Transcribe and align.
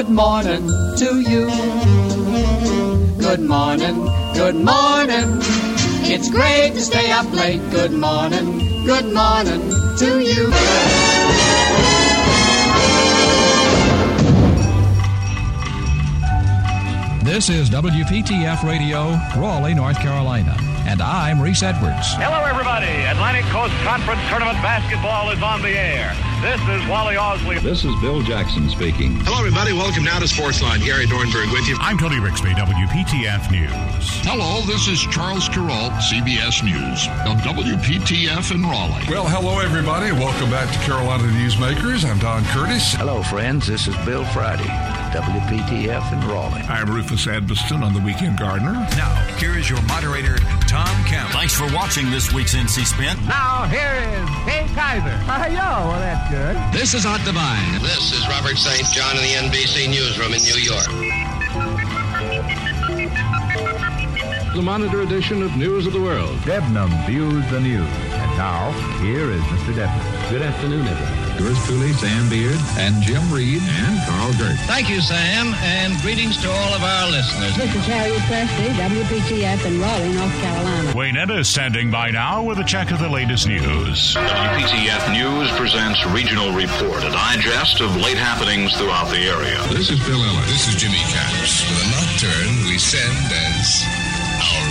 Good 0.00 0.08
morning 0.08 0.66
to 0.96 1.20
you. 1.20 1.44
Good 3.18 3.40
morning, 3.40 3.96
good 4.32 4.54
morning. 4.54 5.28
It's 6.08 6.30
great 6.30 6.72
to 6.72 6.80
stay 6.80 7.12
up 7.12 7.30
late. 7.34 7.60
Good 7.70 7.92
morning, 7.92 8.86
good 8.86 9.12
morning 9.12 9.60
to 9.98 10.20
you. 10.20 10.48
This 17.22 17.50
is 17.50 17.68
WPTF 17.68 18.62
Radio, 18.62 19.18
Raleigh, 19.36 19.74
North 19.74 19.98
Carolina. 19.98 20.56
And 20.86 21.02
I'm 21.02 21.42
Reese 21.42 21.62
Edwards. 21.62 22.14
Hello, 22.14 22.42
everybody. 22.46 22.86
Atlantic 22.86 23.44
Coast 23.52 23.74
Conference 23.84 24.22
Tournament 24.30 24.56
basketball 24.62 25.30
is 25.30 25.42
on 25.42 25.60
the 25.60 25.78
air. 25.78 26.29
This 26.40 26.60
is 26.62 26.88
Wally 26.88 27.16
Osley. 27.16 27.60
This 27.60 27.84
is 27.84 27.94
Bill 28.00 28.22
Jackson 28.22 28.70
speaking. 28.70 29.20
Hello, 29.28 29.40
everybody. 29.40 29.74
Welcome 29.74 30.04
now 30.04 30.18
to 30.20 30.24
Sportsline. 30.24 30.82
Gary 30.82 31.04
Dornberg 31.04 31.52
with 31.52 31.68
you. 31.68 31.76
I'm 31.80 31.98
Tony 31.98 32.16
Rigsby, 32.16 32.56
WPTF 32.56 33.50
News. 33.52 34.08
Hello, 34.24 34.64
this 34.64 34.88
is 34.88 35.02
Charles 35.12 35.50
Carroll, 35.50 35.92
CBS 36.08 36.64
News, 36.64 37.08
on 37.28 37.36
WPTF 37.44 38.54
in 38.54 38.62
Raleigh. 38.62 39.04
Well, 39.06 39.28
hello, 39.28 39.60
everybody. 39.60 40.12
Welcome 40.12 40.48
back 40.48 40.72
to 40.72 40.78
Carolina 40.80 41.24
Newsmakers. 41.24 42.08
I'm 42.08 42.18
Don 42.18 42.42
Curtis. 42.56 42.94
Hello, 42.94 43.22
friends. 43.22 43.66
This 43.66 43.86
is 43.86 43.94
Bill 44.06 44.24
Friday, 44.32 44.64
WPTF 45.12 46.10
in 46.10 46.26
Raleigh. 46.26 46.64
I'm 46.72 46.88
Rufus 46.88 47.26
Edmisten 47.26 47.84
on 47.84 47.92
the 47.92 48.00
Weekend 48.00 48.38
Gardener. 48.38 48.72
Now, 48.96 49.12
here 49.36 49.58
is 49.58 49.68
your 49.68 49.82
moderator, 49.82 50.38
Tom 50.70 50.86
Campbell. 51.04 51.32
Thanks 51.32 51.52
for 51.52 51.66
watching 51.74 52.12
this 52.12 52.32
week's 52.32 52.54
NC 52.54 52.86
Spin. 52.86 53.18
Now, 53.26 53.66
here 53.66 53.90
is 54.06 54.28
Kay 54.46 54.70
Kyser. 54.70 55.18
Hi, 55.26 55.48
yo. 55.48 55.56
Well, 55.58 55.98
that's 55.98 56.30
good. 56.30 56.54
This 56.72 56.94
is 56.94 57.04
Art 57.04 57.20
Divine. 57.24 57.82
This 57.82 58.12
is 58.12 58.28
Robert 58.28 58.56
St. 58.56 58.86
John 58.94 59.16
in 59.16 59.22
the 59.22 59.50
NBC 59.50 59.90
Newsroom 59.90 60.32
in 60.32 60.40
New 60.42 60.62
York. 60.62 60.86
The 64.54 64.62
Monitor 64.62 65.00
edition 65.00 65.42
of 65.42 65.56
News 65.56 65.88
of 65.88 65.92
the 65.92 66.00
World. 66.00 66.36
Debnam 66.46 67.04
views 67.04 67.50
the 67.50 67.58
news. 67.58 67.90
And 68.12 68.38
now, 68.38 68.70
here 69.02 69.32
is 69.32 69.42
Mr. 69.42 69.74
Debnam. 69.74 70.30
Good 70.30 70.42
afternoon, 70.42 70.86
everyone. 70.86 71.19
Yours 71.40 71.64
truly, 71.64 71.90
Sam 71.94 72.28
Beard 72.28 72.60
and 72.76 73.00
Jim 73.00 73.32
Reed 73.32 73.62
and 73.64 73.98
Carl 74.04 74.30
Gert. 74.34 74.58
Thank 74.68 74.90
you, 74.90 75.00
Sam, 75.00 75.54
and 75.64 75.96
greetings 76.02 76.36
to 76.42 76.50
all 76.50 76.74
of 76.74 76.82
our 76.82 77.10
listeners. 77.10 77.56
This 77.56 77.74
is 77.74 77.86
Harriet 77.86 78.20
Presley, 78.28 78.68
WPTF 78.76 79.64
in 79.64 79.80
Raleigh, 79.80 80.12
North 80.12 80.38
Carolina. 80.42 80.92
Wayne 80.94 81.16
Ennis 81.16 81.48
standing 81.48 81.90
by 81.90 82.10
now 82.10 82.42
with 82.42 82.58
a 82.58 82.64
check 82.64 82.90
of 82.90 82.98
the 82.98 83.08
latest 83.08 83.48
news. 83.48 84.14
WPTF 84.16 85.12
News 85.14 85.50
presents 85.52 86.04
Regional 86.12 86.52
Report, 86.52 87.02
a 87.04 87.10
digest 87.10 87.80
of 87.80 87.96
late 87.96 88.18
happenings 88.18 88.76
throughout 88.76 89.08
the 89.08 89.24
area. 89.24 89.56
This 89.72 89.88
is 89.88 89.98
Bill 90.04 90.22
Ellis. 90.22 90.44
This 90.44 90.68
is 90.68 90.74
Jimmy 90.76 91.00
Capps. 91.08 91.64
With 91.64 91.80
a 91.80 91.88
nocturne 91.88 92.68
we 92.68 92.76
send 92.76 93.32
as 93.32 93.86
our 94.44 94.68
best. 94.68 94.69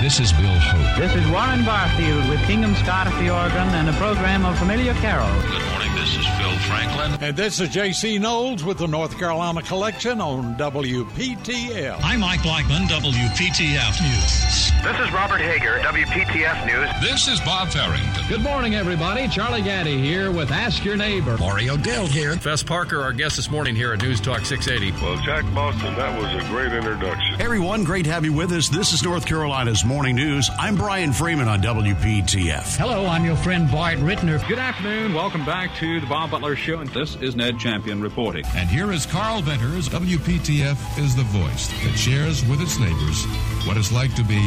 This 0.00 0.18
is 0.18 0.32
Bill 0.32 0.58
Hope. 0.58 0.98
This 0.98 1.14
is 1.14 1.30
Warren 1.30 1.62
Barfield 1.62 2.26
with 2.30 2.40
Kingham 2.46 2.74
Scott 2.76 3.06
at 3.06 3.20
the 3.20 3.28
organ 3.28 3.68
and 3.74 3.86
a 3.86 3.92
program 3.92 4.46
of 4.46 4.58
familiar 4.58 4.94
carols. 4.94 5.44
Good 5.44 5.62
morning, 5.68 5.94
this 5.94 6.16
is 6.16 6.26
Phil 6.38 6.58
Franklin. 6.60 7.18
And 7.20 7.36
this 7.36 7.60
is 7.60 7.68
J.C. 7.68 8.18
Knowles 8.18 8.64
with 8.64 8.78
the 8.78 8.88
North 8.88 9.18
Carolina 9.18 9.60
Collection 9.60 10.22
on 10.22 10.56
WPTF. 10.56 12.00
I'm 12.02 12.20
Mike 12.20 12.42
Blackman, 12.42 12.84
WPTF 12.84 14.00
News. 14.00 14.69
This 14.82 14.98
is 14.98 15.12
Robert 15.12 15.42
Hager, 15.42 15.78
WPTF 15.80 16.64
News. 16.64 16.88
This 17.02 17.28
is 17.28 17.38
Bob 17.40 17.68
Farrington. 17.68 18.24
Good 18.30 18.40
morning, 18.40 18.76
everybody. 18.76 19.28
Charlie 19.28 19.60
Gaddy 19.60 19.98
here 20.00 20.30
with 20.30 20.50
Ask 20.50 20.86
Your 20.86 20.96
Neighbor. 20.96 21.36
Mario 21.36 21.76
Dell 21.76 22.06
here. 22.06 22.34
Fess 22.36 22.62
Parker, 22.62 22.98
our 23.02 23.12
guest 23.12 23.36
this 23.36 23.50
morning 23.50 23.76
here 23.76 23.92
at 23.92 24.00
News 24.00 24.22
Talk 24.22 24.46
680. 24.46 25.04
Well, 25.04 25.18
Jack 25.22 25.44
Boston, 25.54 25.94
that 25.96 26.18
was 26.18 26.32
a 26.32 26.48
great 26.48 26.72
introduction. 26.72 27.38
Everyone, 27.42 27.84
great 27.84 28.06
to 28.06 28.10
have 28.10 28.24
you 28.24 28.32
with 28.32 28.52
us. 28.52 28.70
This 28.70 28.94
is 28.94 29.02
North 29.02 29.26
Carolina's 29.26 29.84
Morning 29.84 30.16
News. 30.16 30.48
I'm 30.58 30.76
Brian 30.76 31.12
Freeman 31.12 31.46
on 31.46 31.60
WPTF. 31.60 32.78
Hello, 32.78 33.04
I'm 33.04 33.26
your 33.26 33.36
friend 33.36 33.70
Bart 33.70 33.98
Rittner. 33.98 34.46
Good 34.48 34.58
afternoon. 34.58 35.12
Welcome 35.12 35.44
back 35.44 35.76
to 35.76 36.00
the 36.00 36.06
Bob 36.06 36.30
Butler 36.30 36.56
Show. 36.56 36.78
And 36.78 36.88
this 36.88 37.16
is 37.16 37.36
Ned 37.36 37.58
Champion 37.58 38.00
reporting. 38.00 38.46
And 38.56 38.66
here 38.70 38.92
is 38.92 39.04
Carl 39.04 39.42
Venters. 39.42 39.90
WPTF 39.90 40.98
is 40.98 41.14
the 41.14 41.24
voice 41.24 41.68
that 41.84 41.98
shares 41.98 42.42
with 42.46 42.62
its 42.62 42.78
neighbors 42.78 43.26
what 43.66 43.76
it's 43.76 43.92
like 43.92 44.14
to 44.14 44.24
be 44.24 44.40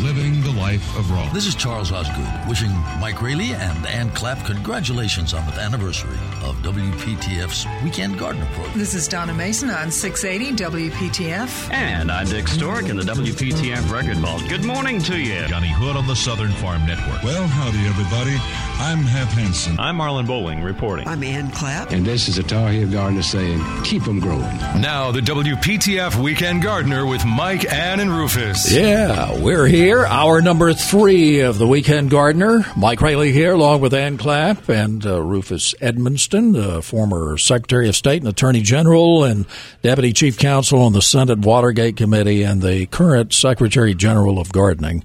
living 0.00 0.40
the 0.42 0.52
life 0.52 0.96
of 0.98 1.10
Raleigh. 1.10 1.30
This 1.32 1.46
is 1.46 1.54
Charles 1.54 1.92
Osgood 1.92 2.26
wishing 2.48 2.70
Mike 3.00 3.22
Raley 3.22 3.52
and 3.54 3.86
Ann 3.86 4.10
Clapp 4.10 4.44
congratulations 4.44 5.34
on 5.34 5.46
the 5.46 5.52
anniversary 5.60 6.16
of 6.42 6.56
WPTF's 6.62 7.66
Weekend 7.84 8.18
Gardener 8.18 8.46
program. 8.54 8.76
This 8.78 8.94
is 8.94 9.06
Donna 9.08 9.32
Mason 9.34 9.70
on 9.70 9.90
680 9.90 10.62
WPTF. 10.90 11.70
And 11.70 12.10
I'm 12.10 12.26
Dick 12.26 12.48
Stork 12.48 12.88
in 12.88 12.96
the 12.96 13.04
WPTF 13.04 13.90
Record 13.90 14.16
Vault. 14.18 14.42
Good 14.48 14.64
morning 14.64 15.00
to 15.02 15.18
you. 15.18 15.46
Johnny 15.46 15.72
Hood 15.72 15.96
on 15.96 16.06
the 16.06 16.16
Southern 16.16 16.52
Farm 16.52 16.84
Network. 16.86 17.22
Well, 17.22 17.46
howdy, 17.46 17.86
everybody. 17.86 18.36
I'm 18.78 18.98
Hap 18.98 19.28
Hansen. 19.28 19.78
I'm 19.78 19.96
Marlon 19.96 20.26
Bowling 20.26 20.62
reporting. 20.62 21.06
I'm 21.08 21.22
Ann 21.22 21.50
Clapp. 21.50 21.92
And 21.92 22.04
this 22.04 22.28
is 22.28 22.38
a 22.38 22.42
Tar 22.42 22.70
Heel 22.70 22.90
Gardener 22.90 23.22
saying, 23.22 23.62
keep 23.84 24.02
them 24.02 24.20
growing. 24.20 24.42
Now, 24.80 25.12
the 25.12 25.20
WPTF 25.20 26.16
Weekend 26.22 26.62
Gardener 26.62 27.06
with 27.06 27.24
Mike, 27.24 27.72
Ann, 27.72 28.00
and 28.00 28.10
Rufus. 28.10 28.55
Yeah, 28.64 29.38
we're 29.38 29.66
here. 29.66 30.06
Hour 30.06 30.40
number 30.40 30.72
three 30.72 31.40
of 31.40 31.58
the 31.58 31.66
Weekend 31.66 32.10
Gardener. 32.10 32.64
Mike 32.74 33.02
Raley 33.02 33.30
here, 33.30 33.52
along 33.52 33.82
with 33.82 33.92
Ann 33.92 34.16
Clapp 34.16 34.70
and 34.70 35.04
uh, 35.04 35.20
Rufus 35.20 35.74
Edmisten, 35.74 36.54
the 36.54 36.80
former 36.80 37.36
Secretary 37.36 37.86
of 37.88 37.94
State 37.94 38.22
and 38.22 38.28
Attorney 38.28 38.62
General 38.62 39.24
and 39.24 39.44
Deputy 39.82 40.14
Chief 40.14 40.38
Counsel 40.38 40.80
on 40.80 40.94
the 40.94 41.02
Senate 41.02 41.40
Watergate 41.40 41.98
Committee 41.98 42.44
and 42.44 42.62
the 42.62 42.86
current 42.86 43.34
Secretary 43.34 43.94
General 43.94 44.38
of 44.38 44.50
Gardening 44.52 45.04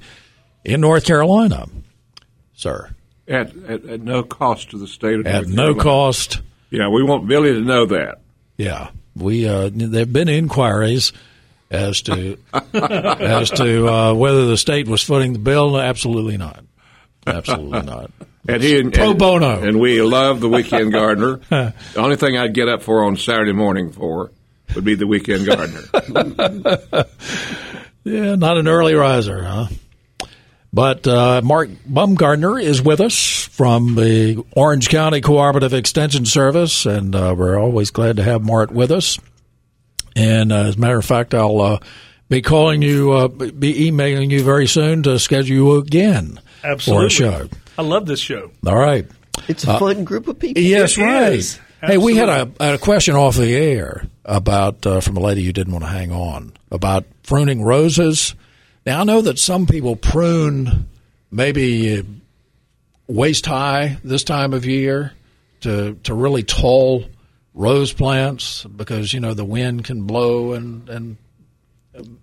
in 0.63 0.79
North 0.79 1.06
Carolina. 1.06 1.66
Sir. 2.53 2.95
At, 3.28 3.53
at, 3.66 3.85
at 3.85 4.01
no 4.01 4.23
cost 4.23 4.72
to 4.72 4.78
the 4.78 4.88
state 4.88 5.19
of 5.19 5.28
At 5.28 5.47
no 5.47 5.75
cost. 5.75 6.40
Yeah, 6.69 6.88
we 6.88 7.03
want 7.03 7.28
Billy 7.28 7.51
to 7.51 7.61
know 7.61 7.85
that. 7.88 8.22
Yeah. 8.57 8.91
We 9.13 9.45
uh, 9.45 9.69
there 9.73 10.00
have 10.00 10.13
been 10.13 10.29
inquiries 10.29 11.11
as 11.71 12.01
to 12.03 12.37
as 12.73 13.49
to 13.51 13.87
uh, 13.87 14.13
whether 14.13 14.45
the 14.45 14.57
state 14.57 14.87
was 14.87 15.01
footing 15.01 15.33
the 15.33 15.39
bill. 15.39 15.79
Absolutely 15.79 16.37
not. 16.37 16.63
Absolutely 17.25 17.81
not. 17.81 18.11
And 18.49 18.63
he 18.63 18.79
and, 18.79 18.91
pro 18.91 19.13
bono. 19.13 19.61
and 19.61 19.79
we 19.79 20.01
love 20.01 20.39
the 20.39 20.49
Weekend 20.49 20.91
Gardener. 20.91 21.35
the 21.47 21.73
only 21.95 22.15
thing 22.15 22.35
I'd 22.39 22.55
get 22.55 22.67
up 22.67 22.81
for 22.81 23.03
on 23.03 23.15
Saturday 23.15 23.51
morning 23.51 23.91
for 23.91 24.31
would 24.73 24.83
be 24.83 24.95
the 24.95 25.05
Weekend 25.05 25.45
Gardener. 25.45 27.05
Yeah, 28.03 28.33
not 28.35 28.57
an 28.57 28.67
early 28.67 28.95
riser, 28.95 29.43
huh? 29.43 29.67
But 30.73 31.05
uh, 31.05 31.41
Mart 31.43 31.69
Bumgardner 31.87 32.61
is 32.61 32.81
with 32.81 32.99
us 32.99 33.43
from 33.51 33.93
the 33.93 34.43
Orange 34.55 34.89
County 34.89 35.21
Cooperative 35.21 35.73
Extension 35.75 36.25
Service, 36.25 36.87
and 36.87 37.13
uh, 37.13 37.35
we're 37.37 37.59
always 37.59 37.91
glad 37.91 38.17
to 38.17 38.23
have 38.23 38.41
Mart 38.43 38.71
with 38.71 38.89
us. 38.89 39.19
And 40.16 40.51
uh, 40.51 40.55
as 40.67 40.75
a 40.75 40.79
matter 40.79 40.97
of 40.97 41.05
fact, 41.05 41.33
I'll 41.33 41.61
uh, 41.61 41.79
be 42.29 42.41
calling 42.41 42.81
you, 42.81 43.11
uh, 43.13 43.27
be 43.27 43.88
emailing 43.88 44.29
you 44.31 44.44
very 44.44 44.67
soon 44.67 45.03
to 45.03 45.17
schedule 45.19 45.55
you 45.55 45.75
again 45.77 46.39
Absolutely. 46.63 47.03
for 47.03 47.07
a 47.07 47.09
show. 47.09 47.49
I 47.77 47.81
love 47.83 48.05
this 48.05 48.19
show. 48.19 48.51
All 48.66 48.75
right. 48.77 49.05
It's 49.47 49.66
a 49.66 49.72
Uh, 49.72 49.79
fun 49.79 50.03
group 50.03 50.27
of 50.27 50.38
people. 50.39 50.61
Yes, 50.61 50.97
It 50.97 51.01
right. 51.03 51.33
is. 51.33 51.59
Hey, 51.83 51.97
we 51.97 52.16
had 52.16 52.29
a, 52.29 52.73
a 52.73 52.77
question 52.77 53.16
off 53.16 53.35
the 53.37 53.55
air 53.55 54.05
about 54.23 54.85
uh, 54.85 54.99
from 55.02 55.17
a 55.17 55.19
lady 55.19 55.43
who 55.43 55.52
didn't 55.52 55.73
want 55.73 55.84
to 55.84 55.90
hang 55.90 56.11
on 56.11 56.53
about 56.69 57.05
pruning 57.23 57.63
roses. 57.63 58.35
Now 58.85 59.02
I 59.02 59.03
know 59.03 59.22
that 59.22 59.40
some 59.40 59.66
people 59.66 59.96
prune 59.96 60.87
maybe 61.31 61.97
uh, 61.99 62.03
waist 63.08 63.46
high 63.47 63.97
this 64.03 64.23
time 64.23 64.53
of 64.53 64.66
year 64.66 65.13
to 65.61 65.96
to 66.03 66.13
really 66.13 66.43
tall 66.43 67.05
rose 67.53 67.93
plants 67.93 68.63
because 68.63 69.13
you 69.13 69.19
know 69.19 69.33
the 69.33 69.45
wind 69.45 69.83
can 69.85 70.03
blow 70.03 70.53
and 70.53 70.87
and 70.89 71.17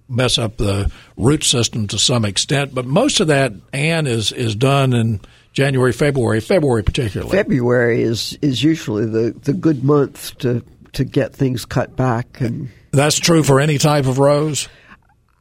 mess 0.08 0.38
up 0.38 0.56
the 0.56 0.90
root 1.16 1.44
system 1.44 1.86
to 1.88 1.98
some 1.98 2.25
extent. 2.25 2.75
But 2.75 2.86
most 2.86 3.20
of 3.20 3.28
that, 3.28 3.52
Ann, 3.72 4.06
is 4.06 4.32
is 4.32 4.54
done 4.54 4.92
in 4.94 5.20
January, 5.52 5.92
February, 5.92 6.40
February 6.40 6.82
particularly. 6.82 7.30
February 7.32 8.02
is 8.02 8.38
is 8.40 8.62
usually 8.62 9.06
the, 9.06 9.34
the 9.42 9.52
good 9.52 9.84
month 9.84 10.36
to 10.38 10.62
to 10.92 11.04
get 11.04 11.34
things 11.34 11.64
cut 11.64 11.96
back, 11.96 12.40
and 12.40 12.70
That's 12.92 13.19
true 13.19 13.42
for 13.42 13.60
any 13.60 13.78
type 13.78 14.06
of 14.06 14.19
rose. 14.19 14.69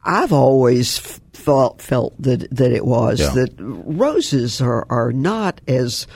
I've 0.04 0.32
always 0.32 0.98
felt 1.32 1.80
felt 1.80 2.20
that 2.22 2.48
that 2.54 2.72
it 2.72 2.84
was 2.84 3.20
Yeah. 3.20 3.30
that 3.30 3.54
roses 3.58 4.60
are 4.60 4.86
are 4.90 5.12
not 5.12 5.60
as 5.66 6.06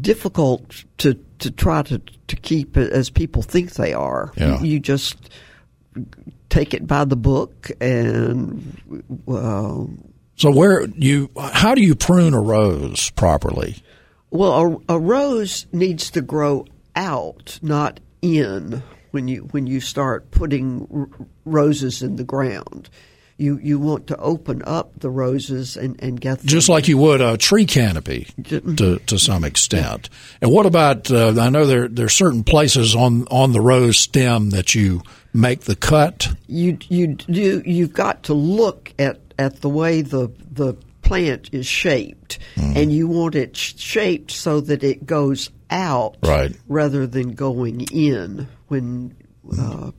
difficult 0.00 0.84
to 0.98 1.14
to 1.38 1.50
try 1.50 1.82
to 1.82 1.98
to 2.28 2.36
keep 2.36 2.76
as 2.76 3.10
people 3.10 3.42
think 3.42 3.72
they 3.74 3.92
are. 3.92 4.32
Yeah. 4.36 4.60
You, 4.60 4.66
you 4.66 4.80
just 4.80 5.16
take 6.48 6.74
it 6.74 6.86
by 6.86 7.04
the 7.04 7.16
book 7.16 7.70
and. 7.80 8.80
Uh, 9.28 9.84
So 10.36 10.50
where 10.50 10.86
you 10.96 11.30
how 11.36 11.74
do 11.74 11.82
you 11.82 11.94
prune 11.94 12.34
a 12.34 12.40
rose 12.40 13.10
properly? 13.10 13.76
Well, 14.30 14.82
a, 14.88 14.94
a 14.94 14.98
rose 14.98 15.66
needs 15.72 16.10
to 16.12 16.22
grow 16.22 16.64
out, 16.96 17.58
not 17.62 18.00
in. 18.22 18.82
When 19.10 19.28
you 19.28 19.42
when 19.52 19.66
you 19.66 19.80
start 19.80 20.30
putting 20.30 20.88
r- 20.90 21.26
roses 21.44 22.02
in 22.02 22.16
the 22.16 22.24
ground, 22.24 22.88
you 23.42 23.58
you 23.62 23.78
want 23.78 24.06
to 24.06 24.16
open 24.18 24.62
up 24.64 24.88
the 25.00 25.10
roses 25.10 25.76
and, 25.76 26.00
and 26.02 26.20
get 26.20 26.38
them. 26.38 26.46
just 26.46 26.68
like 26.68 26.88
you 26.88 26.96
would 26.98 27.20
a 27.20 27.36
tree 27.36 27.66
canopy 27.66 28.26
to 28.44 28.98
to 29.06 29.18
some 29.18 29.44
extent. 29.44 30.08
And 30.40 30.50
what 30.52 30.66
about? 30.66 31.10
Uh, 31.10 31.34
I 31.38 31.50
know 31.50 31.66
there 31.66 31.88
there 31.88 32.06
are 32.06 32.18
certain 32.24 32.44
places 32.44 32.94
on 32.94 33.26
on 33.30 33.52
the 33.52 33.60
rose 33.60 33.98
stem 33.98 34.50
that 34.50 34.74
you 34.74 35.02
make 35.34 35.62
the 35.62 35.76
cut. 35.76 36.28
you 36.46 36.78
you 36.88 37.06
do 37.08 37.62
you've 37.66 37.92
got 37.92 38.22
to 38.24 38.34
look 38.34 38.92
at 38.98 39.18
at 39.38 39.60
the 39.60 39.68
way 39.68 40.02
the 40.02 40.28
the 40.50 40.74
plant 41.02 41.48
is 41.52 41.66
shaped, 41.66 42.38
Mm-hmm. 42.56 42.76
and 42.76 42.92
you 42.92 43.08
want 43.08 43.34
it 43.34 43.56
shaped 43.56 44.30
so 44.30 44.60
that 44.60 44.82
it 44.84 45.04
goes 45.06 45.50
out 45.70 46.16
Right. 46.22 46.54
rather 46.68 47.06
than 47.06 47.32
going 47.32 47.80
in 47.92 48.46
when 48.68 49.14
uh, 49.58 49.90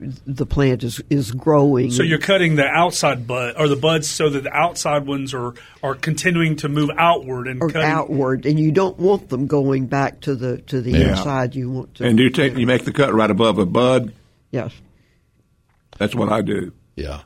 the 0.00 0.46
plant 0.46 0.84
is 0.84 1.00
is 1.10 1.32
growing. 1.32 1.90
So 1.90 2.02
you're 2.04 2.18
cutting 2.20 2.54
the 2.54 2.66
outside 2.66 3.26
bud 3.26 3.54
or 3.58 3.66
the 3.66 3.74
buds 3.76 4.08
so 4.08 4.28
that 4.30 4.44
the 4.44 4.52
outside 4.52 5.06
ones 5.06 5.34
are 5.34 5.54
are 5.82 5.94
continuing 5.96 6.54
to 6.56 6.68
move 6.68 6.90
outward 6.96 7.48
and 7.48 7.60
or 7.60 7.68
cutting. 7.68 7.88
outward, 7.88 8.46
and 8.46 8.60
you 8.60 8.70
don't 8.70 8.96
want 8.98 9.28
them 9.28 9.46
going 9.48 9.86
back 9.86 10.20
to 10.20 10.36
the 10.36 10.58
to 10.62 10.80
the 10.80 10.92
Yeah. 10.92 11.10
inside. 11.10 11.56
You 11.56 11.70
want 11.70 11.96
to 11.96 12.04
And 12.04 12.18
you 12.18 12.30
take 12.30 12.56
you 12.56 12.66
make 12.66 12.84
the 12.84 12.92
cut 12.92 13.12
right 13.12 13.30
above 13.30 13.58
a 13.58 13.66
bud? 13.66 14.12
yes. 14.52 14.72
That's 15.98 16.14
what 16.14 16.30
I 16.30 16.42
do. 16.42 16.72
Yeah, 16.94 17.22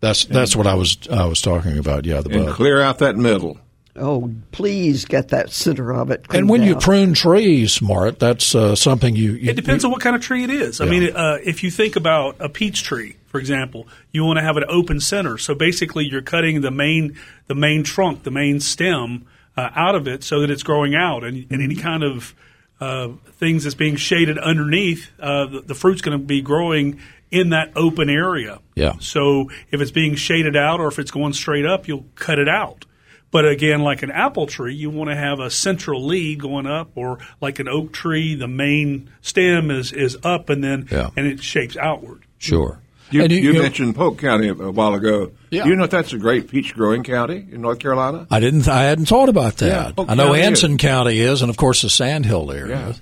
that's 0.00 0.24
that's 0.26 0.54
what 0.54 0.68
I 0.68 0.74
was 0.74 0.96
I 1.10 1.24
was 1.26 1.40
talking 1.40 1.78
about. 1.78 2.04
Yeah, 2.06 2.20
the 2.20 2.30
And 2.30 2.46
bud. 2.46 2.54
clear 2.54 2.80
out 2.80 2.98
that 3.00 3.16
middle. 3.16 3.58
Oh, 3.98 4.32
please 4.52 5.04
get 5.04 5.28
that 5.28 5.50
center 5.50 5.92
of 5.92 6.10
it. 6.10 6.20
And 6.20 6.28
cleaned 6.28 6.48
when 6.48 6.62
you 6.62 6.76
prune 6.76 7.14
trees, 7.14 7.82
Mart, 7.82 8.18
that's 8.18 8.54
uh, 8.54 8.74
something 8.74 9.16
you, 9.16 9.32
you. 9.32 9.50
It 9.50 9.56
depends 9.56 9.84
on 9.84 9.90
what 9.90 10.00
kind 10.00 10.16
of 10.16 10.22
tree 10.22 10.44
it 10.44 10.50
is. 10.50 10.80
I 10.80 10.86
mean, 10.86 11.14
uh, 11.14 11.38
if 11.44 11.62
you 11.62 11.70
think 11.70 11.96
about 11.96 12.36
a 12.40 12.48
peach 12.48 12.82
tree, 12.82 13.16
for 13.26 13.38
example, 13.38 13.86
you 14.10 14.24
want 14.24 14.38
to 14.38 14.42
have 14.42 14.56
an 14.56 14.64
open 14.68 15.00
center. 15.00 15.38
So 15.38 15.54
basically, 15.54 16.06
you're 16.06 16.22
cutting 16.22 16.60
the 16.60 16.70
main 16.70 17.16
the 17.46 17.54
main 17.54 17.82
trunk, 17.84 18.22
the 18.22 18.30
main 18.30 18.60
stem 18.60 19.26
uh, 19.56 19.70
out 19.74 19.94
of 19.94 20.08
it, 20.08 20.24
so 20.24 20.40
that 20.40 20.50
it's 20.50 20.62
growing 20.62 20.94
out, 20.94 21.24
and, 21.24 21.46
and 21.50 21.62
any 21.62 21.74
kind 21.74 22.02
of 22.02 22.34
uh, 22.80 23.08
things 23.32 23.64
that's 23.64 23.74
being 23.74 23.96
shaded 23.96 24.38
underneath, 24.38 25.10
uh, 25.20 25.46
the, 25.46 25.60
the 25.62 25.74
fruit's 25.74 26.00
going 26.00 26.18
to 26.18 26.24
be 26.24 26.40
growing 26.40 27.00
in 27.30 27.50
that 27.50 27.72
open 27.76 28.08
area. 28.08 28.60
Yeah. 28.74 28.94
So 29.00 29.50
if 29.70 29.80
it's 29.80 29.90
being 29.90 30.14
shaded 30.14 30.56
out, 30.56 30.80
or 30.80 30.88
if 30.88 30.98
it's 30.98 31.10
going 31.10 31.32
straight 31.32 31.66
up, 31.66 31.88
you'll 31.88 32.06
cut 32.14 32.38
it 32.38 32.48
out. 32.48 32.84
But 33.30 33.46
again, 33.46 33.80
like 33.82 34.02
an 34.02 34.10
apple 34.10 34.46
tree, 34.46 34.74
you 34.74 34.88
want 34.88 35.10
to 35.10 35.16
have 35.16 35.38
a 35.38 35.50
central 35.50 36.06
lead 36.06 36.40
going 36.40 36.66
up, 36.66 36.90
or 36.94 37.18
like 37.40 37.58
an 37.58 37.68
oak 37.68 37.92
tree, 37.92 38.34
the 38.34 38.48
main 38.48 39.10
stem 39.20 39.70
is, 39.70 39.92
is 39.92 40.16
up 40.22 40.48
and 40.48 40.64
then 40.64 40.88
Yeah. 40.90 41.10
and 41.16 41.26
it 41.26 41.42
shapes 41.42 41.76
outward. 41.76 42.22
Sure. 42.38 42.80
You, 43.10 43.22
And 43.22 43.32
you, 43.32 43.54
mentioned 43.54 43.96
Polk 43.96 44.18
County 44.18 44.48
a 44.48 44.54
while 44.54 44.92
ago. 44.94 45.32
Yeah. 45.50 45.64
Do 45.64 45.70
you 45.70 45.76
know 45.76 45.84
if 45.84 45.90
that's 45.90 46.12
a 46.12 46.18
great 46.18 46.48
peach 46.50 46.74
growing 46.74 47.02
county 47.02 47.46
in 47.50 47.62
North 47.62 47.78
Carolina? 47.78 48.26
I 48.30 48.38
didn't. 48.38 48.68
I 48.68 48.82
hadn't 48.84 49.06
thought 49.06 49.30
about 49.30 49.56
that. 49.58 49.96
Polk 49.96 50.10
I 50.10 50.14
know 50.14 50.26
County 50.28 50.42
Anson 50.42 50.72
is. 50.72 50.76
County 50.78 51.18
is, 51.18 51.40
and 51.42 51.48
of 51.50 51.56
course 51.56 51.80
the 51.82 51.88
Sandhill 51.90 52.52
area. 52.52 52.76
Yeah. 52.88 52.92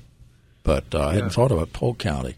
But 0.62 0.94
uh, 0.94 1.08
I 1.08 1.14
hadn't 1.14 1.30
thought 1.30 1.50
about 1.50 1.72
Polk 1.72 1.98
County. 1.98 2.34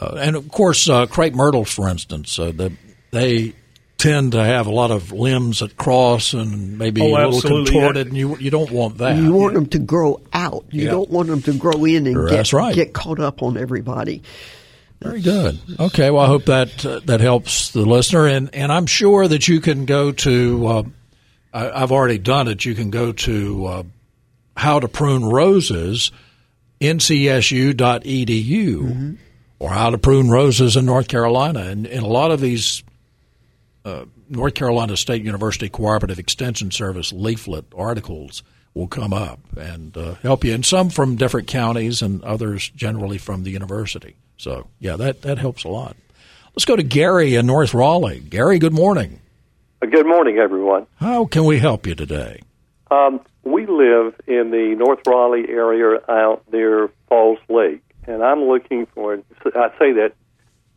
Uh, 0.00 0.18
and 0.20 0.36
of 0.36 0.48
course, 0.50 0.88
uh, 0.88 1.06
crepe 1.06 1.34
myrtles, 1.34 1.72
for 1.72 1.88
instance, 1.88 2.38
uh, 2.38 2.52
the, 2.54 2.72
they 3.10 3.54
tend 4.00 4.32
to 4.32 4.42
have 4.42 4.66
a 4.66 4.70
lot 4.70 4.90
of 4.90 5.12
limbs 5.12 5.60
that 5.60 5.76
cross 5.76 6.32
and 6.32 6.78
maybe 6.78 7.00
Oh, 7.02 7.14
a 7.14 7.28
little 7.28 7.40
contorted, 7.64 8.06
yeah. 8.06 8.08
and 8.08 8.16
you 8.16 8.36
you 8.38 8.50
don't 8.50 8.70
want 8.70 8.98
that. 8.98 9.16
You 9.16 9.32
want 9.32 9.54
them 9.54 9.66
to 9.66 9.78
grow 9.78 10.20
out. 10.32 10.64
You 10.70 10.84
Yeah. 10.84 10.90
don't 10.92 11.10
want 11.10 11.28
them 11.28 11.42
to 11.42 11.52
grow 11.52 11.84
in 11.84 12.06
and 12.06 12.28
get, 12.28 12.52
right. 12.52 12.74
get 12.74 12.92
caught 12.92 13.20
up 13.20 13.42
on 13.42 13.56
everybody. 13.56 14.22
Very 15.00 15.20
good. 15.22 15.58
Okay, 15.78 16.10
well, 16.10 16.22
I 16.24 16.26
hope 16.26 16.44
that 16.46 16.84
uh, 16.84 17.00
that 17.06 17.20
helps 17.20 17.70
the 17.70 17.82
listener, 17.86 18.26
and 18.26 18.54
and 18.54 18.70
I'm 18.72 18.86
sure 18.86 19.26
that 19.28 19.48
you 19.48 19.60
can 19.60 19.86
go 19.86 20.12
to. 20.12 20.66
Uh, 20.66 20.82
I, 21.54 21.70
I've 21.82 21.92
already 21.92 22.18
done 22.18 22.48
it. 22.48 22.64
You 22.64 22.74
can 22.74 22.90
go 22.90 23.12
to 23.12 23.66
uh, 23.66 23.82
how 24.56 24.78
to 24.80 24.88
prune 24.88 25.24
roses, 25.24 26.10
ncsu.edu, 27.80 29.16
or 29.58 29.70
how 29.70 29.90
to 29.90 29.98
prune 29.98 30.30
roses 30.30 30.76
in 30.76 30.84
North 30.86 31.08
Carolina, 31.08 31.60
and, 31.60 31.86
and 31.86 32.02
a 32.02 32.06
lot 32.08 32.30
of 32.30 32.40
these. 32.40 32.82
Uh, 33.84 34.04
North 34.28 34.54
Carolina 34.54 34.96
State 34.96 35.22
University 35.22 35.68
Cooperative 35.68 36.18
Extension 36.18 36.70
Service 36.70 37.12
leaflet 37.12 37.64
articles 37.74 38.42
will 38.74 38.86
come 38.86 39.12
up 39.12 39.40
and 39.56 39.96
uh, 39.96 40.14
help 40.22 40.44
you, 40.44 40.54
and 40.54 40.64
some 40.64 40.90
from 40.90 41.16
different 41.16 41.48
counties 41.48 42.02
and 42.02 42.22
others 42.22 42.68
generally 42.70 43.18
from 43.18 43.42
the 43.42 43.50
university. 43.50 44.16
So, 44.36 44.68
yeah, 44.78 44.96
that, 44.96 45.22
that 45.22 45.38
helps 45.38 45.64
a 45.64 45.68
lot. 45.68 45.96
Let's 46.54 46.64
go 46.64 46.76
to 46.76 46.82
Gary 46.82 47.34
in 47.34 47.46
North 47.46 47.74
Raleigh. 47.74 48.20
Gary, 48.20 48.58
good 48.58 48.72
morning. 48.72 49.20
Good 49.80 50.06
morning, 50.06 50.38
everyone. 50.38 50.86
How 50.96 51.24
can 51.24 51.44
we 51.44 51.58
help 51.58 51.86
you 51.86 51.94
today? 51.94 52.42
Um, 52.90 53.20
we 53.44 53.66
live 53.66 54.14
in 54.26 54.50
the 54.50 54.74
North 54.78 55.06
Raleigh 55.06 55.48
area 55.48 56.00
out 56.08 56.42
near 56.52 56.90
Falls 57.08 57.38
Lake, 57.48 57.82
and 58.06 58.22
I'm 58.22 58.42
looking 58.44 58.86
for, 58.86 59.14
I 59.46 59.70
say 59.78 59.92
that 59.92 60.12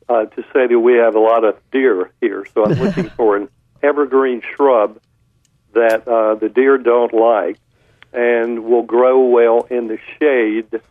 uh, 0.09 0.25
to 0.25 0.41
say 0.53 0.67
that 0.67 0.79
we 0.79 0.95
have 0.95 1.15
a 1.15 1.19
lot 1.19 1.44
of 1.44 1.57
deer 1.71 2.11
here, 2.21 2.45
so 2.53 2.65
I'm 2.65 2.79
looking 2.79 3.09
for 3.17 3.38
an 3.38 3.50
evergreen 3.81 4.41
shrub 4.55 5.00
that 5.73 6.07
uh, 6.07 6.35
the 6.35 6.50
deer 6.50 6.77
don't 6.77 7.13
like 7.13 7.57
and 8.13 8.63
will 8.63 8.83
grow 8.83 9.27
well 9.27 9.67
in 9.69 9.88
the 9.88 9.97
shade. 10.19 10.81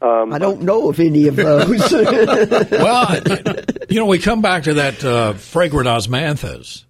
Um, 0.00 0.32
I 0.32 0.38
don't 0.38 0.62
know 0.62 0.90
of 0.90 0.98
any 0.98 1.28
of 1.28 1.36
those. 1.36 1.92
well, 1.92 3.20
you 3.88 4.00
know, 4.00 4.06
we 4.06 4.18
come 4.18 4.42
back 4.42 4.64
to 4.64 4.74
that 4.74 5.04
uh, 5.04 5.34
fragrant 5.34 5.88
osmanthus. 5.88 6.84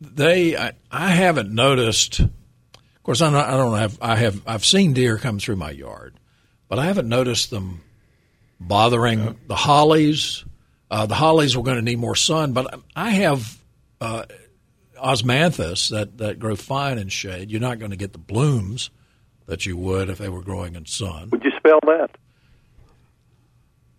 They, 0.00 0.56
I, 0.56 0.72
I 0.90 1.10
haven't 1.10 1.52
noticed. 1.52 2.20
Of 2.20 3.02
course, 3.02 3.20
I'm 3.20 3.32
not, 3.32 3.48
I 3.48 3.56
don't 3.56 3.78
have. 3.78 3.98
I 4.00 4.16
have. 4.16 4.42
I've 4.46 4.64
seen 4.64 4.94
deer 4.94 5.18
come 5.18 5.38
through 5.38 5.56
my 5.56 5.70
yard, 5.70 6.14
but 6.68 6.78
I 6.78 6.86
haven't 6.86 7.08
noticed 7.08 7.50
them 7.50 7.82
bothering 8.58 9.38
the 9.46 9.56
hollies. 9.56 10.44
Uh, 10.90 11.06
the 11.06 11.14
hollies 11.14 11.56
were 11.56 11.62
going 11.62 11.76
to 11.76 11.82
need 11.82 11.98
more 11.98 12.16
sun, 12.16 12.52
but 12.52 12.80
I 12.96 13.10
have 13.10 13.58
uh, 14.00 14.24
osmanthus 15.00 15.90
that 15.90 16.18
that 16.18 16.38
grow 16.38 16.56
fine 16.56 16.98
in 16.98 17.08
shade. 17.08 17.50
You're 17.50 17.60
not 17.60 17.78
going 17.78 17.92
to 17.92 17.96
get 17.96 18.12
the 18.12 18.18
blooms 18.18 18.90
that 19.46 19.66
you 19.66 19.76
would 19.76 20.08
if 20.10 20.18
they 20.18 20.28
were 20.28 20.42
growing 20.42 20.74
in 20.74 20.86
sun. 20.86 21.30
Would 21.30 21.44
you 21.44 21.52
spell 21.58 21.78
that? 21.82 22.10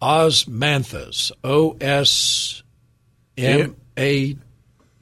Osmanthus. 0.02 1.32
O 1.44 1.78
S 1.80 2.64
M 3.38 3.76
A 3.98 4.36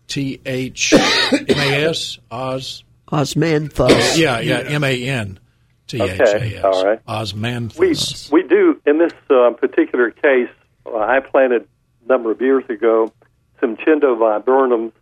T 0.08 0.42
H 0.46 0.94
M 0.94 1.46
A 1.50 1.86
S. 1.90 2.20
Os. 2.30 2.84
Osmanthus. 3.12 4.18
Yeah, 4.18 4.40
yeah. 4.40 4.60
M 4.60 4.84
A 4.84 5.04
N 5.08 5.40
T 5.88 6.02
H 6.02 6.20
A 6.20 6.24
Okay, 6.36 6.56
S. 6.58 6.64
all 6.64 6.86
right. 6.86 7.06
Osmanthus. 7.08 8.30
We 8.32 8.42
we 8.44 8.48
do 8.48 8.80
in 8.86 9.00
this 9.00 9.14
uh, 9.30 9.52
particular 9.52 10.12
case. 10.12 10.50
Uh, 10.86 10.98
I 10.98 11.20
planted 11.20 11.64
a 11.64 11.68
number 12.10 12.32
of 12.32 12.42
years 12.42 12.64
ago 12.70 13.14
some 13.60 13.78
Chindo 13.78 14.18
viburnums 14.18 14.94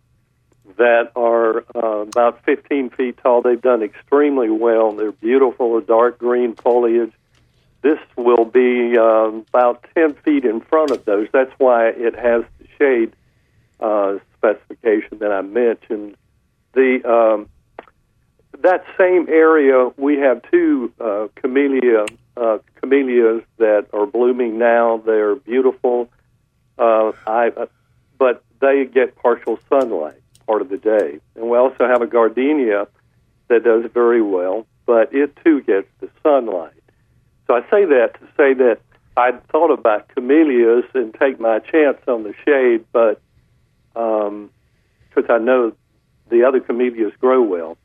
that 0.76 1.10
are 1.16 1.64
uh, 1.74 2.02
about 2.02 2.44
15 2.44 2.90
feet 2.90 3.18
tall. 3.22 3.42
They've 3.42 3.60
done 3.60 3.82
extremely 3.82 4.50
well. 4.50 4.92
They're 4.92 5.12
beautiful, 5.12 5.80
dark 5.80 6.18
green 6.18 6.54
foliage. 6.54 7.12
This 7.82 7.98
will 8.16 8.44
be 8.44 8.98
um, 8.98 9.44
about 9.48 9.84
10 9.94 10.14
feet 10.14 10.44
in 10.44 10.60
front 10.60 10.90
of 10.90 11.04
those. 11.04 11.28
That's 11.32 11.52
why 11.58 11.88
it 11.88 12.16
has 12.18 12.44
the 12.58 12.66
shade 12.78 13.12
uh, 13.80 14.18
specification 14.36 15.18
that 15.18 15.32
I 15.32 15.42
mentioned. 15.42 16.16
The 16.74 17.08
um, 17.08 17.48
that 18.60 18.84
same 18.98 19.28
area, 19.28 19.90
we 19.96 20.18
have 20.18 20.42
two 20.50 20.92
uh, 21.00 21.28
camellia 21.36 22.06
uh, 22.36 22.58
camellias 22.80 23.42
that 23.58 23.86
are 23.92 24.06
blooming 24.06 24.58
now. 24.58 25.02
They're 25.04 25.36
beautiful, 25.36 26.08
uh, 26.78 27.12
I, 27.26 27.48
uh, 27.48 27.66
but 28.18 28.44
they 28.60 28.84
get 28.84 29.16
partial 29.16 29.58
sunlight 29.68 30.20
part 30.46 30.62
of 30.62 30.68
the 30.68 30.78
day. 30.78 31.20
And 31.36 31.48
we 31.48 31.58
also 31.58 31.86
have 31.86 32.02
a 32.02 32.06
gardenia 32.06 32.88
that 33.48 33.64
does 33.64 33.84
very 33.92 34.22
well, 34.22 34.66
but 34.86 35.14
it 35.14 35.36
too 35.44 35.62
gets 35.62 35.88
the 36.00 36.08
sunlight. 36.22 36.72
So 37.46 37.54
I 37.54 37.60
say 37.70 37.84
that 37.84 38.14
to 38.20 38.26
say 38.36 38.54
that 38.54 38.78
I 39.16 39.32
thought 39.50 39.70
about 39.70 40.08
camellias 40.08 40.84
and 40.94 41.14
take 41.14 41.40
my 41.40 41.58
chance 41.58 41.98
on 42.06 42.22
the 42.22 42.34
shade, 42.44 42.84
but 42.92 43.20
because 43.94 45.30
I 45.30 45.38
know 45.38 45.72
the 46.30 46.44
other 46.44 46.60
camellias 46.60 47.12
grow 47.20 47.42
well. 47.42 47.76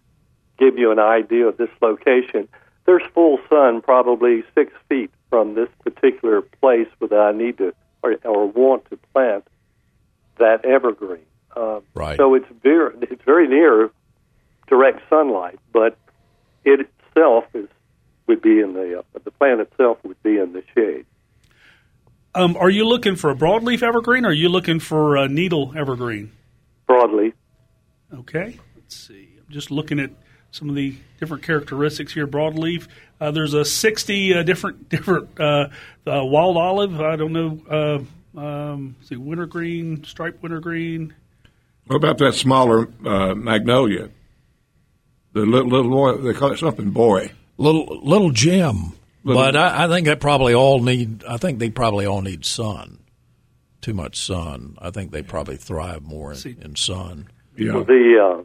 give 0.58 0.78
you 0.78 0.92
an 0.92 1.00
idea 1.00 1.48
of 1.48 1.58
this 1.58 1.70
location. 1.82 2.48
There's 2.86 3.04
full 3.14 3.40
sun, 3.50 3.82
probably 3.82 4.44
six 4.54 4.74
feet 4.90 5.10
from 5.30 5.56
this 5.56 5.70
particular 5.84 6.42
place 6.42 6.88
where 7.00 7.22
I 7.22 7.32
need 7.32 7.58
to 7.60 7.74
or, 8.04 8.18
or 8.26 8.48
want 8.48 8.90
to 8.90 8.98
plant 9.14 9.48
that 10.38 10.66
evergreen. 10.66 11.26
Uh, 11.56 11.82
right. 11.94 12.18
So 12.18 12.34
it's 12.36 12.48
very 12.62 12.96
it's 13.02 13.24
very 13.24 13.48
near 13.48 13.92
direct 14.68 15.02
sunlight, 15.10 15.60
but 15.72 15.98
it 16.64 16.90
itself 17.10 17.46
is 17.54 17.68
would 18.28 18.42
be 18.42 18.60
in 18.60 18.74
the 18.74 19.00
uh, 19.00 19.20
the 19.24 19.32
plant 19.32 19.62
itself 19.62 19.98
would 20.04 20.22
be 20.24 20.38
in 20.38 20.54
the 20.54 20.64
shade. 20.74 21.06
Um, 22.36 22.58
are 22.58 22.70
you 22.70 22.88
looking 22.88 23.16
for 23.16 23.30
a 23.30 23.36
broadleaf 23.36 23.84
evergreen, 23.84 24.26
or 24.26 24.30
are 24.30 24.34
you 24.34 24.50
looking 24.50 24.80
for 24.80 25.16
a 25.16 25.28
needle 25.28 25.74
evergreen? 25.76 26.32
Broadleaf. 26.90 27.34
Okay. 28.12 28.60
Let's 28.76 28.96
see. 28.96 29.30
I'm 29.38 29.54
just 29.54 29.70
looking 29.70 30.00
at 30.00 30.10
some 30.52 30.70
of 30.70 30.76
the 30.76 30.96
different 31.20 31.44
characteristics 31.44 32.14
here. 32.14 32.26
Broadleaf. 32.26 32.88
Uh, 33.22 33.32
there's 33.32 33.54
a 33.54 33.64
60 33.64 34.34
uh, 34.34 34.44
different 34.44 34.90
different 34.96 35.40
uh, 35.40 35.70
uh 36.08 36.26
wild 36.26 36.58
olive. 36.58 37.00
I 37.02 37.16
don't 37.16 37.34
know. 37.34 38.06
Uh, 38.36 38.40
um, 38.40 38.96
see, 39.02 39.16
wintergreen, 39.16 40.04
striped 40.04 40.42
wintergreen. 40.42 41.14
What 41.88 41.98
about 41.98 42.18
that 42.20 42.34
smaller 42.34 42.88
uh, 43.06 43.36
magnolia? 43.36 44.10
The 45.34 45.46
little, 45.46 45.70
little 45.70 45.92
boy, 45.92 46.18
they 46.18 46.34
call 46.34 46.52
it 46.52 46.60
something 46.60 46.92
boy. 46.92 47.32
Little 47.58 48.02
little 48.04 48.32
Jim. 48.32 48.94
Little, 49.24 49.42
but 49.42 49.56
I, 49.56 49.86
I, 49.86 49.88
think 49.88 50.08
that 50.08 50.20
probably 50.20 50.54
all 50.54 50.82
need. 50.82 51.24
I 51.26 51.38
think 51.38 51.60
they 51.60 51.70
probably 51.70 52.06
all 52.06 52.22
need 52.22 52.46
sun. 52.46 53.00
Too 53.82 53.94
much 53.94 54.18
sun. 54.18 54.78
I 54.80 54.92
think 54.92 55.12
they 55.12 55.24
probably 55.24 55.58
thrive 55.58 56.04
more 56.04 56.34
in, 56.34 56.58
in 56.62 56.76
sun. 56.76 57.30
Yeah. 57.58 57.74
Well, 57.74 57.84
the 57.84 58.40
uh, 58.40 58.44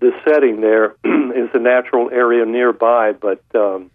the 0.00 0.10
setting 0.26 0.60
there 0.60 0.96
is 1.04 1.50
a 1.54 1.58
natural 1.58 2.10
area 2.10 2.44
nearby, 2.44 3.12
but 3.12 3.42
um, 3.54 3.90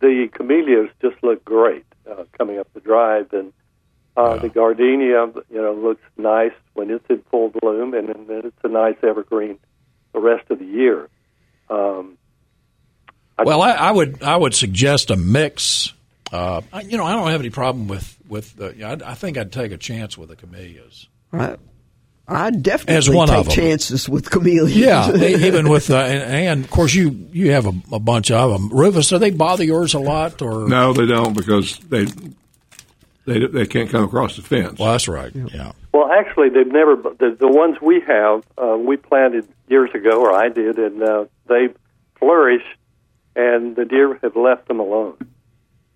the 0.00 0.28
camellias 0.32 0.90
just 1.00 1.22
look 1.22 1.44
great 1.44 1.84
uh, 2.10 2.24
coming 2.36 2.58
up 2.58 2.72
the 2.74 2.80
drive, 2.80 3.32
and 3.32 3.52
uh, 4.16 4.34
yeah. 4.34 4.42
the 4.42 4.48
gardenia, 4.48 5.32
you 5.50 5.62
know, 5.62 5.72
looks 5.74 6.02
nice 6.16 6.52
when 6.74 6.90
it's 6.90 7.04
in 7.08 7.22
full 7.30 7.48
bloom, 7.48 7.94
and 7.94 8.08
then 8.08 8.42
it's 8.44 8.56
a 8.64 8.68
nice 8.68 8.96
evergreen 9.02 9.58
the 10.12 10.20
rest 10.20 10.50
of 10.50 10.58
the 10.58 10.64
year. 10.64 11.08
Um, 11.70 12.18
I 13.38 13.44
well, 13.44 13.62
I, 13.62 13.70
I, 13.70 13.90
would 13.90 14.22
I 14.22 14.36
would 14.36 14.54
suggest 14.54 15.10
a 15.10 15.16
mix. 15.16 15.92
Uh, 16.30 16.60
you 16.84 16.96
know, 16.96 17.04
I 17.04 17.12
don't 17.12 17.30
have 17.30 17.40
any 17.40 17.50
problem 17.50 17.88
with 17.88 18.16
with. 18.28 18.56
The, 18.56 18.72
you 18.74 18.80
know, 18.80 18.88
I, 18.88 19.12
I, 19.12 19.14
think 19.14 19.38
I'd 19.38 19.52
take 19.52 19.72
a 19.72 19.78
chance 19.78 20.18
with 20.18 20.28
the 20.28 20.36
camellias. 20.36 21.08
Right. 21.30 21.58
I 22.28 22.50
definitely 22.50 22.96
As 22.96 23.10
one 23.10 23.28
take 23.28 23.46
of 23.46 23.48
chances 23.48 24.08
with 24.08 24.30
camellias. 24.30 24.76
Yeah, 24.76 25.14
even 25.16 25.68
with 25.68 25.90
uh, 25.90 25.96
and, 25.96 26.22
and, 26.22 26.64
of 26.64 26.70
course 26.70 26.94
you 26.94 27.28
you 27.32 27.52
have 27.52 27.66
a, 27.66 27.72
a, 27.92 27.98
bunch 27.98 28.30
of 28.30 28.52
them. 28.52 28.68
Rufus, 28.68 29.08
do 29.08 29.18
they 29.18 29.30
bother 29.30 29.64
yours 29.64 29.94
a 29.94 29.98
lot 29.98 30.40
or 30.40 30.68
no? 30.68 30.92
They 30.92 31.06
don't 31.06 31.34
because 31.34 31.78
they 31.78 32.06
they 33.24 33.46
they 33.46 33.66
can't 33.66 33.90
come 33.90 34.04
across 34.04 34.36
the 34.36 34.42
fence. 34.42 34.78
Well, 34.78 34.92
that's 34.92 35.08
right. 35.08 35.32
Yeah. 35.34 35.72
Well, 35.92 36.10
actually, 36.10 36.48
they've 36.48 36.66
never. 36.66 36.96
The, 36.96 37.36
the 37.38 37.48
ones 37.48 37.76
we 37.80 38.00
have, 38.06 38.44
uh, 38.58 38.76
we 38.76 38.96
planted 38.96 39.46
years 39.68 39.90
ago, 39.94 40.20
or 40.20 40.32
I 40.32 40.48
did, 40.48 40.78
and 40.78 41.02
uh, 41.02 41.24
they 41.48 41.68
flourish, 42.18 42.64
and 43.36 43.76
the 43.76 43.84
deer 43.84 44.18
have 44.22 44.36
left 44.36 44.68
them 44.68 44.80
alone. 44.80 45.16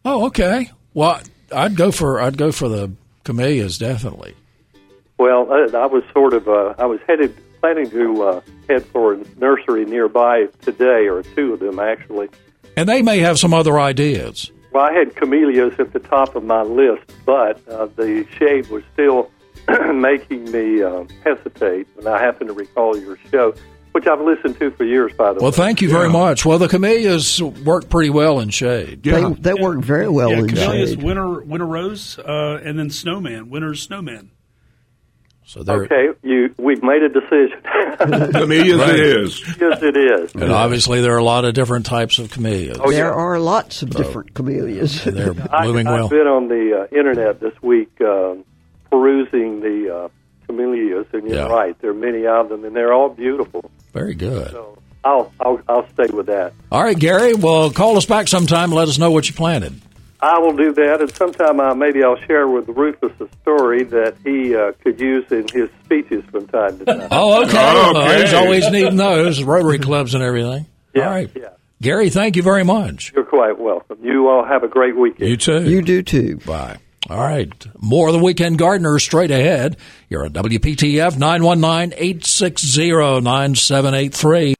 Oh, 0.04 0.26
okay. 0.26 0.70
Well, 0.94 1.20
I'd 1.52 1.76
go 1.76 1.90
for 1.90 2.20
I'd 2.20 2.36
go 2.36 2.52
for 2.52 2.68
the 2.68 2.92
camellias 3.24 3.78
definitely. 3.78 4.34
Well, 5.18 5.52
I, 5.52 5.76
I 5.76 5.86
was 5.86 6.04
sort 6.12 6.32
of 6.32 6.48
uh, 6.48 6.74
I 6.78 6.86
was 6.86 7.00
headed 7.06 7.36
planning 7.60 7.90
to 7.90 8.22
uh, 8.22 8.40
head 8.68 8.84
for 8.86 9.14
a 9.14 9.24
nursery 9.38 9.84
nearby 9.84 10.46
today, 10.60 11.08
or 11.08 11.22
two 11.22 11.54
of 11.54 11.60
them 11.60 11.78
actually. 11.78 12.28
And 12.76 12.88
they 12.88 13.02
may 13.02 13.18
have 13.20 13.38
some 13.38 13.54
other 13.54 13.80
ideas. 13.80 14.50
Well, 14.76 14.84
I 14.84 14.92
had 14.92 15.16
camellias 15.16 15.72
at 15.78 15.94
the 15.94 16.00
top 16.00 16.36
of 16.36 16.44
my 16.44 16.60
list, 16.60 17.10
but 17.24 17.66
uh, 17.66 17.86
the 17.96 18.26
shade 18.36 18.66
was 18.66 18.84
still 18.92 19.30
making 19.94 20.52
me 20.52 20.82
uh, 20.82 21.04
hesitate. 21.24 21.88
And 21.96 22.06
I 22.06 22.20
happen 22.20 22.46
to 22.48 22.52
recall 22.52 22.94
your 22.94 23.16
show, 23.30 23.54
which 23.92 24.06
I've 24.06 24.20
listened 24.20 24.58
to 24.58 24.70
for 24.72 24.84
years, 24.84 25.14
by 25.14 25.28
the 25.28 25.36
well, 25.36 25.36
way. 25.36 25.42
Well, 25.44 25.52
thank 25.52 25.80
you 25.80 25.88
very 25.88 26.08
yeah. 26.08 26.12
much. 26.12 26.44
Well, 26.44 26.58
the 26.58 26.68
camellias 26.68 27.40
work 27.40 27.88
pretty 27.88 28.10
well 28.10 28.38
in 28.38 28.50
shade. 28.50 29.06
Yeah. 29.06 29.30
They, 29.30 29.32
they 29.52 29.54
yeah. 29.54 29.62
work 29.62 29.78
very 29.78 30.10
well 30.10 30.30
yeah, 30.30 30.40
in 30.40 30.48
camellias, 30.48 30.90
shade. 30.90 31.02
Winter, 31.02 31.40
winter 31.40 31.66
rose, 31.66 32.18
uh, 32.18 32.60
and 32.62 32.78
then 32.78 32.90
snowman, 32.90 33.48
winter's 33.48 33.80
snowman. 33.80 34.30
So 35.48 35.60
okay, 35.60 36.08
you 36.24 36.52
we've 36.58 36.82
made 36.82 37.04
a 37.04 37.08
decision. 37.08 37.62
camellias 38.32 38.80
right. 38.80 38.96
it 38.96 39.00
is. 39.00 39.40
Yes, 39.60 39.80
it 39.80 39.96
is. 39.96 40.34
And 40.34 40.50
obviously, 40.50 41.00
there 41.02 41.14
are 41.14 41.18
a 41.18 41.24
lot 41.24 41.44
of 41.44 41.54
different 41.54 41.86
types 41.86 42.18
of 42.18 42.32
camellias. 42.32 42.78
Oh, 42.80 42.90
there 42.90 43.06
yeah. 43.06 43.12
are 43.12 43.38
lots 43.38 43.82
of 43.82 43.92
so, 43.92 44.02
different 44.02 44.34
camellias. 44.34 45.04
They're 45.04 45.34
blooming 45.34 45.86
I, 45.86 45.92
well. 45.92 46.04
I've 46.06 46.10
been 46.10 46.26
on 46.26 46.48
the 46.48 46.88
uh, 46.90 46.96
internet 46.96 47.38
this 47.38 47.54
week 47.62 47.92
uh, 48.00 48.34
perusing 48.90 49.60
the 49.60 49.94
uh, 49.94 50.08
camellias, 50.48 51.06
and 51.12 51.28
you're 51.28 51.36
yeah. 51.36 51.46
right. 51.46 51.80
There 51.80 51.90
are 51.90 51.94
many 51.94 52.26
of 52.26 52.48
them, 52.48 52.64
and 52.64 52.74
they're 52.74 52.92
all 52.92 53.10
beautiful. 53.10 53.70
Very 53.92 54.14
good. 54.14 54.50
So 54.50 54.78
I'll, 55.04 55.32
I'll 55.38 55.60
I'll 55.68 55.88
stay 55.90 56.08
with 56.12 56.26
that. 56.26 56.54
All 56.72 56.82
right, 56.82 56.98
Gary. 56.98 57.34
Well, 57.34 57.70
call 57.70 57.96
us 57.96 58.04
back 58.04 58.26
sometime. 58.26 58.70
And 58.70 58.74
let 58.74 58.88
us 58.88 58.98
know 58.98 59.12
what 59.12 59.28
you 59.28 59.34
planted. 59.34 59.80
I 60.26 60.38
will 60.40 60.56
do 60.56 60.72
that, 60.72 61.00
and 61.00 61.14
sometime 61.14 61.60
uh, 61.60 61.74
maybe 61.74 62.02
I'll 62.02 62.20
share 62.26 62.48
with 62.48 62.68
Rufus 62.68 63.12
a 63.20 63.28
story 63.42 63.84
that 63.84 64.16
he 64.24 64.56
uh, 64.56 64.72
could 64.82 65.00
use 65.00 65.30
in 65.30 65.46
his 65.52 65.70
speeches 65.84 66.24
from 66.32 66.48
time 66.48 66.78
to 66.80 66.84
time. 66.84 67.08
oh, 67.12 67.44
okay. 67.44 67.56
oh, 67.56 67.90
okay. 67.90 67.98
Well, 67.98 68.20
he's 68.20 68.34
always 68.34 68.70
needing 68.70 68.96
those 68.96 69.42
Rotary 69.44 69.78
clubs 69.78 70.14
and 70.14 70.24
everything. 70.24 70.66
Yeah, 70.94 71.04
all 71.04 71.10
right, 71.10 71.30
yeah. 71.36 71.50
Gary. 71.80 72.10
Thank 72.10 72.34
you 72.34 72.42
very 72.42 72.64
much. 72.64 73.12
You're 73.14 73.24
quite 73.24 73.58
welcome. 73.58 73.98
You 74.02 74.28
all 74.28 74.44
have 74.44 74.64
a 74.64 74.68
great 74.68 74.96
weekend. 74.96 75.28
You 75.30 75.36
too. 75.36 75.62
You 75.62 75.82
do 75.82 76.02
too. 76.02 76.38
Bye. 76.38 76.78
All 77.08 77.18
right. 77.18 77.52
More 77.78 78.08
of 78.08 78.14
the 78.14 78.18
Weekend 78.18 78.58
Gardener 78.58 78.98
straight 78.98 79.30
ahead. 79.30 79.76
You're 80.08 80.26
at 80.26 80.32
WPTF 80.32 81.16
919 81.16 81.92
860 81.96 82.90
9783. 83.20 84.55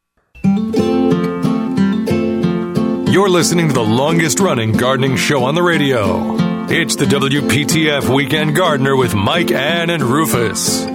You're 3.17 3.31
listening 3.31 3.69
to 3.69 3.73
the 3.73 3.83
longest 3.83 4.41
running 4.41 4.73
gardening 4.73 5.17
show 5.17 5.45
on 5.45 5.55
the 5.55 5.63
radio. 5.63 6.37
It's 6.69 6.97
the 6.97 7.07
WPTF 7.07 8.15
Weekend 8.15 8.55
Gardener 8.55 8.95
with 8.95 9.15
Mike, 9.15 9.51
Ann, 9.51 9.89
and 9.89 10.03
Rufus. 10.03 10.85
We're 10.85 10.93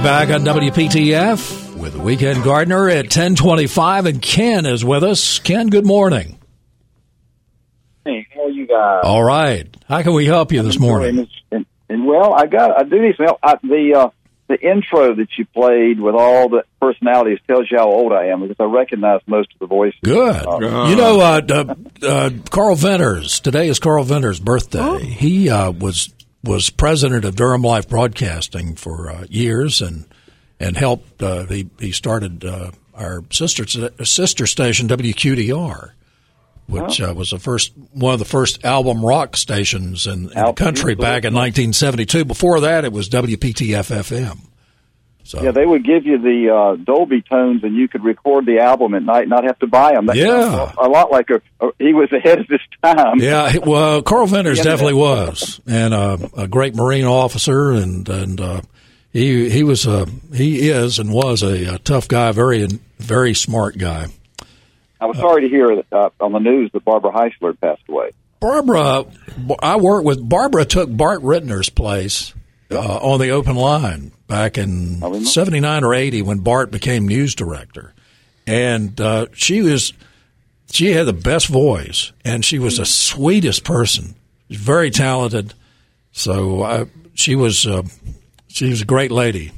back 0.00 0.28
on 0.28 0.42
WPTF 0.42 1.74
with 1.78 1.94
the 1.94 2.00
Weekend 2.00 2.44
Gardener 2.44 2.90
at 2.90 3.04
1025, 3.04 4.04
and 4.04 4.20
Ken 4.20 4.66
is 4.66 4.84
with 4.84 5.04
us. 5.04 5.38
Ken, 5.38 5.68
good 5.68 5.86
morning. 5.86 6.38
Hey, 8.04 8.26
how 8.34 8.42
are 8.42 8.50
you 8.50 8.66
guys? 8.66 8.74
guys. 8.74 9.00
All 9.04 9.24
right. 9.24 9.74
How 9.88 10.02
can 10.02 10.12
we 10.12 10.26
help 10.26 10.52
you 10.52 10.62
this 10.62 10.78
morning? 10.78 11.18
And, 11.20 11.28
and, 11.50 11.66
and, 11.88 12.06
well, 12.06 12.34
I 12.34 12.46
got 12.46 12.78
I 12.78 12.82
do 12.82 13.00
these. 13.00 13.14
I, 13.42 13.56
the 13.62 13.94
uh, 13.96 14.10
the 14.54 14.68
intro 14.68 15.14
that 15.14 15.28
you 15.36 15.44
played 15.46 16.00
with 16.00 16.14
all 16.14 16.48
the 16.48 16.64
personalities 16.80 17.38
tells 17.46 17.70
you 17.70 17.78
how 17.78 17.86
old 17.86 18.12
I 18.12 18.26
am 18.26 18.42
because 18.42 18.56
I 18.60 18.64
recognize 18.64 19.20
most 19.26 19.52
of 19.52 19.58
the 19.58 19.66
voices. 19.66 19.98
Good. 20.02 20.46
Uh, 20.46 20.86
you 20.88 20.96
know, 20.96 21.20
uh, 21.20 21.40
uh, 21.48 21.74
uh, 22.06 22.30
Carl 22.50 22.76
Venters. 22.76 23.40
Today 23.40 23.68
is 23.68 23.78
Carl 23.78 24.04
Venters' 24.04 24.40
birthday. 24.40 24.78
Oh. 24.80 24.98
He 24.98 25.50
uh, 25.50 25.72
was 25.72 26.12
was 26.42 26.70
president 26.70 27.24
of 27.24 27.36
Durham 27.36 27.62
Life 27.62 27.88
Broadcasting 27.88 28.76
for 28.76 29.10
uh, 29.10 29.24
years 29.28 29.80
and 29.82 30.04
and 30.60 30.76
helped. 30.76 31.20
he 31.50 31.68
he 31.80 31.90
started 31.90 32.44
our 32.94 33.24
sister 33.30 33.64
sister 34.04 34.46
station 34.46 34.88
WQDR 34.88 35.90
which 36.66 37.00
uh, 37.00 37.12
was 37.16 37.30
the 37.30 37.38
first 37.38 37.72
one 37.92 38.14
of 38.14 38.18
the 38.18 38.24
first 38.24 38.64
album 38.64 39.04
rock 39.04 39.36
stations 39.36 40.06
in, 40.06 40.30
in 40.30 40.44
the 40.44 40.52
country 40.54 40.94
back 40.94 41.24
in 41.24 41.34
1972. 41.34 42.24
Before 42.24 42.60
that, 42.60 42.84
it 42.84 42.92
was 42.92 43.08
WPTF 43.08 43.90
FM. 43.90 44.40
So. 45.26 45.42
Yeah, 45.42 45.52
they 45.52 45.64
would 45.64 45.84
give 45.84 46.04
you 46.04 46.18
the 46.18 46.54
uh, 46.54 46.76
Dolby 46.76 47.22
tones, 47.22 47.64
and 47.64 47.74
you 47.74 47.88
could 47.88 48.04
record 48.04 48.44
the 48.44 48.58
album 48.58 48.92
at 48.92 49.02
night, 49.02 49.26
not 49.26 49.44
have 49.44 49.58
to 49.60 49.66
buy 49.66 49.94
them. 49.94 50.04
That 50.04 50.16
yeah, 50.16 50.74
a 50.76 50.86
lot 50.86 51.10
like 51.10 51.30
a, 51.30 51.40
a, 51.66 51.70
he 51.78 51.94
was 51.94 52.12
ahead 52.12 52.40
of 52.40 52.46
his 52.46 52.60
time. 52.82 53.20
Yeah, 53.20 53.56
well, 53.64 54.02
Carl 54.02 54.26
Venters 54.26 54.60
definitely 54.60 54.94
was, 54.94 55.62
and 55.66 55.94
uh, 55.94 56.18
a 56.36 56.46
great 56.46 56.74
Marine 56.74 57.06
officer, 57.06 57.72
and 57.72 58.06
and 58.06 58.38
uh, 58.38 58.60
he 59.14 59.48
he 59.48 59.62
was 59.62 59.86
a 59.86 60.06
he 60.34 60.68
is 60.68 60.98
and 60.98 61.10
was 61.10 61.42
a, 61.42 61.76
a 61.76 61.78
tough 61.78 62.06
guy, 62.06 62.30
very 62.32 62.66
very 62.98 63.32
smart 63.32 63.78
guy. 63.78 64.08
I 65.00 65.06
was 65.06 65.18
sorry 65.18 65.42
to 65.42 65.48
hear 65.48 65.82
uh, 65.92 66.10
on 66.20 66.32
the 66.32 66.38
news 66.38 66.70
that 66.72 66.84
Barbara 66.84 67.12
Heisler 67.12 67.58
passed 67.60 67.82
away. 67.88 68.10
Barbara, 68.40 69.06
I 69.60 69.76
worked 69.76 70.04
with 70.06 70.26
Barbara. 70.28 70.64
Took 70.64 70.94
Bart 70.94 71.22
Rittner's 71.22 71.70
place 71.70 72.34
uh, 72.70 72.98
on 72.98 73.18
the 73.18 73.30
open 73.30 73.56
line 73.56 74.12
back 74.28 74.58
in 74.58 75.24
'79 75.24 75.84
or 75.84 75.94
'80 75.94 76.22
when 76.22 76.38
Bart 76.40 76.70
became 76.70 77.08
news 77.08 77.34
director, 77.34 77.94
and 78.46 79.00
uh, 79.00 79.26
she 79.32 79.62
was 79.62 79.92
she 80.70 80.92
had 80.92 81.06
the 81.06 81.12
best 81.12 81.46
voice, 81.46 82.12
and 82.24 82.44
she 82.44 82.58
was 82.58 82.78
the 82.78 82.86
sweetest 82.86 83.64
person. 83.64 84.14
Very 84.50 84.90
talented. 84.90 85.54
So 86.12 86.62
uh, 86.62 86.84
she 87.14 87.34
was 87.36 87.66
uh, 87.66 87.82
she 88.48 88.68
was 88.68 88.82
a 88.82 88.86
great 88.86 89.10
lady. 89.10 89.52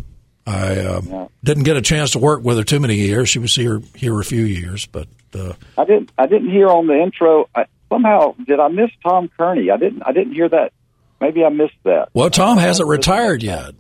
I 0.47 0.79
uh, 0.79 1.01
yeah. 1.05 1.29
didn't 1.43 1.65
get 1.65 1.77
a 1.77 1.83
chance 1.83 2.13
to 2.13 2.19
work 2.19 2.43
with 2.43 2.57
her 2.57 2.65
too 2.65 2.79
many 2.79 2.95
years. 2.95 3.29
She 3.29 3.39
was 3.39 3.55
here 3.55 3.83
here 3.95 4.19
a 4.21 4.25
few 4.25 4.45
years, 4.45 4.87
but 4.87 5.09
uh, 5.37 5.55
I 5.79 5.85
didn't. 5.85 6.13
I 6.19 6.27
didn't 6.27 6.51
hear 6.51 6.69
on 6.69 6.87
the 6.87 7.01
intro. 7.01 7.49
I, 7.55 7.67
somehow, 7.89 8.35
did 8.47 8.61
I 8.61 8.69
miss 8.69 8.91
Tom 9.03 9.31
Kearney? 9.37 9.71
I 9.71 9.77
didn't. 9.77 10.03
I 10.05 10.13
didn't 10.13 10.35
hear 10.35 10.49
that. 10.49 10.73
Maybe 11.21 11.45
I 11.45 11.49
missed 11.49 11.79
that. 11.85 12.09
Well, 12.13 12.31
Tom 12.31 12.59
hasn't 12.59 12.89
retired 12.89 13.43
yet. 13.43 13.75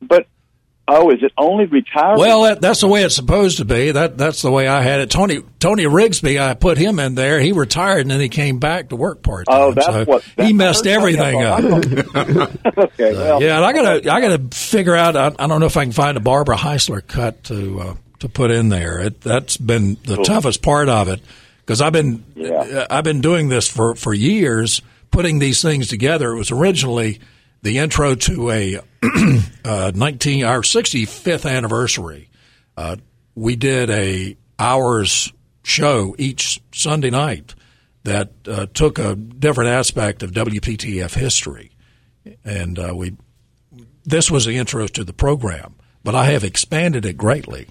But 0.00 0.26
Oh, 0.88 1.10
is 1.10 1.20
it 1.20 1.32
only 1.36 1.64
retired? 1.64 2.16
Well, 2.18 2.42
that, 2.42 2.60
that's 2.60 2.80
the 2.80 2.86
way 2.86 3.02
it's 3.02 3.16
supposed 3.16 3.58
to 3.58 3.64
be. 3.64 3.90
That 3.90 4.16
that's 4.16 4.42
the 4.42 4.52
way 4.52 4.68
I 4.68 4.82
had 4.82 5.00
it. 5.00 5.10
Tony 5.10 5.42
Tony 5.58 5.82
Rigsby, 5.82 6.40
I 6.40 6.54
put 6.54 6.78
him 6.78 7.00
in 7.00 7.16
there. 7.16 7.40
He 7.40 7.50
retired 7.50 8.02
and 8.02 8.10
then 8.10 8.20
he 8.20 8.28
came 8.28 8.60
back 8.60 8.90
to 8.90 8.96
work 8.96 9.20
part 9.20 9.46
time. 9.46 9.60
Oh, 9.60 9.72
that's 9.72 9.86
so 9.86 10.04
what 10.04 10.22
he 10.36 10.52
messed 10.52 10.86
everything 10.86 11.42
up. 11.42 11.64
okay, 11.64 12.04
well, 13.14 13.42
yeah, 13.42 13.56
and 13.56 13.64
I 13.64 13.72
gotta 13.72 14.12
I 14.12 14.20
gotta 14.20 14.56
figure 14.56 14.94
out. 14.94 15.16
I, 15.16 15.32
I, 15.36 15.48
don't 15.48 15.58
know 15.58 15.66
if 15.66 15.76
I 15.76 15.82
can 15.82 15.92
find 15.92 16.16
a 16.16 16.20
Barbara 16.20 16.56
Heisler 16.56 17.04
cut 17.04 17.42
to 17.44 17.80
uh, 17.80 17.94
to 18.20 18.28
put 18.28 18.50
in 18.50 18.68
there. 18.68 18.98
It, 19.00 19.20
that's 19.20 19.56
been 19.56 19.96
the 20.04 20.16
cool. 20.16 20.24
toughest 20.24 20.62
part 20.62 20.88
of 20.88 21.08
it 21.08 21.20
because 21.60 21.80
I've 21.80 21.92
been 21.92 22.24
yeah. 22.34 22.86
I've 22.88 23.04
been 23.04 23.20
doing 23.20 23.48
this 23.48 23.68
for 23.68 23.94
for 23.94 24.14
years, 24.14 24.80
putting 25.10 25.38
these 25.38 25.62
things 25.62 25.88
together. 25.88 26.32
It 26.32 26.38
was 26.38 26.50
originally 26.50 27.20
the 27.62 27.78
intro 27.78 28.14
to 28.14 28.50
a 28.50 28.80
uh, 29.64 29.92
19 29.94 30.44
our 30.44 30.60
65th 30.60 31.50
anniversary. 31.50 32.30
Uh, 32.76 32.96
we 33.34 33.56
did 33.56 33.90
a 33.90 34.36
hours 34.58 35.32
show 35.62 36.14
each 36.18 36.60
Sunday 36.72 37.10
night 37.10 37.54
that 38.04 38.30
uh, 38.46 38.66
took 38.72 38.98
a 38.98 39.16
different 39.16 39.70
aspect 39.70 40.22
of 40.22 40.30
WPTF 40.30 41.14
history, 41.14 41.72
and 42.44 42.78
uh, 42.78 42.92
we 42.94 43.16
this 44.04 44.30
was 44.30 44.46
the 44.46 44.56
intro 44.56 44.86
to 44.86 45.04
the 45.04 45.12
program. 45.12 45.74
But 46.04 46.14
I 46.14 46.26
have 46.26 46.44
expanded 46.44 47.04
it 47.04 47.16
greatly 47.16 47.66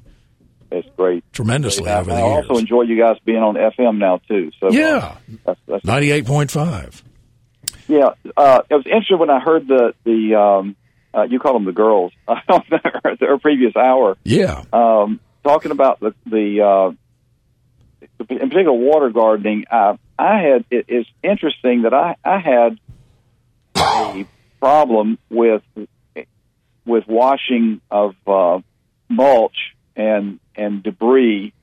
it's 0.72 0.88
great, 0.98 1.24
tremendously 1.32 1.90
over 1.90 2.10
the 2.10 2.16
I 2.16 2.20
years. 2.20 2.46
I 2.46 2.48
also 2.48 2.58
enjoy 2.58 2.82
you 2.84 2.98
guys 2.98 3.18
being 3.24 3.40
on 3.40 3.56
FM 3.56 3.98
now 3.98 4.18
too. 4.28 4.52
So 4.60 4.72
yeah, 4.72 5.18
uh, 5.46 5.56
ninety 5.84 6.12
eight 6.12 6.26
point 6.26 6.52
five. 6.52 7.04
Yeah, 7.88 8.14
uh, 8.36 8.62
it 8.70 8.74
was 8.74 8.86
interesting 8.86 9.20
when 9.20 9.30
I 9.30 9.40
heard 9.40 9.68
the 9.68 9.94
the 10.04 10.36
um, 10.36 10.76
uh, 11.14 11.24
you 11.24 11.40
call 11.40 11.54
them 11.54 11.66
the 11.66 11.72
girls 11.72 12.12
on 12.28 12.64
their, 12.70 13.16
their 13.20 13.38
previous 13.38 13.76
hour. 13.76 14.18
Yeah, 14.24 14.64
um, 14.74 15.20
talking 15.44 15.72
about 15.72 16.00
the 16.00 16.14
the 16.26 16.62
uh, 16.62 16.92
in 18.30 18.50
particular 18.50 18.74
water 18.74 19.10
gardening. 19.10 19.66
Uh, 19.70 19.98
I 20.18 20.40
had 20.42 20.66
it 20.72 20.86
is 20.88 21.06
interesting 21.24 21.84
that 21.84 21.94
I 21.94 22.16
I 22.24 22.40
had 22.40 22.80
a 23.78 24.26
problem 24.60 25.20
with 25.30 25.62
with 26.86 27.08
washing 27.08 27.82
of 27.92 28.16
uh, 28.26 28.60
mulch 29.10 29.75
and 29.96 30.40
and 30.56 30.84
debris 30.84 31.54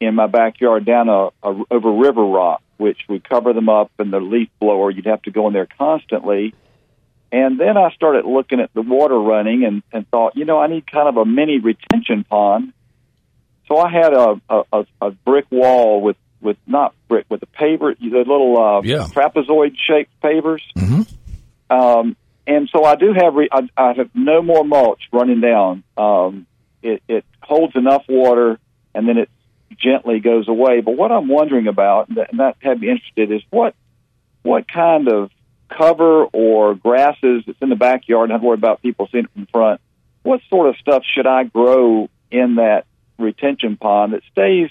in 0.00 0.14
my 0.14 0.26
backyard 0.26 0.84
down 0.84 1.08
a, 1.08 1.28
a 1.42 1.64
over 1.70 1.92
river 1.92 2.24
rock, 2.24 2.62
which 2.76 2.98
would 3.08 3.28
cover 3.28 3.52
them 3.52 3.68
up, 3.68 3.90
and 3.98 4.12
the 4.12 4.20
leaf 4.20 4.48
blower 4.60 4.90
you'd 4.90 5.06
have 5.06 5.22
to 5.22 5.30
go 5.30 5.46
in 5.48 5.52
there 5.52 5.68
constantly. 5.78 6.54
And 7.30 7.60
then 7.60 7.76
I 7.76 7.90
started 7.90 8.24
looking 8.24 8.60
at 8.60 8.72
the 8.72 8.80
water 8.80 9.18
running 9.18 9.64
and, 9.64 9.82
and 9.92 10.08
thought, 10.08 10.34
you 10.34 10.46
know, 10.46 10.58
I 10.58 10.66
need 10.66 10.90
kind 10.90 11.08
of 11.08 11.18
a 11.18 11.26
mini 11.26 11.58
retention 11.58 12.24
pond. 12.24 12.72
So 13.66 13.76
I 13.76 13.90
had 13.90 14.14
a 14.14 14.40
a, 14.48 14.86
a 15.00 15.10
brick 15.10 15.46
wall 15.50 16.00
with 16.00 16.16
with 16.40 16.56
not 16.66 16.94
brick 17.08 17.26
with 17.28 17.40
the 17.40 17.46
paver, 17.46 17.98
the 17.98 18.16
little 18.18 18.56
uh, 18.56 18.80
yeah. 18.82 19.08
trapezoid 19.10 19.76
shaped 19.76 20.10
pavers. 20.22 20.62
Mm-hmm. 20.76 21.02
Um, 21.70 22.16
and 22.46 22.68
so 22.72 22.84
I 22.84 22.96
do 22.96 23.12
have 23.12 23.34
re- 23.34 23.50
I, 23.52 23.68
I 23.76 23.92
have 23.92 24.08
no 24.14 24.40
more 24.40 24.64
mulch 24.64 25.02
running 25.12 25.40
down. 25.40 25.84
Um, 25.98 26.46
it, 26.82 27.02
it 27.08 27.24
holds 27.42 27.76
enough 27.76 28.04
water, 28.08 28.58
and 28.94 29.08
then 29.08 29.18
it 29.18 29.30
gently 29.76 30.20
goes 30.20 30.48
away. 30.48 30.80
But 30.80 30.96
what 30.96 31.12
I'm 31.12 31.28
wondering 31.28 31.66
about, 31.66 32.08
and 32.08 32.18
that 32.38 32.56
had 32.60 32.80
me 32.80 32.90
interested, 32.90 33.32
is 33.32 33.42
what 33.50 33.74
what 34.42 34.66
kind 34.68 35.08
of 35.08 35.30
cover 35.68 36.24
or 36.24 36.74
grasses 36.74 37.44
that's 37.46 37.58
in 37.60 37.68
the 37.68 37.76
backyard. 37.76 38.30
Not 38.30 38.42
worry 38.42 38.54
about 38.54 38.82
people 38.82 39.08
seeing 39.10 39.24
it 39.24 39.30
from 39.32 39.46
front. 39.46 39.80
What 40.22 40.40
sort 40.48 40.68
of 40.68 40.76
stuff 40.76 41.02
should 41.04 41.26
I 41.26 41.44
grow 41.44 42.08
in 42.30 42.56
that 42.56 42.86
retention 43.18 43.76
pond 43.76 44.12
that 44.12 44.22
stays? 44.30 44.70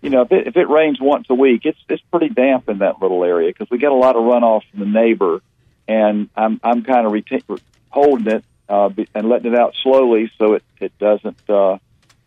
You 0.00 0.10
know, 0.10 0.22
if 0.22 0.32
it, 0.32 0.46
if 0.48 0.56
it 0.56 0.68
rains 0.68 0.98
once 1.00 1.26
a 1.30 1.34
week, 1.34 1.62
it's 1.64 1.78
it's 1.88 2.02
pretty 2.10 2.28
damp 2.28 2.68
in 2.68 2.78
that 2.78 3.00
little 3.00 3.24
area 3.24 3.50
because 3.50 3.70
we 3.70 3.78
get 3.78 3.92
a 3.92 3.96
lot 3.96 4.16
of 4.16 4.22
runoff 4.22 4.62
from 4.70 4.80
the 4.80 4.86
neighbor, 4.86 5.40
and 5.86 6.28
I'm 6.36 6.60
I'm 6.62 6.82
kind 6.82 7.06
of 7.06 7.12
retain, 7.12 7.42
holding 7.90 8.26
it 8.26 8.44
uh, 8.72 8.88
and 9.14 9.28
letting 9.28 9.52
it 9.52 9.58
out 9.58 9.74
slowly 9.82 10.32
so 10.38 10.54
it 10.54 10.62
it 10.80 10.98
doesn't 10.98 11.38
uh, 11.50 11.76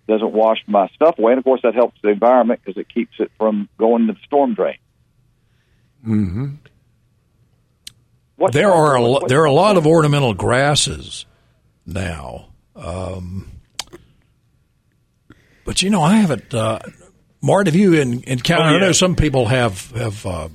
doesn't 0.08 0.32
wash 0.32 0.60
my 0.68 0.88
stuff 0.90 1.18
away. 1.18 1.32
And 1.32 1.40
of 1.40 1.44
course, 1.44 1.62
that 1.64 1.74
helps 1.74 2.00
the 2.04 2.10
environment 2.10 2.62
because 2.64 2.80
it 2.80 2.88
keeps 2.88 3.16
it 3.20 3.32
from 3.40 3.68
going 3.80 4.06
to 4.08 4.14
the 4.14 4.20
storm 4.26 4.54
drain. 4.54 4.78
Mm-hmm. 6.06 6.46
There 8.52 8.72
are 8.72 8.96
a 8.96 9.02
lo- 9.02 9.28
there 9.28 9.42
are 9.42 9.46
a 9.46 9.52
lot 9.52 9.76
of 9.76 9.88
ornamental 9.88 10.36
grasses 10.36 11.26
now, 11.86 12.50
um, 12.76 13.50
but 15.66 15.82
you 15.82 15.90
know 15.90 16.04
I 16.04 16.18
haven't. 16.18 16.54
Uh, 16.54 16.80
Mart, 17.42 17.66
have 17.66 17.76
you 17.76 17.94
in, 17.94 18.24
encountered? 18.24 18.68
Oh, 18.68 18.70
yeah. 18.72 18.78
I 18.78 18.80
know 18.82 18.92
some 18.92 19.16
people 19.16 19.48
have 19.48 19.90
have 19.92 20.26
uh, 20.26 20.50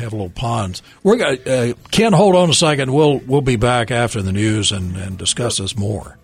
have 0.00 0.12
little 0.12 0.30
ponds. 0.30 0.82
We're 1.02 1.16
going 1.16 1.48
uh, 1.48 1.74
Ken. 1.90 2.12
Hold 2.12 2.36
on 2.36 2.50
a 2.50 2.54
second. 2.54 2.92
We'll 2.92 3.18
we'll 3.18 3.40
be 3.40 3.56
back 3.56 3.90
after 3.90 4.22
the 4.22 4.32
news 4.32 4.72
and, 4.72 4.96
and 4.96 5.16
discuss 5.16 5.58
this 5.58 5.76
more. 5.76 6.18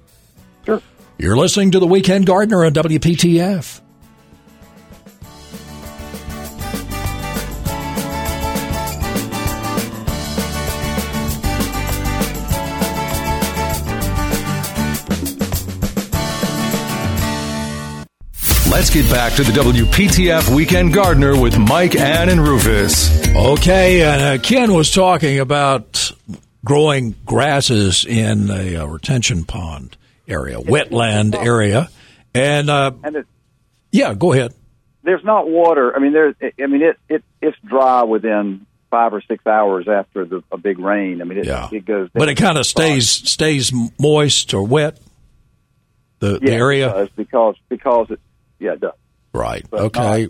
Sure. 0.65 0.83
You're 1.19 1.37
listening 1.37 1.71
to 1.73 1.79
the 1.79 1.87
Weekend 1.87 2.27
Gardener 2.27 2.65
on 2.65 2.73
WPTF. 2.73 3.81
Let's 18.97 19.09
get 19.11 19.15
back 19.15 19.33
to 19.35 19.45
the 19.45 19.53
WPTF 19.53 20.57
Weekend 20.57 20.95
Gardener 20.95 21.39
with 21.39 21.59
Mike, 21.59 21.95
Ann, 21.97 22.31
and 22.31 22.41
Rufus. 22.41 23.29
Okay, 23.37 24.01
and 24.01 24.41
uh, 24.41 24.43
Ken 24.43 24.73
was 24.73 24.91
talking 24.91 25.39
about 25.39 26.13
growing 26.65 27.15
grasses 27.27 28.07
in 28.07 28.49
a 28.51 28.77
uh, 28.77 28.87
retention 28.87 29.45
pond 29.45 29.99
area, 30.27 30.57
wetland 30.57 31.35
area, 31.35 31.91
and, 32.33 32.71
uh, 32.71 32.93
and 33.05 33.17
it, 33.17 33.27
yeah, 33.93 34.15
go 34.15 34.33
ahead. 34.33 34.55
there's 35.03 35.25
not 35.25 35.47
water. 35.47 35.95
I 35.95 35.99
mean, 35.99 36.15
there's. 36.15 36.35
I 36.41 36.67
mean, 36.67 36.81
it 36.81 36.97
it 37.11 37.23
it's 37.43 37.59
dry 37.67 38.05
within 38.05 38.65
five 38.91 39.13
or 39.13 39.21
six 39.21 39.47
hours 39.47 39.89
after 39.89 40.25
the, 40.25 40.43
a 40.51 40.57
big 40.57 40.79
rain. 40.79 41.21
I 41.21 41.25
mean, 41.25 41.37
it, 41.37 41.45
Yeah. 41.45 41.69
it 41.71 41.85
goes. 41.85 42.09
But 42.15 42.31
it 42.31 42.37
kind 42.37 42.57
of 42.57 42.65
stays 42.65 43.11
stays 43.11 43.75
moist 44.01 44.55
or 44.55 44.67
wet. 44.67 44.99
The, 46.19 46.39
the 46.39 46.51
area, 46.51 46.89
it 46.89 46.93
does 46.95 47.09
because 47.15 47.57
because 47.69 48.11
it 48.11 48.21
yeah 48.59 48.73
it 48.73 48.81
does. 48.81 48.93
right? 49.33 49.65
But 49.71 49.81
Okay, 49.97 50.29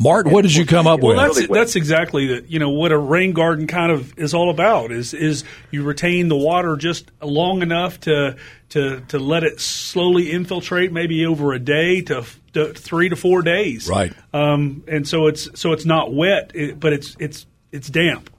Mart, 0.00 0.26
what 0.28 0.42
did 0.42 0.54
you 0.54 0.64
come 0.64 0.86
up 0.86 1.00
Well, 1.00 1.16
with? 1.16 1.36
that's 1.36 1.48
that's 1.48 1.76
exactly 1.76 2.26
the, 2.28 2.44
you 2.48 2.58
know 2.60 2.70
what 2.70 2.92
a 2.92 2.98
rain 2.98 3.32
garden 3.32 3.66
kind 3.66 3.90
of 3.90 4.16
is 4.18 4.32
all 4.34 4.50
about. 4.50 4.92
Is 4.92 5.12
is 5.14 5.42
you 5.70 5.82
retain 5.82 6.28
the 6.28 6.36
water 6.36 6.76
just 6.76 7.10
long 7.20 7.62
enough 7.62 7.98
to 8.00 8.36
to 8.70 9.00
to 9.08 9.18
let 9.18 9.42
it 9.44 9.60
slowly 9.60 10.30
infiltrate, 10.30 10.92
maybe 10.92 11.26
over 11.26 11.52
a 11.52 11.58
day 11.58 12.00
to, 12.02 12.24
to 12.52 12.74
three 12.74 13.08
to 13.08 13.16
four 13.16 13.42
days. 13.42 13.88
Right. 13.88 14.12
Um, 14.32 14.84
and 14.86 15.06
so 15.08 15.26
it's 15.26 15.48
so 15.60 15.72
it's 15.72 15.84
not 15.84 16.12
wet, 16.14 16.52
it, 16.54 16.78
but 16.78 16.92
it's 16.92 17.16
it's 17.18 17.46
it's 17.72 17.88
damp. 17.88 18.30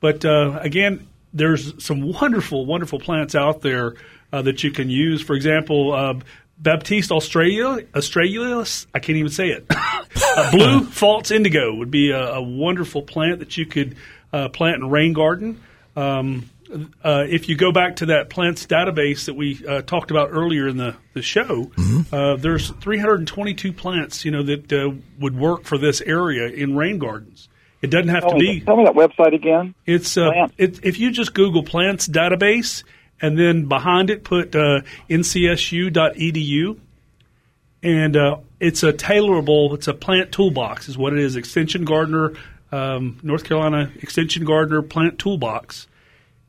But 0.00 0.24
uh, 0.24 0.58
again, 0.62 1.08
there's 1.32 1.82
some 1.84 2.12
wonderful 2.12 2.64
wonderful 2.64 3.00
plants 3.00 3.34
out 3.34 3.62
there 3.62 3.94
uh, 4.32 4.42
that 4.42 4.62
you 4.62 4.70
can 4.70 4.88
use. 4.88 5.20
For 5.20 5.34
example. 5.34 5.92
Uh, 5.92 6.14
Baptisia 6.60 7.12
Australia, 7.12 7.86
Australis, 7.94 8.86
I 8.94 8.98
can't 8.98 9.16
even 9.18 9.30
say 9.30 9.48
it. 9.48 9.66
uh, 9.70 10.50
blue 10.50 10.84
false 10.90 11.30
indigo 11.30 11.74
would 11.74 11.90
be 11.90 12.10
a, 12.10 12.34
a 12.34 12.42
wonderful 12.42 13.02
plant 13.02 13.38
that 13.38 13.56
you 13.56 13.66
could 13.66 13.96
uh, 14.32 14.48
plant 14.48 14.76
in 14.76 14.82
a 14.82 14.88
rain 14.88 15.12
garden. 15.12 15.60
Um, 15.96 16.50
uh, 17.02 17.24
if 17.28 17.48
you 17.48 17.56
go 17.56 17.72
back 17.72 17.96
to 17.96 18.06
that 18.06 18.28
plants 18.28 18.66
database 18.66 19.26
that 19.26 19.34
we 19.34 19.64
uh, 19.66 19.82
talked 19.82 20.10
about 20.10 20.28
earlier 20.32 20.68
in 20.68 20.76
the, 20.76 20.96
the 21.14 21.22
show, 21.22 21.70
uh, 22.12 22.36
there's 22.36 22.70
322 22.70 23.72
plants, 23.72 24.24
you 24.24 24.30
know, 24.30 24.42
that 24.42 24.72
uh, 24.72 24.90
would 25.18 25.36
work 25.36 25.64
for 25.64 25.78
this 25.78 26.00
area 26.02 26.46
in 26.48 26.76
rain 26.76 26.98
gardens. 26.98 27.48
It 27.80 27.90
doesn't 27.90 28.08
have 28.08 28.22
Tell 28.22 28.30
to 28.32 28.36
me, 28.38 28.58
be. 28.58 28.60
tell 28.64 28.76
me 28.76 28.84
that 28.84 28.94
website 28.94 29.34
again. 29.34 29.74
It's 29.86 30.16
uh, 30.16 30.48
it, 30.58 30.84
if 30.84 30.98
you 30.98 31.12
just 31.12 31.32
Google 31.32 31.62
plants 31.62 32.08
database 32.08 32.82
and 33.20 33.38
then 33.38 33.66
behind 33.66 34.10
it 34.10 34.24
put 34.24 34.54
uh, 34.54 34.82
ncsu.edu, 35.08 36.78
and 37.82 38.16
uh, 38.16 38.36
it's 38.60 38.82
a 38.82 38.92
tailorable. 38.92 39.74
It's 39.74 39.88
a 39.88 39.94
plant 39.94 40.32
toolbox, 40.32 40.88
is 40.88 40.98
what 40.98 41.12
it 41.12 41.18
is. 41.20 41.36
Extension 41.36 41.84
Gardener, 41.84 42.34
um, 42.72 43.18
North 43.22 43.44
Carolina 43.44 43.90
Extension 43.96 44.44
Gardener 44.44 44.82
plant 44.82 45.18
toolbox, 45.18 45.86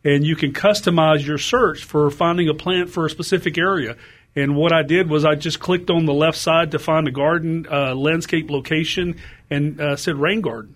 and 0.03 0.25
you 0.25 0.36
can 0.36 0.53
customize 0.53 1.25
your 1.25 1.38
search 1.38 1.84
for 1.84 2.10
finding 2.10 2.49
a 2.49 2.53
plant 2.53 2.89
for 2.89 3.05
a 3.05 3.10
specific 3.10 3.58
area. 3.58 3.95
And 4.36 4.55
what 4.55 4.71
I 4.71 4.84
did 4.84 5.10
was 5.10 5.25
I 5.25 5.36
just 5.36 5.60
clicked 5.60 5.89
on 5.89 6.05
the 6.05 6.13
left 6.13 6.38
side 6.38 6.71
to 6.71 6.79
find 6.79 7.08
a 7.08 7.12
garden 7.12 7.67
uh, 7.69 7.95
landscape 7.95 8.49
location 8.49 9.17
and 9.49 9.82
uh, 9.82 9.95
said 9.95 10.15
rain 10.15 10.41
garden. 10.41 10.75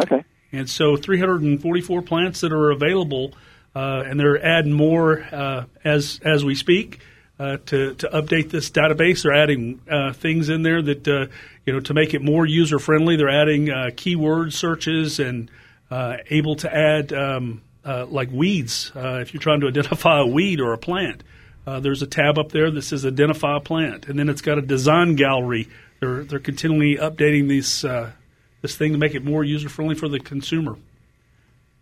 Okay. 0.00 0.24
And 0.52 0.70
so 0.70 0.96
344 0.96 2.02
plants 2.02 2.40
that 2.40 2.52
are 2.52 2.70
available, 2.70 3.34
uh, 3.76 4.04
and 4.06 4.18
they're 4.18 4.42
adding 4.42 4.72
more 4.72 5.20
uh, 5.30 5.64
as 5.84 6.18
as 6.24 6.42
we 6.42 6.54
speak 6.54 7.00
uh, 7.38 7.58
to 7.66 7.94
to 7.96 8.08
update 8.08 8.50
this 8.50 8.70
database. 8.70 9.22
They're 9.22 9.34
adding 9.34 9.82
uh, 9.90 10.14
things 10.14 10.48
in 10.48 10.62
there 10.62 10.80
that 10.80 11.06
uh, 11.06 11.26
you 11.66 11.74
know 11.74 11.80
to 11.80 11.92
make 11.92 12.14
it 12.14 12.22
more 12.22 12.46
user 12.46 12.78
friendly. 12.78 13.16
They're 13.16 13.28
adding 13.28 13.70
uh, 13.70 13.90
keyword 13.94 14.54
searches 14.54 15.20
and 15.20 15.50
uh, 15.90 16.16
able 16.30 16.56
to 16.56 16.74
add 16.74 17.12
um, 17.12 17.60
uh, 17.84 18.06
like 18.06 18.30
weeds 18.30 18.92
uh, 18.96 19.18
if 19.20 19.34
you're 19.34 19.42
trying 19.42 19.60
to 19.60 19.66
identify 19.68 20.20
a 20.20 20.26
weed 20.26 20.58
or 20.60 20.72
a 20.72 20.78
plant. 20.78 21.22
Uh, 21.66 21.78
there's 21.78 22.00
a 22.00 22.06
tab 22.06 22.38
up 22.38 22.52
there 22.52 22.70
that 22.70 22.82
says 22.82 23.04
identify 23.04 23.58
a 23.58 23.60
plant, 23.60 24.06
and 24.06 24.18
then 24.18 24.30
it's 24.30 24.40
got 24.40 24.56
a 24.56 24.62
design 24.62 25.16
gallery. 25.16 25.68
They're 26.00 26.24
they're 26.24 26.38
continually 26.38 26.96
updating 26.96 27.46
these 27.46 27.84
uh, 27.84 28.12
this 28.62 28.74
thing 28.74 28.92
to 28.92 28.98
make 28.98 29.14
it 29.14 29.22
more 29.22 29.44
user 29.44 29.68
friendly 29.68 29.96
for 29.96 30.08
the 30.08 30.18
consumer. 30.18 30.76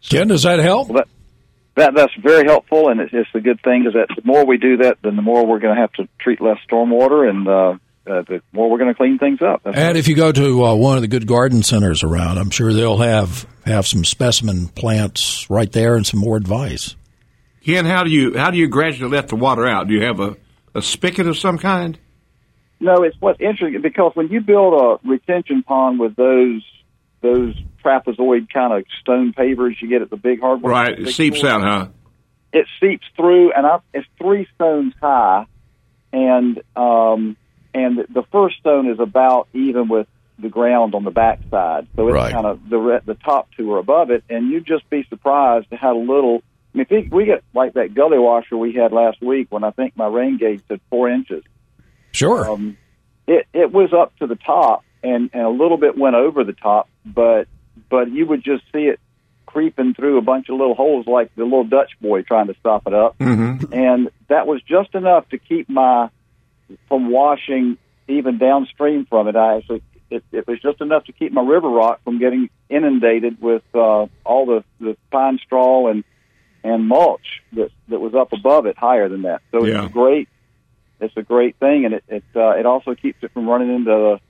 Ken, 0.02 0.26
does 0.28 0.42
that 0.42 0.58
help? 0.58 0.88
Well, 0.88 0.98
that, 0.98 1.08
that 1.76 1.94
that's 1.94 2.12
very 2.22 2.46
helpful, 2.46 2.88
and 2.88 3.00
it's, 3.00 3.12
it's 3.12 3.28
a 3.34 3.40
good 3.40 3.60
thing. 3.62 3.86
Is 3.86 3.94
that 3.94 4.08
the 4.14 4.22
more 4.24 4.44
we 4.44 4.58
do 4.58 4.78
that, 4.78 4.98
then 5.02 5.16
the 5.16 5.22
more 5.22 5.46
we're 5.46 5.58
going 5.58 5.74
to 5.74 5.80
have 5.80 5.92
to 5.94 6.08
treat 6.20 6.40
less 6.40 6.58
stormwater, 6.70 7.28
and 7.28 7.48
uh, 7.48 7.78
uh, 8.06 8.22
the 8.22 8.42
more 8.52 8.70
we're 8.70 8.78
going 8.78 8.90
to 8.90 8.96
clean 8.96 9.18
things 9.18 9.40
up. 9.42 9.62
That's 9.64 9.76
And 9.76 9.98
if 9.98 10.06
you 10.08 10.14
go 10.14 10.30
to 10.30 10.64
uh, 10.64 10.74
one 10.74 10.96
of 10.96 11.02
the 11.02 11.08
good 11.08 11.26
garden 11.26 11.62
centers 11.62 12.02
around, 12.02 12.38
I'm 12.38 12.50
sure 12.50 12.72
they'll 12.72 12.98
have 12.98 13.46
have 13.64 13.86
some 13.86 14.04
specimen 14.04 14.68
plants 14.68 15.48
right 15.48 15.70
there 15.72 15.96
and 15.96 16.06
some 16.06 16.20
more 16.20 16.36
advice. 16.36 16.96
Ken, 17.64 17.86
how 17.86 18.04
do 18.04 18.10
you 18.10 18.36
how 18.36 18.50
do 18.50 18.58
you 18.58 18.68
gradually 18.68 19.10
let 19.10 19.28
the 19.28 19.36
water 19.36 19.66
out? 19.66 19.88
Do 19.88 19.94
you 19.94 20.04
have 20.04 20.20
a, 20.20 20.36
a 20.74 20.82
spigot 20.82 21.26
of 21.26 21.38
some 21.38 21.58
kind? 21.58 21.98
No, 22.78 23.02
it's 23.02 23.16
what's 23.20 23.40
interesting 23.40 23.80
because 23.80 24.12
when 24.14 24.28
you 24.28 24.42
build 24.42 24.74
a 24.74 25.08
retention 25.08 25.62
pond 25.62 25.98
with 25.98 26.14
those 26.16 26.62
those 27.24 27.54
trapezoid 27.84 28.48
kind 28.52 28.72
of 28.72 28.84
stone 29.00 29.32
pavers 29.32 29.74
you 29.80 29.88
get 29.88 30.02
at 30.02 30.10
the 30.10 30.16
big 30.16 30.40
hardware, 30.40 30.70
Right, 30.72 30.98
it 30.98 31.08
seeps 31.12 31.42
out, 31.42 31.62
huh? 31.62 31.88
It 32.52 32.66
seeps 32.80 33.04
through, 33.16 33.52
and 33.52 33.66
I, 33.66 33.78
it's 33.92 34.06
three 34.16 34.46
stones 34.54 34.94
high, 35.02 35.46
and 36.12 36.62
um, 36.76 37.36
and 37.74 37.98
the 37.98 38.22
first 38.30 38.58
stone 38.60 38.88
is 38.88 39.00
about 39.00 39.48
even 39.52 39.88
with 39.88 40.06
the 40.38 40.48
ground 40.48 40.94
on 40.94 41.04
the 41.04 41.10
backside, 41.10 41.86
so 41.96 42.06
it's 42.08 42.14
Right. 42.14 42.32
kind 42.32 42.46
of 42.46 42.68
the 42.68 43.00
the 43.04 43.14
top 43.14 43.48
two 43.56 43.72
are 43.72 43.78
above 43.78 44.10
it, 44.10 44.22
and 44.30 44.50
you'd 44.50 44.66
just 44.66 44.88
be 44.90 45.04
surprised 45.08 45.66
at 45.72 45.78
how 45.80 45.96
little. 45.98 46.42
I 46.74 46.78
mean, 46.78 46.86
if 46.90 47.12
we 47.12 47.24
get 47.24 47.42
like 47.54 47.74
that 47.74 47.94
gully 47.94 48.18
washer 48.18 48.56
we 48.56 48.72
had 48.74 48.92
last 48.92 49.20
week 49.22 49.46
when 49.50 49.62
I 49.64 49.70
think 49.70 49.96
my 49.96 50.06
rain 50.08 50.38
gauge 50.38 50.60
said 50.68 50.80
four 50.90 51.08
inches. 51.08 51.44
Sure. 52.12 52.48
Um, 52.50 52.76
it 53.26 53.46
it 53.52 53.72
was 53.72 53.92
up 53.92 54.16
to 54.18 54.26
the 54.26 54.36
top, 54.36 54.84
and 55.02 55.30
and 55.32 55.42
a 55.42 55.50
little 55.50 55.76
bit 55.76 55.96
went 55.98 56.14
over 56.16 56.44
the 56.44 56.52
top, 56.52 56.88
but 57.04 57.48
but 57.90 58.10
you 58.10 58.26
would 58.26 58.42
just 58.44 58.64
see 58.72 58.84
it 58.84 59.00
creeping 59.46 59.94
through 59.94 60.18
a 60.18 60.22
bunch 60.22 60.48
of 60.48 60.56
little 60.56 60.74
holes 60.74 61.06
like 61.06 61.34
the 61.36 61.44
little 61.44 61.64
Dutch 61.64 61.92
boy 62.00 62.22
trying 62.22 62.46
to 62.48 62.54
stop 62.60 62.86
it 62.86 62.94
up, 62.94 63.16
Mm-hmm. 63.18 63.72
and 63.72 64.10
that 64.28 64.46
was 64.46 64.60
just 64.62 64.94
enough 64.94 65.28
to 65.30 65.38
keep 65.38 65.68
my 65.68 66.08
from 66.88 67.10
washing 67.10 67.76
even 68.08 68.38
downstream 68.38 69.06
from 69.06 69.28
it. 69.28 69.36
I 69.36 69.56
actually 69.58 69.82
it, 70.10 70.22
it 70.32 70.46
was 70.46 70.60
just 70.60 70.80
enough 70.80 71.04
to 71.04 71.12
keep 71.12 71.32
my 71.32 71.42
river 71.42 71.68
rock 71.68 72.00
from 72.04 72.18
getting 72.18 72.50
inundated 72.68 73.40
with 73.40 73.62
uh, 73.74 74.06
all 74.24 74.46
the 74.46 74.64
the 74.80 74.96
pine 75.10 75.38
straw 75.44 75.88
and 75.88 76.04
and 76.62 76.86
mulch 76.88 77.42
that 77.52 77.70
that 77.88 78.00
was 78.00 78.14
up 78.14 78.32
above 78.32 78.66
it 78.66 78.76
higher 78.78 79.08
than 79.08 79.22
that. 79.22 79.42
So 79.52 79.64
Yeah. 79.66 79.84
it's 79.84 79.92
great. 79.92 80.28
It's 81.00 81.16
a 81.16 81.22
great 81.22 81.56
thing, 81.56 81.84
and 81.84 81.94
it 81.94 82.04
it, 82.08 82.24
uh, 82.34 82.50
it 82.50 82.66
also 82.66 82.94
keeps 82.94 83.22
it 83.22 83.32
from 83.32 83.48
running 83.48 83.74
into 83.74 84.20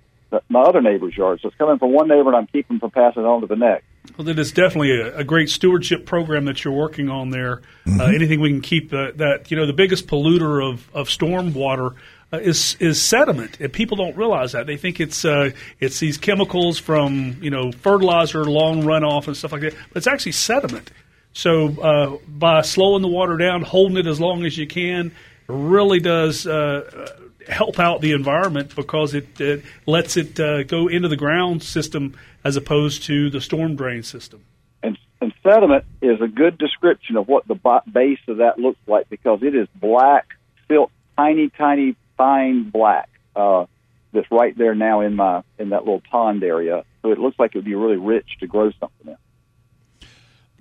my 0.48 0.62
other 0.62 0.80
neighbor's 0.80 1.16
yard. 1.16 1.40
So 1.40 1.48
it's 1.48 1.56
coming 1.56 1.78
from 1.78 1.92
one 1.92 2.08
neighbor, 2.08 2.28
and 2.28 2.36
I'm 2.36 2.46
keeping 2.46 2.78
from 2.78 2.90
passing 2.90 3.22
it 3.22 3.26
on 3.26 3.40
to 3.40 3.46
the 3.46 3.56
next. 3.56 3.84
Well, 4.16 4.26
that 4.26 4.38
is 4.38 4.52
definitely 4.52 5.00
a, 5.00 5.18
a 5.18 5.24
great 5.24 5.48
stewardship 5.48 6.06
program 6.06 6.44
that 6.44 6.64
you're 6.64 6.74
working 6.74 7.08
on 7.08 7.30
there. 7.30 7.62
Uh, 7.86 8.04
anything 8.04 8.40
we 8.40 8.50
can 8.50 8.60
keep 8.60 8.92
uh, 8.92 9.12
that 9.16 9.50
you 9.50 9.56
know 9.56 9.66
the 9.66 9.72
biggest 9.72 10.06
polluter 10.06 10.66
of 10.66 10.88
of 10.94 11.08
storm 11.08 11.54
water 11.54 11.94
uh, 12.32 12.38
is 12.38 12.76
is 12.80 13.00
sediment, 13.00 13.60
and 13.60 13.72
people 13.72 13.96
don't 13.96 14.16
realize 14.16 14.52
that. 14.52 14.66
They 14.66 14.76
think 14.76 15.00
it's 15.00 15.24
uh, 15.24 15.50
it's 15.80 16.00
these 16.00 16.18
chemicals 16.18 16.78
from 16.78 17.38
you 17.40 17.50
know 17.50 17.72
fertilizer, 17.72 18.44
long 18.44 18.82
runoff, 18.82 19.26
and 19.26 19.36
stuff 19.36 19.52
like 19.52 19.62
that. 19.62 19.74
But 19.88 19.98
it's 19.98 20.06
actually 20.06 20.32
sediment. 20.32 20.90
So 21.32 21.68
uh, 21.80 22.18
by 22.28 22.62
slowing 22.62 23.02
the 23.02 23.08
water 23.08 23.36
down, 23.36 23.62
holding 23.62 23.96
it 23.96 24.06
as 24.06 24.20
long 24.20 24.44
as 24.44 24.56
you 24.56 24.66
can, 24.66 25.12
really 25.48 26.00
does. 26.00 26.46
Uh, 26.46 27.23
help 27.48 27.78
out 27.78 28.00
the 28.00 28.12
environment 28.12 28.74
because 28.74 29.14
it, 29.14 29.40
it 29.40 29.64
lets 29.86 30.16
it 30.16 30.38
uh, 30.40 30.62
go 30.64 30.88
into 30.88 31.08
the 31.08 31.16
ground 31.16 31.62
system 31.62 32.16
as 32.44 32.56
opposed 32.56 33.02
to 33.04 33.30
the 33.30 33.40
storm 33.40 33.76
drain 33.76 34.02
system. 34.02 34.44
And, 34.82 34.98
and 35.20 35.32
sediment 35.42 35.84
is 36.02 36.20
a 36.20 36.28
good 36.28 36.58
description 36.58 37.16
of 37.16 37.28
what 37.28 37.46
the 37.48 37.58
base 37.90 38.18
of 38.28 38.38
that 38.38 38.58
looks 38.58 38.80
like 38.86 39.08
because 39.08 39.42
it 39.42 39.54
is 39.54 39.68
black, 39.74 40.26
fil- 40.68 40.90
tiny, 41.16 41.50
tiny, 41.50 41.96
fine 42.16 42.70
black. 42.70 43.08
Uh, 43.34 43.66
that's 44.12 44.30
right 44.30 44.56
there 44.56 44.74
now 44.74 45.00
in 45.00 45.16
my 45.16 45.42
in 45.58 45.70
that 45.70 45.80
little 45.80 46.02
pond 46.10 46.44
area. 46.44 46.84
So 47.02 47.10
it 47.10 47.18
looks 47.18 47.38
like 47.38 47.54
it 47.54 47.58
would 47.58 47.64
be 47.64 47.74
really 47.74 47.96
rich 47.96 48.28
to 48.40 48.46
grow 48.46 48.70
something 48.78 49.08
in. 49.08 49.16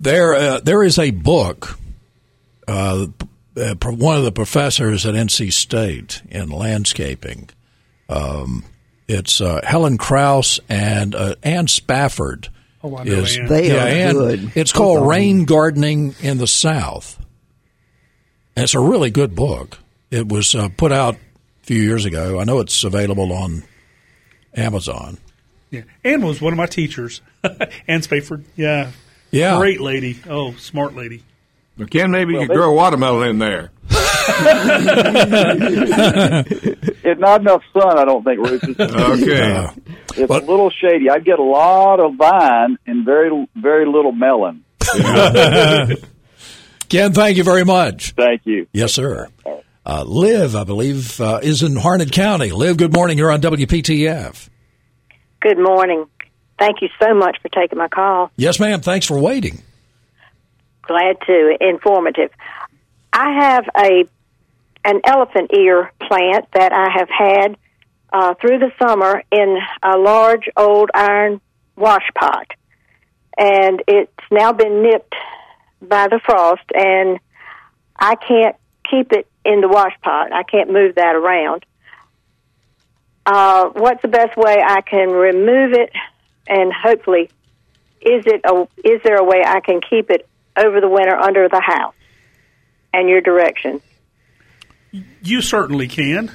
There, 0.00 0.34
uh, 0.34 0.60
there 0.60 0.82
is 0.82 0.98
a 0.98 1.12
book. 1.12 1.78
Uh, 2.66 3.06
uh, 3.56 3.74
one 3.84 4.16
of 4.16 4.24
the 4.24 4.32
professors 4.32 5.06
at 5.06 5.14
NC 5.14 5.52
State 5.52 6.22
in 6.28 6.48
landscaping. 6.50 7.50
Um, 8.08 8.64
it's 9.08 9.40
uh, 9.40 9.60
Helen 9.64 9.98
Kraus 9.98 10.60
and 10.68 11.14
uh, 11.14 11.34
Ann 11.42 11.66
Spafford. 11.68 12.48
Oh, 12.82 12.96
I 12.96 13.04
know 13.04 13.12
is 13.12 13.36
Ann. 13.38 13.46
They 13.46 13.68
yeah, 13.68 13.84
are 13.84 13.88
Ann- 13.88 14.14
good. 14.14 14.52
It's 14.56 14.72
Both 14.72 14.78
called 14.78 14.98
of 15.02 15.06
Rain 15.06 15.44
Gardening 15.44 16.14
in 16.20 16.38
the 16.38 16.46
South. 16.46 17.18
And 18.56 18.64
it's 18.64 18.74
a 18.74 18.80
really 18.80 19.10
good 19.10 19.34
book. 19.34 19.78
It 20.10 20.28
was 20.28 20.54
uh, 20.54 20.68
put 20.76 20.92
out 20.92 21.14
a 21.14 21.18
few 21.62 21.80
years 21.80 22.04
ago. 22.04 22.38
I 22.40 22.44
know 22.44 22.60
it's 22.60 22.84
available 22.84 23.32
on 23.32 23.64
Amazon. 24.54 25.18
Yeah, 25.70 25.82
Ann 26.04 26.24
was 26.24 26.40
one 26.40 26.52
of 26.52 26.56
my 26.56 26.66
teachers. 26.66 27.20
Ann 27.88 28.02
Spafford, 28.02 28.44
yeah, 28.54 28.92
Yeah. 29.32 29.56
great 29.56 29.80
lady. 29.80 30.20
Oh, 30.28 30.52
smart 30.54 30.94
lady. 30.94 31.24
Well, 31.76 31.88
Ken, 31.88 32.10
maybe 32.10 32.34
you 32.34 32.40
could 32.40 32.50
grow 32.50 32.70
a 32.70 32.74
watermelon 32.74 33.30
in 33.30 33.38
there. 33.38 33.70
it's 37.06 37.20
not 37.20 37.40
enough 37.40 37.62
sun. 37.72 37.98
I 37.98 38.04
don't 38.04 38.24
think, 38.24 38.38
Rufus. 38.38 38.80
okay, 38.80 39.68
it's 40.16 40.30
a 40.30 40.38
little 40.38 40.70
shady. 40.70 41.10
I 41.10 41.18
get 41.18 41.38
a 41.38 41.42
lot 41.42 42.00
of 42.00 42.14
vine 42.14 42.78
and 42.86 43.04
very 43.04 43.46
very 43.54 43.86
little 43.86 44.12
melon. 44.12 44.64
Ken, 46.88 47.12
thank 47.12 47.36
you 47.36 47.44
very 47.44 47.64
much. 47.64 48.12
Thank 48.12 48.42
you. 48.44 48.66
Yes, 48.72 48.94
sir. 48.94 49.28
Uh, 49.86 50.04
Liv, 50.06 50.56
I 50.56 50.64
believe, 50.64 51.20
uh, 51.20 51.40
is 51.42 51.62
in 51.62 51.74
Harnett 51.74 52.12
County. 52.12 52.50
Liv, 52.52 52.76
good 52.78 52.94
morning. 52.94 53.18
You're 53.18 53.30
on 53.30 53.40
WPTF. 53.42 54.48
Good 55.40 55.58
morning. 55.58 56.06
Thank 56.58 56.80
you 56.80 56.88
so 57.02 57.12
much 57.14 57.36
for 57.42 57.48
taking 57.48 57.78
my 57.78 57.88
call. 57.88 58.30
Yes, 58.36 58.58
ma'am. 58.58 58.80
Thanks 58.80 59.06
for 59.06 59.18
waiting. 59.18 59.62
Glad 60.86 61.16
to. 61.26 61.56
Informative. 61.60 62.30
I 63.12 63.32
have 63.40 63.68
a 63.76 64.04
an 64.84 65.00
elephant 65.04 65.50
ear 65.54 65.92
plant 65.98 66.46
that 66.52 66.72
I 66.72 66.90
have 66.98 67.08
had 67.08 67.56
uh, 68.12 68.34
through 68.34 68.58
the 68.58 68.70
summer 68.78 69.22
in 69.32 69.58
a 69.82 69.96
large 69.96 70.48
old 70.56 70.90
iron 70.94 71.40
wash 71.76 72.06
pot, 72.14 72.48
and 73.38 73.82
it's 73.88 74.12
now 74.30 74.52
been 74.52 74.82
nipped 74.82 75.14
by 75.80 76.08
the 76.08 76.20
frost, 76.24 76.64
and 76.74 77.18
I 77.96 78.14
can't 78.16 78.56
keep 78.88 79.12
it 79.12 79.26
in 79.44 79.60
the 79.60 79.68
wash 79.68 79.94
pot. 80.02 80.32
I 80.32 80.42
can't 80.42 80.70
move 80.70 80.96
that 80.96 81.14
around. 81.16 81.64
Uh, 83.26 83.70
what's 83.70 84.02
the 84.02 84.08
best 84.08 84.36
way 84.36 84.62
I 84.62 84.82
can 84.82 85.08
remove 85.08 85.72
it, 85.72 85.90
and 86.46 86.72
hopefully, 86.72 87.30
is 88.02 88.26
it 88.26 88.42
a, 88.44 88.68
is 88.84 89.00
there 89.02 89.16
a 89.16 89.24
way 89.24 89.42
I 89.44 89.60
can 89.60 89.80
keep 89.80 90.10
it 90.10 90.28
over 90.56 90.80
the 90.80 90.88
winter 90.88 91.16
under 91.16 91.48
the 91.48 91.60
house? 91.60 91.94
And 92.92 93.08
your 93.08 93.20
direction. 93.20 93.80
You 95.22 95.40
certainly 95.42 95.88
can. 95.88 96.30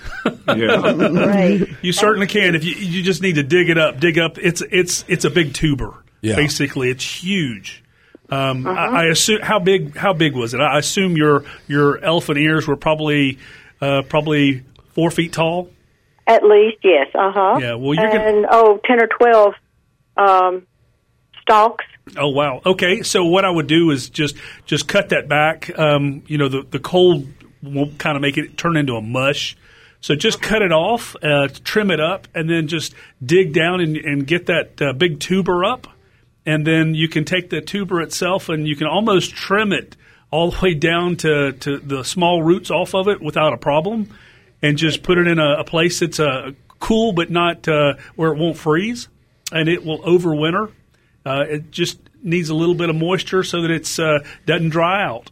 yeah, 0.48 1.54
you 1.82 1.94
certainly 1.94 2.28
can. 2.28 2.56
If 2.56 2.66
you 2.66 2.76
you 2.76 3.04
just 3.04 3.22
need 3.22 3.36
to 3.36 3.44
dig 3.44 3.70
it 3.70 3.78
up, 3.78 4.02
dig 4.02 4.20
up. 4.20 4.38
It's 4.38 4.62
it's 4.70 5.06
it's 5.08 5.24
a 5.24 5.30
big 5.30 5.54
tuber. 5.54 5.94
Yeah. 6.22 6.36
Basically, 6.36 6.90
it's 6.90 7.06
huge. 7.06 7.82
Um, 8.30 8.68
uh-huh. 8.68 8.80
I, 8.80 9.04
I, 9.04 9.06
assume 9.06 9.42
how 9.42 9.60
big 9.60 9.96
how 9.96 10.14
big 10.14 10.36
was 10.36 10.54
it? 10.54 10.60
I 10.60 10.78
assume 10.78 11.16
your 11.16 11.46
your 11.68 11.98
elephant 12.04 12.38
ears 12.38 12.68
were 12.68 12.76
probably 12.76 13.40
uh, 13.82 14.04
probably 14.04 14.64
four 14.94 15.10
feet 15.10 15.34
tall. 15.34 15.70
At 16.28 16.44
least, 16.44 16.78
yes. 16.84 17.08
Uh 17.16 17.32
huh. 17.32 17.58
Yeah. 17.60 17.74
Well, 17.76 17.96
you're 17.96 18.06
and 18.06 18.46
gonna... 18.46 18.48
oh, 18.52 18.80
10 18.86 19.02
or 19.02 19.08
twelve 19.08 19.54
um, 20.18 20.68
stalks. 21.42 21.86
Oh 22.18 22.30
wow. 22.30 22.62
Okay. 22.66 23.04
So 23.04 23.26
what 23.26 23.46
I 23.46 23.50
would 23.50 23.68
do 23.68 23.92
is 23.92 24.10
just 24.10 24.36
just 24.66 24.88
cut 24.88 25.10
that 25.10 25.28
back. 25.28 25.78
Um, 25.78 26.24
you 26.28 26.38
know, 26.38 26.48
the 26.50 26.64
the 26.70 26.80
cold 26.80 27.28
won't 27.62 27.98
kind 28.00 28.16
of 28.16 28.22
make 28.22 28.38
it 28.38 28.58
turn 28.58 28.78
into 28.78 28.96
a 28.96 29.02
mush. 29.02 29.58
So 30.02 30.16
just 30.16 30.42
cut 30.42 30.62
it 30.62 30.72
off, 30.72 31.16
uh, 31.22 31.50
trim 31.66 31.92
it 31.92 32.00
up, 32.00 32.30
and 32.34 32.50
then 32.50 32.68
just 32.68 32.94
dig 33.24 33.54
down 33.54 33.82
and, 33.82 33.98
and 33.98 34.26
get 34.26 34.46
that 34.46 34.82
uh, 34.82 34.94
big 34.94 35.20
tuber 35.20 35.66
up. 35.66 35.88
And 36.46 36.66
then 36.66 36.96
you 36.96 37.10
can 37.10 37.26
take 37.26 37.50
the 37.50 37.60
tuber 37.60 38.02
itself 38.02 38.48
and 38.48 38.66
you 38.66 38.78
can 38.78 38.88
almost 38.88 39.32
trim 39.32 39.74
it 39.74 39.98
all 40.32 40.52
the 40.52 40.60
way 40.62 40.74
down 40.74 41.18
to, 41.18 41.52
to 41.52 41.80
the 41.80 42.04
small 42.04 42.42
roots 42.42 42.72
off 42.72 42.96
of 42.96 43.10
it 43.10 43.22
without 43.22 43.52
a 43.52 43.58
problem 43.58 44.10
and 44.62 44.78
just 44.78 45.04
put 45.04 45.18
it 45.18 45.28
in 45.28 45.40
a, 45.40 45.60
a 45.60 45.64
place 45.64 46.00
that's 46.00 46.20
uh, 46.20 46.52
cool 46.80 47.12
but 47.12 47.30
not 47.30 47.68
uh, 47.68 47.94
where 48.16 48.34
it 48.34 48.38
won't 48.38 48.58
freeze, 48.58 49.08
and 49.52 49.70
it 49.70 49.86
will 49.86 50.00
overwinter. 50.00 50.72
Uh, 51.26 51.46
it 51.48 51.72
just 51.72 52.00
needs 52.22 52.50
a 52.50 52.56
little 52.56 52.76
bit 52.76 52.90
of 52.90 52.96
moisture 52.96 53.44
so 53.44 53.62
that 53.62 53.72
it 53.72 54.00
uh, 54.00 54.20
doesn't 54.46 54.70
dry 54.70 55.04
out. 55.04 55.32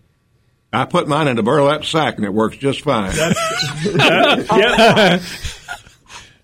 I 0.74 0.86
put 0.86 1.08
mine 1.08 1.28
in 1.28 1.38
a 1.40 1.44
burlap 1.44 1.86
sack 1.86 2.18
and 2.18 2.26
it 2.26 2.34
works 2.34 2.58
just 2.58 2.82
fine. 2.82 3.12
that. 3.16 4.44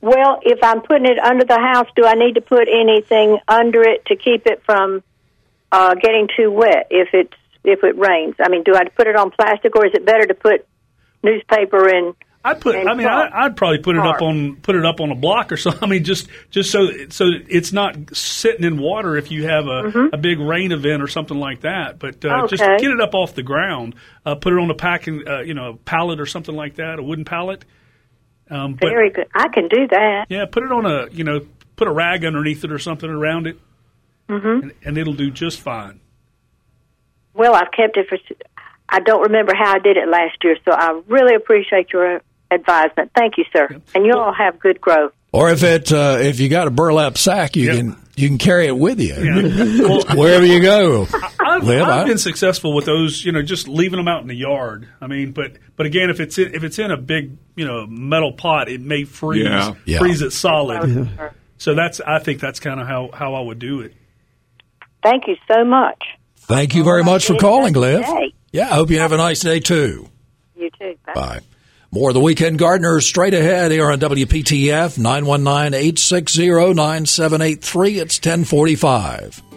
Well, 0.04 0.40
if 0.42 0.60
I'm 0.62 0.82
putting 0.82 1.06
it 1.06 1.18
under 1.18 1.46
the 1.46 1.58
house, 1.58 1.88
do 1.96 2.06
I 2.06 2.16
need 2.16 2.36
to 2.36 2.42
put 2.42 2.68
anything 2.68 3.40
under 3.48 3.82
it 3.84 4.06
to 4.08 4.18
keep 4.18 4.46
it 4.48 4.62
from 4.66 5.02
uh, 5.72 5.96
getting 5.96 6.28
too 6.36 6.52
wet 6.52 6.88
if 6.90 7.14
it's 7.14 7.32
if 7.64 7.86
it 7.86 7.98
rains? 7.98 8.36
I 8.38 8.50
mean, 8.50 8.64
do 8.64 8.76
I 8.76 8.84
put 8.84 9.08
it 9.08 9.16
on 9.16 9.32
plastic 9.32 9.74
or 9.78 9.86
is 9.86 9.94
it 9.94 10.06
better 10.06 10.26
to 10.26 10.34
put 10.34 10.68
newspaper 11.24 11.88
and 11.88 12.16
I'd 12.46 12.60
put. 12.60 12.76
I 12.76 12.94
mean, 12.94 13.08
I, 13.08 13.48
would 13.48 13.56
probably 13.56 13.78
put 13.78 13.96
it 13.96 14.02
up 14.02 14.22
on 14.22 14.58
put 14.58 14.76
it 14.76 14.86
up 14.86 15.00
on 15.00 15.12
a 15.12 15.16
block 15.16 15.52
or 15.52 15.58
something. 15.58 15.82
I 15.82 15.88
mean, 15.88 16.04
just 16.04 16.28
just 16.50 16.72
so 16.72 16.90
so 17.10 17.30
it's 17.48 17.72
not 17.72 17.96
sitting 18.16 18.66
in 18.66 18.78
water 18.78 19.16
if 19.16 19.32
you 19.32 19.48
have 19.48 19.66
a, 19.66 19.84
mm-hmm. 19.84 20.14
a 20.14 20.18
big 20.18 20.40
rain 20.40 20.74
event 20.74 21.02
or 21.02 21.08
something 21.08 21.38
like 21.38 21.62
that. 21.62 22.00
But 22.00 22.26
uh, 22.26 22.44
okay. 22.44 22.58
just 22.58 22.64
get 22.82 22.92
it 22.92 23.00
up 23.00 23.16
off 23.16 23.34
the 23.34 23.44
ground. 23.44 23.96
Uh, 24.26 24.36
put 24.36 24.52
it 24.54 24.60
on 24.60 24.70
a 24.70 24.76
packing, 24.76 25.24
uh, 25.28 25.40
you 25.40 25.54
know, 25.54 25.80
pallet 25.86 26.20
or 26.20 26.26
something 26.26 26.56
like 26.56 26.76
that, 26.76 27.00
a 27.00 27.04
wooden 27.04 27.24
pallet. 27.24 27.64
Um, 28.50 28.74
but, 28.74 28.90
Very 28.90 29.10
good. 29.10 29.28
I 29.34 29.48
can 29.48 29.70
do 29.70 29.88
that. 29.88 30.26
Yeah, 30.30 30.46
put 30.46 30.64
it 30.64 30.72
on 30.72 30.86
a 30.86 31.10
you 31.12 31.24
know, 31.24 31.46
put 31.78 31.88
a 31.88 31.94
rag 31.94 32.26
underneath 32.26 32.66
it 32.66 32.74
or 32.74 32.80
something 32.80 33.10
around 33.10 33.48
it, 33.48 33.58
mm-hmm. 34.28 34.64
and, 34.64 34.74
and 34.84 34.98
it'll 34.98 35.14
do 35.14 35.32
just 35.32 35.62
fine. 35.62 36.02
Well, 37.34 37.56
I've 37.56 37.72
kept 37.72 37.96
it 37.96 38.08
for. 38.10 38.18
I 38.90 39.00
don't 39.00 39.22
remember 39.22 39.54
how 39.56 39.76
I 39.76 39.80
did 39.80 39.96
it 39.96 40.10
last 40.10 40.44
year, 40.44 40.58
so 40.66 40.72
I 40.72 41.02
really 41.08 41.36
appreciate 41.36 41.92
your 41.94 42.22
advisement. 42.54 43.12
Thank 43.16 43.38
you, 43.38 43.46
sir. 43.52 43.68
And 43.96 44.06
you 44.06 44.14
all 44.14 44.34
have 44.34 44.60
good 44.60 44.80
growth. 44.80 45.14
Or 45.32 45.50
if 45.50 45.64
it 45.64 45.92
uh, 45.92 46.18
if 46.22 46.40
you 46.40 46.48
got 46.48 46.68
a 46.68 46.72
burlap 46.72 47.18
sack, 47.18 47.56
you 47.56 47.66
yep. 47.66 47.78
can 47.78 47.98
you 48.16 48.28
can 48.28 48.38
carry 48.38 48.68
it 48.68 48.78
with 48.78 49.00
you 49.00 49.16
yeah. 49.16 49.88
well, 49.88 50.04
wherever 50.16 50.46
you 50.46 50.62
go. 50.62 51.08
I've, 51.40 51.64
Live, 51.64 51.88
I've 51.88 52.06
been 52.06 52.20
successful 52.20 52.74
with 52.74 52.86
those, 52.86 53.26
you 53.26 53.32
know, 53.32 53.42
just 53.42 53.68
leaving 53.68 53.98
them 53.98 54.08
out 54.08 54.22
in 54.22 54.28
the 54.28 54.36
yard. 54.36 54.88
I 55.02 55.08
mean, 55.08 55.32
but 55.32 55.54
but 55.76 55.88
again, 55.88 56.12
if 56.12 56.20
it's 56.20 56.38
in, 56.38 56.54
if 56.54 56.64
it's 56.64 56.78
in 56.78 56.92
a 56.92 56.98
big 56.98 57.36
you 57.56 57.66
know 57.66 57.88
metal 57.88 58.34
pot, 58.34 58.70
it 58.70 58.82
may 58.82 59.04
freeze 59.06 59.46
yeah. 59.46 59.74
Yeah. 59.86 60.00
freeze 60.00 60.22
it 60.22 60.32
solid. 60.32 61.10
So 61.58 61.74
that's 61.74 62.00
I 62.02 62.20
think 62.20 62.40
that's 62.40 62.60
kind 62.60 62.80
of 62.80 62.88
how 62.88 63.10
how 63.12 63.34
I 63.34 63.42
would 63.42 63.60
do 63.60 63.82
it. 63.82 63.94
Thank 65.02 65.28
you 65.28 65.36
so 65.52 65.66
much. 65.66 66.02
Thank 66.38 66.76
you 66.76 66.84
very 66.84 67.04
much 67.04 67.26
for 67.26 67.36
calling, 67.38 67.74
Liv. 67.74 68.06
Yeah, 68.52 68.70
I 68.70 68.76
hope 68.76 68.92
you 68.92 69.00
have 69.00 69.12
a 69.12 69.18
nice 69.18 69.40
day 69.40 69.60
too. 69.60 70.10
You 70.56 70.70
too. 70.80 70.96
Bye. 71.06 71.14
Bye. 71.14 71.40
More 71.94 72.10
of 72.10 72.16
the 72.16 72.22
Weekend 72.22 72.58
Gardener 72.58 73.00
straight 73.02 73.36
ahead 73.36 73.70
here 73.70 73.92
on 73.92 74.00
WPTF 74.00 74.98
919 74.98 75.76
860 75.76 76.74
9783. 76.74 78.00
It's 78.00 78.18
1045. 78.18 79.53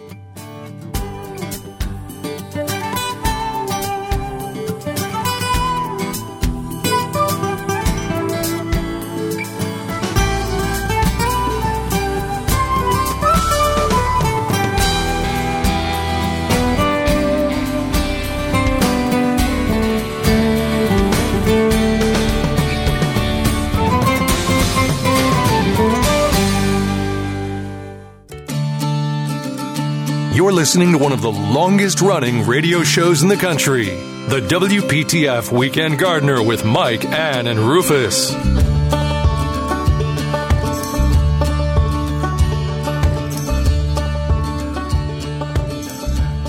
Listening 30.67 30.91
to 30.91 30.97
one 30.97 31.13
of 31.13 31.21
the 31.21 31.31
longest 31.31 32.01
running 32.01 32.45
radio 32.45 32.83
shows 32.83 33.23
in 33.23 33.29
the 33.29 33.37
country. 33.37 33.85
The 33.85 34.41
WPTF 34.49 35.49
Weekend 35.49 35.97
Gardener 35.97 36.43
with 36.43 36.65
Mike, 36.65 37.05
Ann, 37.05 37.47
and 37.47 37.57
Rufus. 37.57 38.33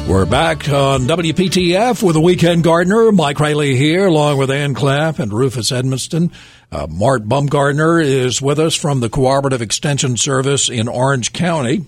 We're 0.09 0.27
back 0.27 0.69
on 0.69 1.03
WPTF 1.03 2.03
with 2.03 2.15
the 2.15 2.21
Weekend 2.21 2.65
Gardener. 2.65 3.13
Mike 3.13 3.39
Raley 3.39 3.77
here, 3.77 4.07
along 4.07 4.39
with 4.39 4.51
Ann 4.51 4.75
Clapp 4.75 5.21
and 5.21 5.33
Rufus 5.33 5.71
Edmisten. 5.71 6.33
Uh, 6.73 6.89
Mart 6.91 7.29
Bumgardner 7.29 8.05
is 8.05 8.43
with 8.43 8.59
us 8.59 8.75
from 8.75 8.99
the 8.99 9.09
Cooperative 9.09 9.63
Extension 9.63 10.17
Service 10.17 10.69
in 10.69 10.89
Orange 10.89 11.33
County. 11.33 11.87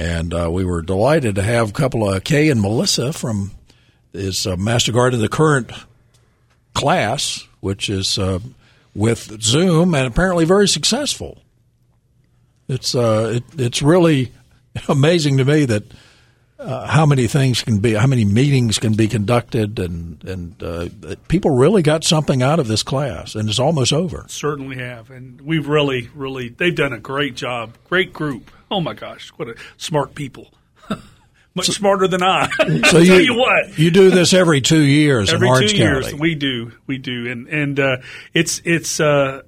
And 0.00 0.32
uh, 0.32 0.50
we 0.50 0.64
were 0.64 0.80
delighted 0.80 1.34
to 1.34 1.42
have 1.42 1.68
a 1.68 1.72
couple 1.72 2.08
of 2.08 2.24
Kay 2.24 2.48
and 2.48 2.62
Melissa 2.62 3.12
from 3.12 3.50
his 4.14 4.46
uh, 4.46 4.56
Master 4.56 4.92
Garden, 4.92 5.20
the 5.20 5.28
current 5.28 5.70
class, 6.72 7.46
which 7.60 7.90
is 7.90 8.18
uh, 8.18 8.38
with 8.94 9.42
Zoom 9.42 9.94
and 9.94 10.06
apparently 10.06 10.46
very 10.46 10.66
successful. 10.68 11.42
It's 12.66 12.94
uh, 12.94 13.32
it, 13.36 13.44
it's 13.60 13.82
really 13.82 14.32
amazing 14.88 15.36
to 15.36 15.44
me 15.44 15.66
that 15.66 15.82
uh, 16.58 16.86
how 16.86 17.04
many 17.04 17.26
things 17.26 17.62
can 17.62 17.80
be, 17.80 17.92
how 17.92 18.06
many 18.06 18.24
meetings 18.24 18.78
can 18.78 18.94
be 18.94 19.06
conducted, 19.06 19.78
and 19.78 20.24
and 20.24 20.62
uh, 20.62 20.88
people 21.28 21.50
really 21.50 21.82
got 21.82 22.04
something 22.04 22.42
out 22.42 22.58
of 22.58 22.68
this 22.68 22.82
class, 22.82 23.34
and 23.34 23.50
it's 23.50 23.58
almost 23.58 23.92
over. 23.92 24.24
Certainly 24.28 24.78
have, 24.78 25.10
and 25.10 25.42
we've 25.42 25.68
really, 25.68 26.08
really, 26.14 26.48
they've 26.48 26.74
done 26.74 26.94
a 26.94 26.98
great 26.98 27.34
job. 27.34 27.74
Great 27.84 28.14
group. 28.14 28.50
Oh 28.72 28.80
my 28.80 28.94
gosh, 28.94 29.30
what 29.30 29.48
a 29.48 29.56
smart 29.76 30.14
people. 30.14 30.52
Much 31.56 31.66
so, 31.66 31.72
smarter 31.72 32.06
than 32.06 32.22
I. 32.22 32.48
So 32.90 32.98
you, 32.98 33.14
you, 33.16 33.34
what, 33.34 33.76
you 33.76 33.90
do 33.90 34.10
this 34.10 34.32
every 34.32 34.60
two 34.60 34.80
years 34.80 35.32
every 35.32 35.48
two 35.48 35.66
County. 35.66 35.76
years 35.76 36.14
we 36.14 36.36
do, 36.36 36.72
we 36.86 36.96
do, 36.98 37.28
and 37.28 37.48
and 37.48 37.80
uh, 37.80 37.96
it's 38.32 38.62
it's 38.64 39.00
uh, 39.00 39.42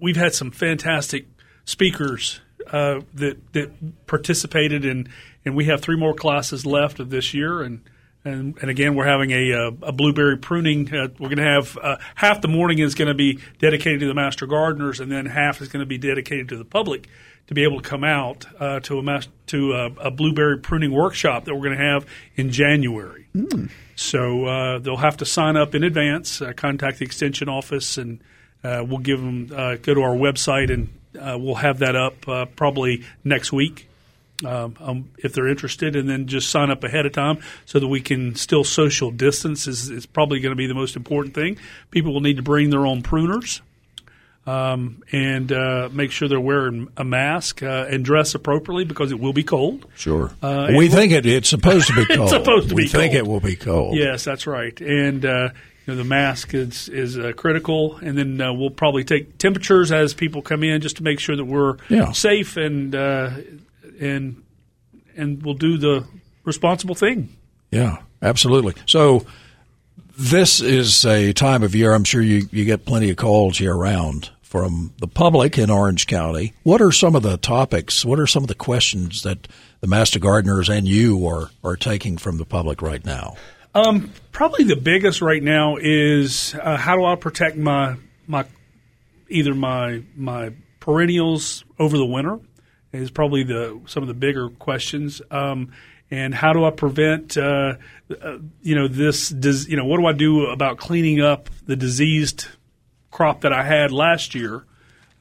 we've 0.00 0.16
had 0.16 0.32
some 0.34 0.52
fantastic 0.52 1.26
speakers 1.64 2.40
uh, 2.70 3.00
that 3.14 3.52
that 3.52 4.06
participated 4.06 4.84
in, 4.84 5.08
and 5.44 5.56
we 5.56 5.64
have 5.64 5.80
three 5.80 5.96
more 5.96 6.14
classes 6.14 6.64
left 6.64 7.00
of 7.00 7.10
this 7.10 7.34
year, 7.34 7.62
and 7.62 7.82
and, 8.24 8.56
and 8.60 8.70
again 8.70 8.94
we're 8.94 9.06
having 9.06 9.30
a, 9.32 9.50
a, 9.50 9.66
a 9.88 9.92
blueberry 9.92 10.36
pruning. 10.36 10.86
Uh, 10.94 11.08
we're 11.18 11.28
going 11.28 11.38
to 11.38 11.42
have 11.42 11.76
uh, 11.82 11.96
half 12.14 12.40
the 12.42 12.48
morning 12.48 12.78
is 12.78 12.94
going 12.94 13.08
to 13.08 13.14
be 13.14 13.40
dedicated 13.58 14.00
to 14.00 14.06
the 14.06 14.14
master 14.14 14.46
gardeners, 14.46 15.00
and 15.00 15.10
then 15.10 15.26
half 15.26 15.60
is 15.60 15.68
going 15.68 15.80
to 15.80 15.86
be 15.86 15.98
dedicated 15.98 16.48
to 16.50 16.56
the 16.56 16.64
public 16.64 17.08
to 17.50 17.54
be 17.54 17.64
able 17.64 17.82
to 17.82 17.88
come 17.88 18.04
out 18.04 18.46
uh, 18.60 18.78
to 18.80 18.98
a 18.98 19.02
mas- 19.02 19.28
to 19.46 19.72
a, 19.72 19.86
a, 20.06 20.10
blueberry 20.10 20.56
pruning 20.56 20.92
workshop 20.92 21.44
that 21.44 21.54
we're 21.54 21.64
going 21.64 21.76
to 21.76 21.84
have 21.84 22.06
in 22.36 22.52
January. 22.52 23.26
Mm. 23.34 23.68
So 23.96 24.46
uh, 24.46 24.78
they'll 24.78 24.96
have 24.96 25.16
to 25.16 25.26
sign 25.26 25.56
up 25.56 25.74
in 25.74 25.82
advance, 25.82 26.40
uh, 26.40 26.52
contact 26.52 27.00
the 27.00 27.04
extension 27.04 27.48
office, 27.48 27.98
and 27.98 28.20
we'll 28.62 28.98
give 28.98 29.20
them 29.20 29.48
go 29.48 29.94
to 29.94 30.02
our 30.02 30.14
website 30.14 30.72
and 30.72 30.88
uh, 31.18 31.36
we'll 31.38 31.56
have 31.56 31.78
that 31.80 31.96
up 31.96 32.28
uh, 32.28 32.46
probably 32.46 33.04
next 33.24 33.52
week. 33.52 33.88
Um, 34.42 34.74
um, 34.80 35.10
if 35.18 35.34
they're 35.34 35.48
interested, 35.48 35.96
and 35.96 36.08
then 36.08 36.26
just 36.26 36.48
sign 36.48 36.70
up 36.70 36.82
ahead 36.82 37.04
of 37.04 37.12
time 37.12 37.40
so 37.66 37.78
that 37.78 37.88
we 37.88 38.00
can 38.00 38.34
still 38.36 38.64
social 38.64 39.10
distance 39.10 39.66
is, 39.66 39.90
is 39.90 40.06
probably 40.06 40.40
going 40.40 40.52
to 40.52 40.56
be 40.56 40.66
the 40.66 40.72
most 40.72 40.96
important 40.96 41.34
thing. 41.34 41.58
People 41.90 42.14
will 42.14 42.22
need 42.22 42.38
to 42.38 42.42
bring 42.42 42.70
their 42.70 42.86
own 42.86 43.02
pruners 43.02 43.60
um, 44.50 45.02
and 45.12 45.52
uh, 45.52 45.88
make 45.92 46.10
sure 46.10 46.28
they're 46.28 46.40
wearing 46.40 46.88
a 46.96 47.04
mask 47.04 47.62
uh, 47.62 47.86
and 47.88 48.04
dress 48.04 48.34
appropriately 48.34 48.84
because 48.84 49.12
it 49.12 49.20
will 49.20 49.32
be 49.32 49.44
cold. 49.44 49.86
Sure, 49.96 50.32
uh, 50.42 50.72
we 50.76 50.88
think 50.88 51.12
it, 51.12 51.26
it's 51.26 51.48
supposed 51.48 51.88
to 51.88 51.94
be 51.94 52.06
cold. 52.14 52.28
it's 52.28 52.32
supposed 52.32 52.68
to 52.68 52.74
we 52.74 52.82
be. 52.82 52.84
We 52.84 52.88
think 52.88 53.14
it 53.14 53.26
will 53.26 53.40
be 53.40 53.56
cold. 53.56 53.96
Yes, 53.96 54.24
that's 54.24 54.46
right, 54.46 54.78
and 54.80 55.24
uh, 55.24 55.48
know, 55.90 55.96
the 55.96 56.04
mask 56.04 56.54
is 56.54 56.88
is 56.88 57.18
uh, 57.18 57.32
critical, 57.36 57.96
and 57.96 58.16
then 58.16 58.40
uh, 58.40 58.52
we'll 58.52 58.70
probably 58.70 59.04
take 59.04 59.38
temperatures 59.38 59.92
as 59.92 60.14
people 60.14 60.42
come 60.42 60.62
in 60.62 60.80
just 60.80 60.96
to 60.96 61.02
make 61.02 61.20
sure 61.20 61.36
that 61.36 61.44
we're 61.44 61.76
yeah. 61.88 62.12
safe 62.12 62.56
and 62.56 62.94
uh, 62.94 63.30
and 64.00 64.42
and 65.16 65.42
we'll 65.42 65.54
do 65.54 65.76
the 65.76 66.06
responsible 66.44 66.94
thing. 66.94 67.28
Yeah, 67.70 67.98
absolutely. 68.22 68.74
So 68.86 69.26
this 70.18 70.60
is 70.60 71.04
a 71.04 71.32
time 71.32 71.62
of 71.62 71.74
year. 71.74 71.92
I'm 71.92 72.04
sure 72.04 72.22
you 72.22 72.48
you 72.50 72.64
get 72.64 72.84
plenty 72.84 73.10
of 73.10 73.16
calls 73.16 73.60
year 73.60 73.74
round 73.74 74.30
from 74.50 74.92
the 74.98 75.06
public 75.06 75.56
in 75.56 75.70
Orange 75.70 76.08
County. 76.08 76.52
What 76.64 76.82
are 76.82 76.90
some 76.90 77.14
of 77.14 77.22
the 77.22 77.36
topics? 77.36 78.04
What 78.04 78.18
are 78.18 78.26
some 78.26 78.42
of 78.42 78.48
the 78.48 78.56
questions 78.56 79.22
that 79.22 79.46
the 79.80 79.86
master 79.86 80.18
gardeners 80.18 80.68
and 80.68 80.88
you 80.88 81.24
are 81.28 81.50
are 81.62 81.76
taking 81.76 82.18
from 82.18 82.36
the 82.36 82.44
public 82.44 82.82
right 82.82 83.04
now? 83.04 83.36
Um, 83.76 84.12
probably 84.32 84.64
the 84.64 84.74
biggest 84.74 85.22
right 85.22 85.42
now 85.42 85.76
is 85.80 86.52
uh, 86.60 86.76
how 86.76 86.96
do 86.96 87.04
I 87.04 87.14
protect 87.14 87.56
my 87.56 87.94
my 88.26 88.44
either 89.28 89.54
my 89.54 90.02
my 90.16 90.52
perennials 90.80 91.64
over 91.78 91.96
the 91.96 92.04
winter 92.04 92.40
is 92.92 93.12
probably 93.12 93.44
the 93.44 93.80
some 93.86 94.02
of 94.02 94.08
the 94.08 94.14
bigger 94.14 94.48
questions. 94.48 95.22
Um, 95.30 95.70
and 96.10 96.34
how 96.34 96.52
do 96.52 96.64
I 96.64 96.70
prevent 96.70 97.38
uh, 97.38 97.74
uh, 98.20 98.38
you 98.62 98.74
know 98.74 98.88
this 98.88 99.28
Does, 99.28 99.68
you 99.68 99.76
know 99.76 99.84
what 99.84 100.00
do 100.00 100.06
I 100.06 100.12
do 100.12 100.46
about 100.46 100.78
cleaning 100.78 101.20
up 101.20 101.48
the 101.66 101.76
diseased 101.76 102.48
crop 103.10 103.42
that 103.42 103.52
I 103.52 103.62
had 103.62 103.92
last 103.92 104.34
year? 104.34 104.64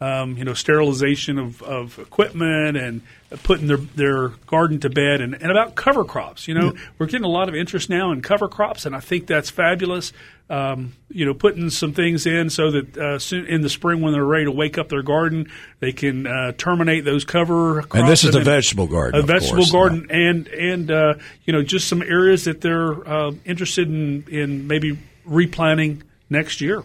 Um, 0.01 0.37
you 0.37 0.45
know, 0.45 0.53
sterilization 0.53 1.37
of, 1.37 1.61
of 1.61 1.99
equipment 1.99 2.77
and 2.77 3.01
putting 3.43 3.67
their, 3.67 3.77
their 3.77 4.29
garden 4.47 4.79
to 4.79 4.89
bed 4.89 5.21
and, 5.21 5.33
and 5.33 5.51
about 5.51 5.75
cover 5.75 6.03
crops. 6.03 6.47
You 6.47 6.53
know, 6.53 6.73
yeah. 6.73 6.81
we're 6.97 7.05
getting 7.05 7.25
a 7.25 7.29
lot 7.29 7.49
of 7.49 7.55
interest 7.55 7.89
now 7.89 8.11
in 8.11 8.21
cover 8.21 8.47
crops, 8.47 8.85
and 8.85 8.95
I 8.95 9.01
think 9.01 9.27
that's 9.27 9.49
fabulous. 9.49 10.11
Um, 10.49 10.93
you 11.09 11.25
know, 11.25 11.35
putting 11.35 11.69
some 11.69 11.93
things 11.93 12.25
in 12.25 12.49
so 12.49 12.71
that 12.71 12.97
uh, 12.97 13.19
soon 13.19 13.45
in 13.45 13.61
the 13.61 13.69
spring 13.69 14.01
when 14.01 14.13
they're 14.13 14.25
ready 14.25 14.45
to 14.45 14.51
wake 14.51 14.79
up 14.79 14.89
their 14.89 15.03
garden, 15.03 15.51
they 15.79 15.91
can 15.91 16.25
uh, 16.25 16.53
terminate 16.53 17.05
those 17.05 17.23
cover 17.23 17.83
crops. 17.83 17.95
And 17.95 18.07
this 18.07 18.23
is 18.23 18.33
a 18.33 18.39
vegetable 18.39 18.87
garden, 18.87 19.19
a 19.19 19.23
vegetable 19.23 19.57
course, 19.57 19.71
garden, 19.71 20.07
and 20.09 20.47
and 20.47 20.89
uh, 20.89 21.13
you 21.45 21.53
know 21.53 21.61
just 21.61 21.87
some 21.87 22.01
areas 22.01 22.45
that 22.45 22.61
they're 22.61 23.07
uh, 23.07 23.31
interested 23.45 23.89
in 23.89 24.25
in 24.27 24.67
maybe 24.67 24.97
replanting 25.23 26.01
next 26.31 26.61
year. 26.61 26.83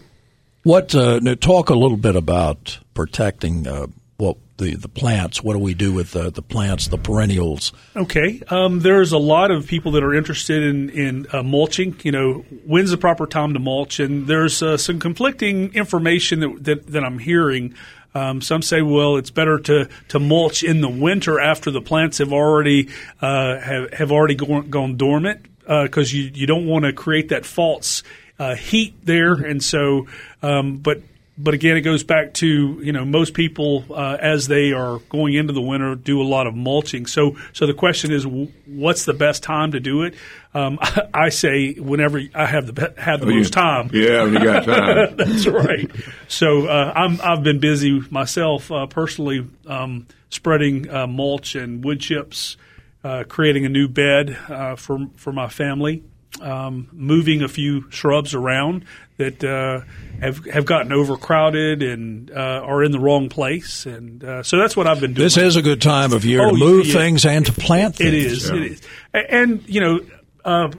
What 0.65 0.95
uh, 0.95 1.19
talk 1.35 1.69
a 1.69 1.75
little 1.75 1.95
bit 1.95 2.15
about 2.15 2.79
protecting 2.95 3.67
uh, 3.67 3.85
what 4.17 4.37
the, 4.57 4.73
the 4.73 4.89
plants? 4.89 5.43
What 5.43 5.53
do 5.53 5.59
we 5.59 5.75
do 5.75 5.93
with 5.93 6.09
the, 6.09 6.31
the 6.31 6.41
plants, 6.41 6.87
the 6.87 6.97
perennials? 6.97 7.71
Okay, 7.95 8.41
um, 8.47 8.79
there's 8.79 9.11
a 9.11 9.19
lot 9.19 9.51
of 9.51 9.67
people 9.67 9.91
that 9.91 10.03
are 10.03 10.15
interested 10.15 10.63
in 10.63 10.89
in 10.89 11.27
uh, 11.31 11.43
mulching. 11.43 11.95
You 12.01 12.11
know, 12.11 12.33
when's 12.65 12.89
the 12.89 12.97
proper 12.97 13.27
time 13.27 13.53
to 13.53 13.59
mulch? 13.59 13.99
And 13.99 14.25
there's 14.25 14.63
uh, 14.63 14.75
some 14.77 14.99
conflicting 14.99 15.71
information 15.75 16.39
that 16.39 16.63
that, 16.63 16.87
that 16.87 17.03
I'm 17.03 17.19
hearing. 17.19 17.75
Um, 18.15 18.41
some 18.41 18.63
say, 18.63 18.81
well, 18.81 19.17
it's 19.17 19.29
better 19.29 19.59
to, 19.59 19.87
to 20.07 20.19
mulch 20.19 20.63
in 20.63 20.81
the 20.81 20.89
winter 20.89 21.39
after 21.39 21.69
the 21.69 21.81
plants 21.81 22.17
have 22.17 22.33
already 22.33 22.89
uh, 23.21 23.59
have 23.59 23.93
have 23.93 24.11
already 24.11 24.33
gone, 24.33 24.71
gone 24.71 24.97
dormant 24.97 25.45
because 25.59 26.11
uh, 26.11 26.17
you 26.17 26.31
you 26.33 26.47
don't 26.47 26.65
want 26.65 26.85
to 26.85 26.93
create 26.93 27.29
that 27.29 27.45
false 27.45 28.01
uh, 28.39 28.55
heat 28.55 28.95
there, 29.03 29.33
and 29.33 29.63
so 29.63 30.07
um, 30.41 30.77
but 30.77 31.01
but 31.37 31.53
again, 31.53 31.75
it 31.75 31.81
goes 31.81 32.03
back 32.03 32.33
to 32.35 32.79
you 32.81 32.93
know 32.93 33.03
most 33.03 33.33
people 33.33 33.83
uh, 33.89 34.17
as 34.19 34.47
they 34.47 34.71
are 34.71 34.99
going 35.09 35.33
into 35.33 35.51
the 35.51 35.61
winter 35.61 35.95
do 35.95 36.21
a 36.21 36.23
lot 36.23 36.47
of 36.47 36.55
mulching. 36.55 37.05
So 37.05 37.35
so 37.51 37.65
the 37.65 37.73
question 37.73 38.13
is, 38.13 38.25
what's 38.65 39.05
the 39.05 39.13
best 39.13 39.43
time 39.43 39.71
to 39.71 39.79
do 39.79 40.03
it? 40.03 40.15
Um, 40.53 40.79
I, 41.13 41.29
say 41.29 41.73
whenever 41.73 42.21
I 42.33 42.45
have 42.45 42.73
the 42.73 42.93
have 42.97 43.19
the 43.19 43.27
oh, 43.27 43.35
most 43.35 43.51
time. 43.51 43.89
Yeah, 43.91 44.23
when 44.23 44.33
you 44.33 44.43
got 44.43 44.63
time. 44.63 45.15
That's 45.17 45.47
right. 45.47 45.91
So 46.29 46.67
uh, 46.67 46.93
I'm 46.95 47.19
I've 47.21 47.43
been 47.43 47.59
busy 47.59 48.01
myself 48.09 48.71
uh, 48.71 48.87
personally 48.87 49.45
um, 49.67 50.07
spreading 50.29 50.89
uh, 50.89 51.07
mulch 51.07 51.55
and 51.55 51.83
wood 51.83 51.99
chips, 51.99 52.55
uh, 53.03 53.25
creating 53.27 53.65
a 53.65 53.69
new 53.69 53.89
bed 53.89 54.37
uh, 54.47 54.77
for 54.77 55.07
for 55.17 55.33
my 55.33 55.49
family 55.49 56.03
um, 56.41 56.87
moving 56.91 57.41
a 57.41 57.47
few 57.47 57.89
shrubs 57.91 58.33
around 58.33 58.85
that 59.17 59.43
uh, 59.43 59.81
have 60.19 60.45
have 60.45 60.65
gotten 60.65 60.91
overcrowded 60.91 61.81
and 61.81 62.31
uh, 62.31 62.61
are 62.63 62.83
in 62.83 62.91
the 62.91 62.99
wrong 62.99 63.29
place, 63.29 63.85
and 63.85 64.23
uh, 64.23 64.43
so 64.43 64.57
that's 64.57 64.75
what 64.75 64.87
I've 64.87 64.99
been 64.99 65.13
doing. 65.13 65.25
This 65.25 65.37
is 65.37 65.55
a 65.55 65.61
good 65.61 65.81
time 65.81 66.13
of 66.13 66.25
year 66.25 66.45
oh, 66.45 66.51
to 66.51 66.57
move 66.57 66.87
yeah. 66.87 66.93
things 66.93 67.25
and 67.25 67.45
to 67.45 67.51
plant 67.53 67.95
things. 67.95 68.09
It 68.09 68.13
is, 68.13 68.49
yeah. 68.49 68.55
it 68.55 68.63
is, 68.63 68.81
and 69.13 69.69
you 69.69 69.81
know, 69.81 69.99
uh, 70.43 70.71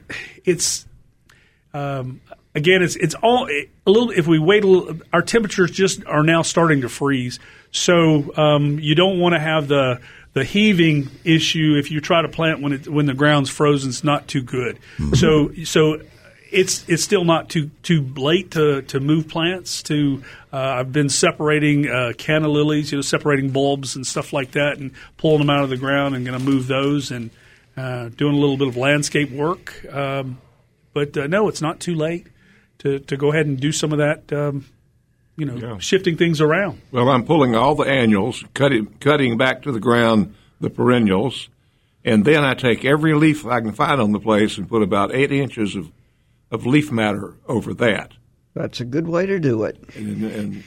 it's 0.44 0.86
um, 1.72 2.20
again, 2.54 2.82
it's 2.82 2.96
it's 2.96 3.14
all 3.14 3.48
a 3.48 3.90
little. 3.90 4.10
If 4.10 4.26
we 4.26 4.38
wait 4.38 4.64
a 4.64 4.66
little, 4.66 5.00
our 5.12 5.22
temperatures 5.22 5.70
just 5.70 6.04
are 6.06 6.22
now 6.22 6.42
starting 6.42 6.80
to 6.80 6.88
freeze, 6.88 7.38
so 7.70 8.34
um, 8.36 8.78
you 8.80 8.94
don't 8.94 9.20
want 9.20 9.34
to 9.34 9.40
have 9.40 9.68
the 9.68 10.00
the 10.36 10.44
heaving 10.44 11.08
issue 11.24 11.76
if 11.78 11.90
you 11.90 11.98
try 11.98 12.20
to 12.20 12.28
plant 12.28 12.60
when 12.60 12.74
it 12.74 12.86
when 12.86 13.06
the 13.06 13.14
ground's 13.14 13.48
frozen 13.48 13.88
is 13.88 14.04
not 14.04 14.28
too 14.28 14.42
good. 14.42 14.78
Mm-hmm. 14.98 15.14
So 15.14 15.50
so 15.64 16.02
it's 16.52 16.86
it's 16.90 17.02
still 17.02 17.24
not 17.24 17.48
too 17.48 17.70
too 17.82 18.02
late 18.16 18.50
to, 18.50 18.82
to 18.82 19.00
move 19.00 19.28
plants. 19.28 19.82
To 19.84 20.22
uh, 20.52 20.58
I've 20.58 20.92
been 20.92 21.08
separating 21.08 21.88
uh, 21.88 22.12
canna 22.18 22.48
lilies, 22.48 22.92
you 22.92 22.98
know, 22.98 23.02
separating 23.02 23.48
bulbs 23.48 23.96
and 23.96 24.06
stuff 24.06 24.34
like 24.34 24.50
that, 24.50 24.76
and 24.76 24.90
pulling 25.16 25.38
them 25.38 25.48
out 25.48 25.64
of 25.64 25.70
the 25.70 25.78
ground 25.78 26.14
and 26.14 26.26
going 26.26 26.38
to 26.38 26.44
move 26.44 26.66
those 26.66 27.10
and 27.10 27.30
uh, 27.74 28.10
doing 28.10 28.34
a 28.34 28.38
little 28.38 28.58
bit 28.58 28.68
of 28.68 28.76
landscape 28.76 29.30
work. 29.30 29.86
Um, 29.90 30.36
but 30.92 31.16
uh, 31.16 31.28
no, 31.28 31.48
it's 31.48 31.62
not 31.62 31.80
too 31.80 31.94
late 31.94 32.26
to 32.80 32.98
to 32.98 33.16
go 33.16 33.32
ahead 33.32 33.46
and 33.46 33.58
do 33.58 33.72
some 33.72 33.90
of 33.90 34.00
that. 34.00 34.30
Um, 34.30 34.66
you 35.36 35.46
know, 35.46 35.54
yeah. 35.54 35.78
shifting 35.78 36.16
things 36.16 36.40
around. 36.40 36.80
Well, 36.90 37.08
I'm 37.08 37.24
pulling 37.24 37.54
all 37.54 37.74
the 37.74 37.84
annuals, 37.84 38.44
cutting 38.54 38.86
cutting 39.00 39.36
back 39.36 39.62
to 39.62 39.72
the 39.72 39.80
ground 39.80 40.34
the 40.60 40.70
perennials, 40.70 41.48
and 42.04 42.24
then 42.24 42.42
I 42.42 42.54
take 42.54 42.84
every 42.84 43.14
leaf 43.14 43.44
I 43.46 43.60
can 43.60 43.72
find 43.72 44.00
on 44.00 44.12
the 44.12 44.20
place 44.20 44.56
and 44.56 44.68
put 44.68 44.82
about 44.82 45.14
eight 45.14 45.32
inches 45.32 45.76
of 45.76 45.90
of 46.50 46.66
leaf 46.66 46.90
matter 46.90 47.34
over 47.46 47.74
that. 47.74 48.12
That's 48.54 48.80
a 48.80 48.84
good 48.84 49.06
way 49.06 49.26
to 49.26 49.38
do 49.38 49.64
it. 49.64 49.78
And, 49.94 50.24
and 50.24 50.64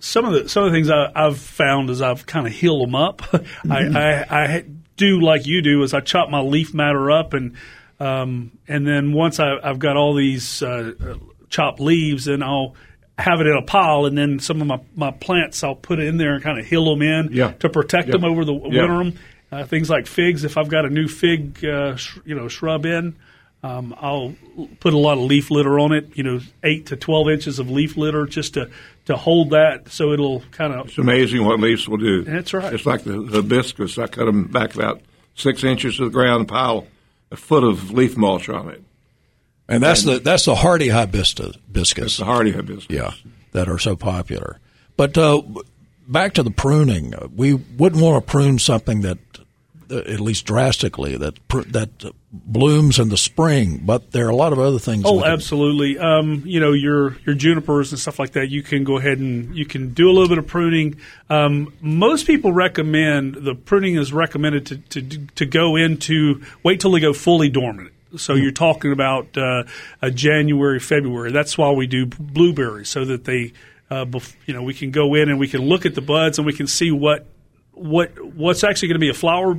some 0.00 0.24
of 0.24 0.32
the 0.32 0.48
some 0.48 0.64
of 0.64 0.72
the 0.72 0.76
things 0.76 0.90
I, 0.90 1.12
have 1.14 1.38
found 1.38 1.90
is 1.90 2.02
I've 2.02 2.26
kind 2.26 2.46
of 2.46 2.52
healed 2.52 2.82
them 2.82 2.94
up. 2.94 3.22
I, 3.70 3.86
I, 3.86 4.44
I 4.44 4.64
do 4.96 5.20
like 5.20 5.46
you 5.46 5.62
do 5.62 5.82
is 5.82 5.94
I 5.94 6.00
chop 6.00 6.30
my 6.30 6.40
leaf 6.40 6.74
matter 6.74 7.10
up 7.10 7.34
and 7.34 7.54
um, 8.00 8.52
and 8.66 8.86
then 8.86 9.12
once 9.12 9.40
I, 9.40 9.58
have 9.62 9.78
got 9.78 9.96
all 9.96 10.14
these 10.14 10.62
uh, 10.62 10.92
chopped 11.48 11.80
leaves, 11.80 12.26
then 12.26 12.42
I'll 12.42 12.74
have 13.18 13.40
it 13.40 13.46
in 13.46 13.56
a 13.56 13.62
pile, 13.62 14.06
and 14.06 14.16
then 14.16 14.38
some 14.38 14.60
of 14.60 14.66
my, 14.66 14.80
my 14.94 15.10
plants 15.10 15.64
I'll 15.64 15.74
put 15.74 15.98
it 15.98 16.06
in 16.06 16.16
there 16.18 16.34
and 16.34 16.42
kind 16.42 16.58
of 16.58 16.64
hill 16.64 16.84
them 16.84 17.02
in 17.02 17.30
yeah. 17.32 17.52
to 17.52 17.68
protect 17.68 18.08
yeah. 18.08 18.12
them 18.12 18.24
over 18.24 18.44
the 18.44 18.54
yeah. 18.54 18.86
winter. 18.86 19.18
Uh, 19.50 19.64
things 19.64 19.88
like 19.88 20.06
figs, 20.06 20.44
if 20.44 20.58
I've 20.58 20.68
got 20.68 20.84
a 20.84 20.90
new 20.90 21.08
fig, 21.08 21.64
uh, 21.64 21.96
sh- 21.96 22.18
you 22.26 22.34
know, 22.34 22.48
shrub 22.48 22.84
in, 22.84 23.16
um, 23.62 23.94
I'll 23.98 24.34
put 24.78 24.92
a 24.92 24.98
lot 24.98 25.16
of 25.16 25.24
leaf 25.24 25.50
litter 25.50 25.80
on 25.80 25.92
it. 25.92 26.16
You 26.16 26.22
know, 26.22 26.40
eight 26.62 26.86
to 26.86 26.96
twelve 26.96 27.28
inches 27.28 27.58
of 27.58 27.70
leaf 27.70 27.96
litter 27.96 28.26
just 28.26 28.54
to 28.54 28.70
to 29.06 29.16
hold 29.16 29.50
that, 29.50 29.88
so 29.88 30.12
it'll 30.12 30.42
kind 30.52 30.74
of. 30.74 30.88
It's 30.88 30.98
amazing 30.98 31.44
what 31.44 31.58
leaves 31.60 31.88
will 31.88 31.96
do. 31.96 32.24
That's 32.24 32.52
right. 32.52 32.72
It's 32.72 32.86
like 32.86 33.04
the, 33.04 33.22
the 33.22 33.42
hibiscus. 33.42 33.98
I 33.98 34.06
cut 34.06 34.26
them 34.26 34.44
back 34.44 34.74
about 34.74 35.00
six 35.34 35.64
inches 35.64 35.96
to 35.96 36.04
the 36.04 36.10
ground, 36.10 36.46
pile 36.46 36.86
a 37.30 37.36
foot 37.36 37.64
of 37.64 37.90
leaf 37.90 38.16
mulch 38.16 38.48
on 38.48 38.68
it. 38.68 38.82
And 39.68 39.82
that's 39.82 40.04
and 40.04 40.16
the 40.16 40.18
that's 40.20 40.46
the 40.46 40.54
hardy 40.54 40.88
hibiscus. 40.88 41.56
That's 41.70 42.16
the 42.16 42.24
hardy 42.24 42.52
hibiscus. 42.52 42.86
Yeah, 42.88 43.12
that 43.52 43.68
are 43.68 43.78
so 43.78 43.96
popular. 43.96 44.58
But 44.96 45.16
uh, 45.18 45.42
back 46.06 46.34
to 46.34 46.42
the 46.42 46.50
pruning, 46.50 47.12
we 47.36 47.54
wouldn't 47.54 48.02
want 48.02 48.24
to 48.24 48.30
prune 48.30 48.58
something 48.58 49.02
that, 49.02 49.18
uh, 49.90 49.98
at 49.98 50.20
least 50.20 50.46
drastically, 50.46 51.16
that 51.18 51.38
that 51.68 52.12
blooms 52.32 52.98
in 52.98 53.10
the 53.10 53.18
spring. 53.18 53.82
But 53.84 54.12
there 54.12 54.26
are 54.26 54.30
a 54.30 54.36
lot 54.36 54.54
of 54.54 54.58
other 54.58 54.78
things. 54.78 55.04
Oh, 55.04 55.22
absolutely. 55.22 55.98
Um, 55.98 56.44
you 56.46 56.60
know, 56.60 56.72
your 56.72 57.18
your 57.26 57.34
junipers 57.34 57.92
and 57.92 57.98
stuff 57.98 58.18
like 58.18 58.32
that. 58.32 58.48
You 58.48 58.62
can 58.62 58.84
go 58.84 58.96
ahead 58.96 59.18
and 59.18 59.54
you 59.54 59.66
can 59.66 59.92
do 59.92 60.08
a 60.08 60.12
little 60.12 60.28
bit 60.28 60.38
of 60.38 60.46
pruning. 60.46 60.98
Um, 61.28 61.74
most 61.82 62.26
people 62.26 62.52
recommend 62.52 63.34
the 63.34 63.54
pruning 63.54 63.96
is 63.96 64.14
recommended 64.14 64.64
to, 64.66 64.78
to 64.78 65.26
to 65.26 65.44
go 65.44 65.76
into 65.76 66.42
wait 66.62 66.80
till 66.80 66.92
they 66.92 67.00
go 67.00 67.12
fully 67.12 67.50
dormant. 67.50 67.92
So 68.16 68.34
you're 68.34 68.52
talking 68.52 68.92
about 68.92 69.36
uh, 69.36 69.64
January, 70.10 70.80
February. 70.80 71.30
That's 71.30 71.58
why 71.58 71.70
we 71.72 71.86
do 71.86 72.06
blueberries, 72.06 72.88
so 72.88 73.04
that 73.04 73.24
they, 73.24 73.52
uh, 73.90 74.04
bef- 74.06 74.34
you 74.46 74.54
know, 74.54 74.62
we 74.62 74.74
can 74.74 74.90
go 74.90 75.14
in 75.14 75.28
and 75.28 75.38
we 75.38 75.48
can 75.48 75.62
look 75.62 75.84
at 75.84 75.94
the 75.94 76.00
buds 76.00 76.38
and 76.38 76.46
we 76.46 76.52
can 76.52 76.66
see 76.66 76.90
what 76.90 77.26
what 77.72 78.18
what's 78.34 78.64
actually 78.64 78.88
going 78.88 78.96
to 78.96 79.00
be 79.00 79.10
a 79.10 79.14
flower, 79.14 79.54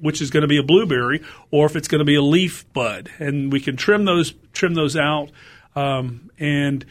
which 0.00 0.20
is 0.22 0.30
going 0.30 0.42
to 0.42 0.48
be 0.48 0.58
a 0.58 0.62
blueberry, 0.62 1.22
or 1.50 1.66
if 1.66 1.76
it's 1.76 1.88
going 1.88 2.00
to 2.00 2.04
be 2.04 2.16
a 2.16 2.22
leaf 2.22 2.70
bud, 2.72 3.10
and 3.18 3.52
we 3.52 3.60
can 3.60 3.76
trim 3.76 4.04
those 4.04 4.34
trim 4.52 4.74
those 4.74 4.96
out. 4.96 5.30
Um, 5.76 6.30
and 6.38 6.84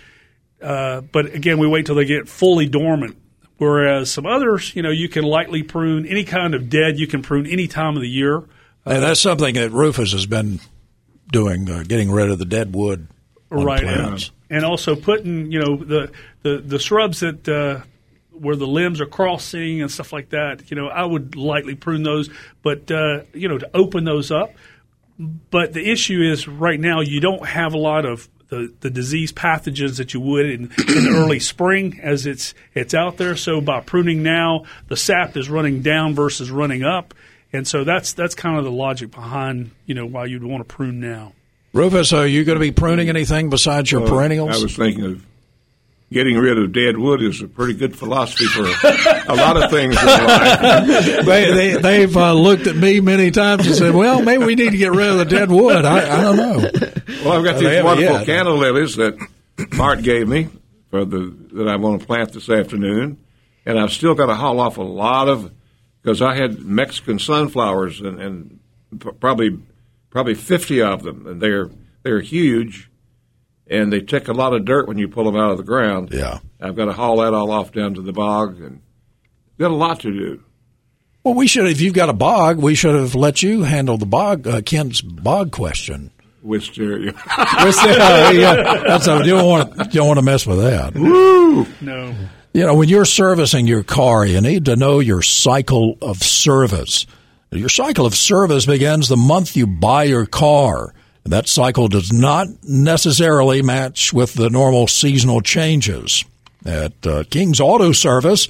uh, 0.61 1.01
but 1.01 1.33
again, 1.33 1.57
we 1.57 1.67
wait 1.67 1.85
till 1.85 1.95
they 1.95 2.05
get 2.05 2.29
fully 2.29 2.67
dormant. 2.67 3.17
Whereas 3.57 4.11
some 4.11 4.25
others, 4.25 4.75
you 4.75 4.81
know, 4.81 4.89
you 4.89 5.07
can 5.07 5.23
lightly 5.23 5.63
prune 5.63 6.05
any 6.05 6.23
kind 6.23 6.55
of 6.55 6.69
dead. 6.69 6.99
You 6.99 7.07
can 7.07 7.21
prune 7.21 7.45
any 7.45 7.67
time 7.67 7.95
of 7.95 8.01
the 8.01 8.09
year. 8.09 8.43
and 8.85 9.03
that's 9.03 9.21
something 9.21 9.55
that 9.55 9.71
Rufus 9.71 10.11
has 10.11 10.25
been 10.25 10.59
doing, 11.33 11.69
uh, 11.69 11.83
getting 11.85 12.09
rid 12.09 12.29
of 12.29 12.39
the 12.39 12.45
dead 12.45 12.73
wood. 12.73 13.07
right 13.49 13.83
and, 13.83 14.31
and 14.49 14.65
also 14.65 14.95
putting 14.95 15.51
you 15.51 15.59
know 15.59 15.75
the 15.75 16.11
the, 16.41 16.57
the 16.57 16.79
shrubs 16.79 17.19
that 17.19 17.47
uh, 17.47 17.81
where 18.31 18.55
the 18.55 18.65
limbs 18.65 18.99
are 18.99 19.05
crossing 19.05 19.81
and 19.81 19.91
stuff 19.91 20.11
like 20.11 20.29
that 20.29 20.71
you 20.71 20.75
know 20.75 20.87
i 20.87 21.05
would 21.05 21.35
lightly 21.35 21.75
prune 21.75 22.01
those 22.01 22.29
but 22.63 22.89
uh, 22.89 23.21
you 23.33 23.47
know 23.47 23.59
to 23.59 23.69
open 23.73 24.05
those 24.05 24.31
up. 24.31 24.51
But 25.19 25.73
the 25.73 25.91
issue 25.91 26.21
is 26.21 26.47
right 26.47 26.79
now 26.79 27.01
you 27.01 27.19
don't 27.19 27.45
have 27.45 27.73
a 27.73 27.77
lot 27.77 28.05
of 28.05 28.27
the, 28.49 28.73
the 28.79 28.89
disease 28.89 29.31
pathogens 29.31 29.97
that 29.97 30.13
you 30.13 30.19
would 30.19 30.45
in, 30.47 30.61
in 30.63 31.03
the 31.03 31.13
early 31.15 31.39
spring 31.39 31.99
as 32.01 32.25
it's 32.25 32.55
it's 32.73 32.95
out 32.95 33.17
there. 33.17 33.35
So 33.35 33.61
by 33.61 33.81
pruning 33.81 34.23
now 34.23 34.65
the 34.87 34.97
sap 34.97 35.37
is 35.37 35.49
running 35.49 35.81
down 35.81 36.15
versus 36.15 36.49
running 36.49 36.83
up 36.83 37.13
and 37.53 37.67
so 37.67 37.83
that's 37.83 38.13
that's 38.13 38.35
kind 38.35 38.57
of 38.57 38.65
the 38.65 38.71
logic 38.71 39.11
behind 39.11 39.71
you 39.85 39.95
know 39.95 40.05
why 40.05 40.25
you'd 40.25 40.43
want 40.43 40.67
to 40.67 40.75
prune 40.75 40.99
now 40.99 41.31
Rufus, 41.73 42.13
are 42.13 42.27
you 42.27 42.43
going 42.43 42.55
to 42.55 42.59
be 42.59 42.71
pruning 42.71 43.09
anything 43.09 43.49
besides 43.49 43.91
your 43.91 44.01
Well, 44.01 44.11
perennials? 44.11 44.59
I 44.59 44.61
was 44.63 44.75
thinking 44.75 45.05
of 45.05 45.25
getting 46.11 46.37
rid 46.37 46.59
of 46.59 46.71
dead 46.71 46.99
wood 46.99 47.23
is 47.23 47.41
a 47.41 47.47
pretty 47.47 47.73
good 47.73 47.97
philosophy 47.97 48.45
for 48.45 48.61
a 48.61 49.35
lot 49.35 49.57
of 49.57 49.71
things 49.71 49.99
in 49.99 50.05
life. 50.05 50.59
they, 51.25 51.51
they, 51.51 51.81
they've 51.81 52.15
uh, 52.15 52.33
looked 52.33 52.67
at 52.67 52.75
me 52.75 52.99
many 52.99 53.31
times 53.31 53.65
and 53.65 53.75
said, 53.75 53.95
"Well, 53.95 54.21
maybe 54.21 54.45
we 54.45 54.53
need 54.53 54.69
to 54.69 54.77
get 54.77 54.91
rid 54.91 55.09
of 55.09 55.17
the 55.17 55.25
dead 55.25 55.49
wood." 55.49 55.83
I, 55.83 56.19
I 56.19 56.21
don't 56.21 56.37
know. 56.37 56.57
Well, 57.25 57.39
I've 57.39 57.43
got 57.43 57.57
these 57.57 57.69
haven't 57.69 57.85
wonderful 57.85 58.17
yet. 58.17 58.25
canna 58.27 58.51
lilies 58.51 58.95
that 58.97 59.17
Mart 59.73 60.03
gave 60.03 60.27
me 60.27 60.49
for 60.91 61.05
the 61.05 61.35
that 61.53 61.67
I 61.67 61.77
want 61.77 62.01
to 62.01 62.05
plant 62.05 62.33
this 62.33 62.49
afternoon, 62.51 63.17
and 63.65 63.79
I've 63.79 63.91
still 63.91 64.13
got 64.13 64.27
to 64.27 64.35
haul 64.35 64.59
off 64.59 64.77
a 64.77 64.83
lot 64.83 65.27
of 65.27 65.51
because 66.03 66.21
I 66.21 66.35
had 66.35 66.59
Mexican 66.59 67.17
sunflowers 67.17 68.01
and, 68.01 68.19
and 68.19 68.59
probably 69.19 69.57
probably 70.09 70.35
fifty 70.35 70.81
of 70.81 71.03
them, 71.03 71.25
and 71.25 71.41
they're 71.41 71.69
they're 72.03 72.21
huge, 72.21 72.91
and 73.67 73.91
they 73.91 74.01
take 74.01 74.27
a 74.27 74.33
lot 74.33 74.53
of 74.53 74.65
dirt 74.65 74.87
when 74.87 74.97
you 74.97 75.07
pull 75.07 75.23
them 75.23 75.35
out 75.35 75.51
of 75.51 75.57
the 75.57 75.63
ground. 75.63 76.09
Yeah, 76.11 76.39
I've 76.59 76.75
got 76.75 76.85
to 76.85 76.93
haul 76.93 77.17
that 77.17 77.33
all 77.33 77.51
off 77.51 77.71
down 77.71 77.93
to 77.95 78.01
the 78.01 78.13
bog, 78.13 78.59
and 78.59 78.81
got 79.57 79.71
a 79.71 79.75
lot 79.75 80.01
to 80.01 80.11
do. 80.11 80.43
Well, 81.23 81.35
we 81.35 81.47
should. 81.47 81.67
If 81.67 81.79
you've 81.79 81.93
got 81.93 82.09
a 82.09 82.13
bog, 82.13 82.57
we 82.57 82.75
should 82.75 82.95
have 82.95 83.15
let 83.15 83.41
you 83.41 83.63
handle 83.63 83.97
the 83.97 84.05
bog. 84.05 84.45
Uh, 84.45 84.61
Ken's 84.61 85.01
bog 85.01 85.51
question. 85.51 86.11
Wisteria. 86.43 87.13
Wisteria, 87.63 88.33
yeah, 88.33 88.83
that's 88.87 89.07
a, 89.07 89.19
you 89.19 89.31
don't 89.31 89.47
want 89.47 89.77
to, 89.77 89.85
you 89.85 89.91
don't 89.91 90.07
want 90.07 90.19
to 90.19 90.25
mess 90.25 90.45
with 90.45 90.59
that. 90.59 90.93
Woo! 90.93 91.65
No. 91.79 92.13
You 92.53 92.67
know, 92.67 92.75
when 92.75 92.87
you're 92.87 93.03
servicing 93.03 93.65
your 93.65 93.81
car, 93.81 94.27
you 94.27 94.39
need 94.39 94.65
to 94.65 94.75
know 94.75 94.99
your 94.99 95.23
cycle 95.23 95.97
of 96.03 96.17
service. 96.17 97.07
Your 97.51 97.67
cycle 97.67 98.05
of 98.05 98.13
service 98.13 98.67
begins 98.67 99.07
the 99.07 99.17
month 99.17 99.57
you 99.57 99.65
buy 99.65 100.03
your 100.03 100.27
car. 100.27 100.93
That 101.23 101.47
cycle 101.47 101.87
does 101.87 102.13
not 102.13 102.47
necessarily 102.61 103.63
match 103.63 104.13
with 104.13 104.35
the 104.35 104.51
normal 104.51 104.85
seasonal 104.85 105.41
changes. 105.41 106.25
At 106.63 107.07
uh, 107.07 107.23
King's 107.27 107.59
Auto 107.59 107.91
Service, 107.91 108.47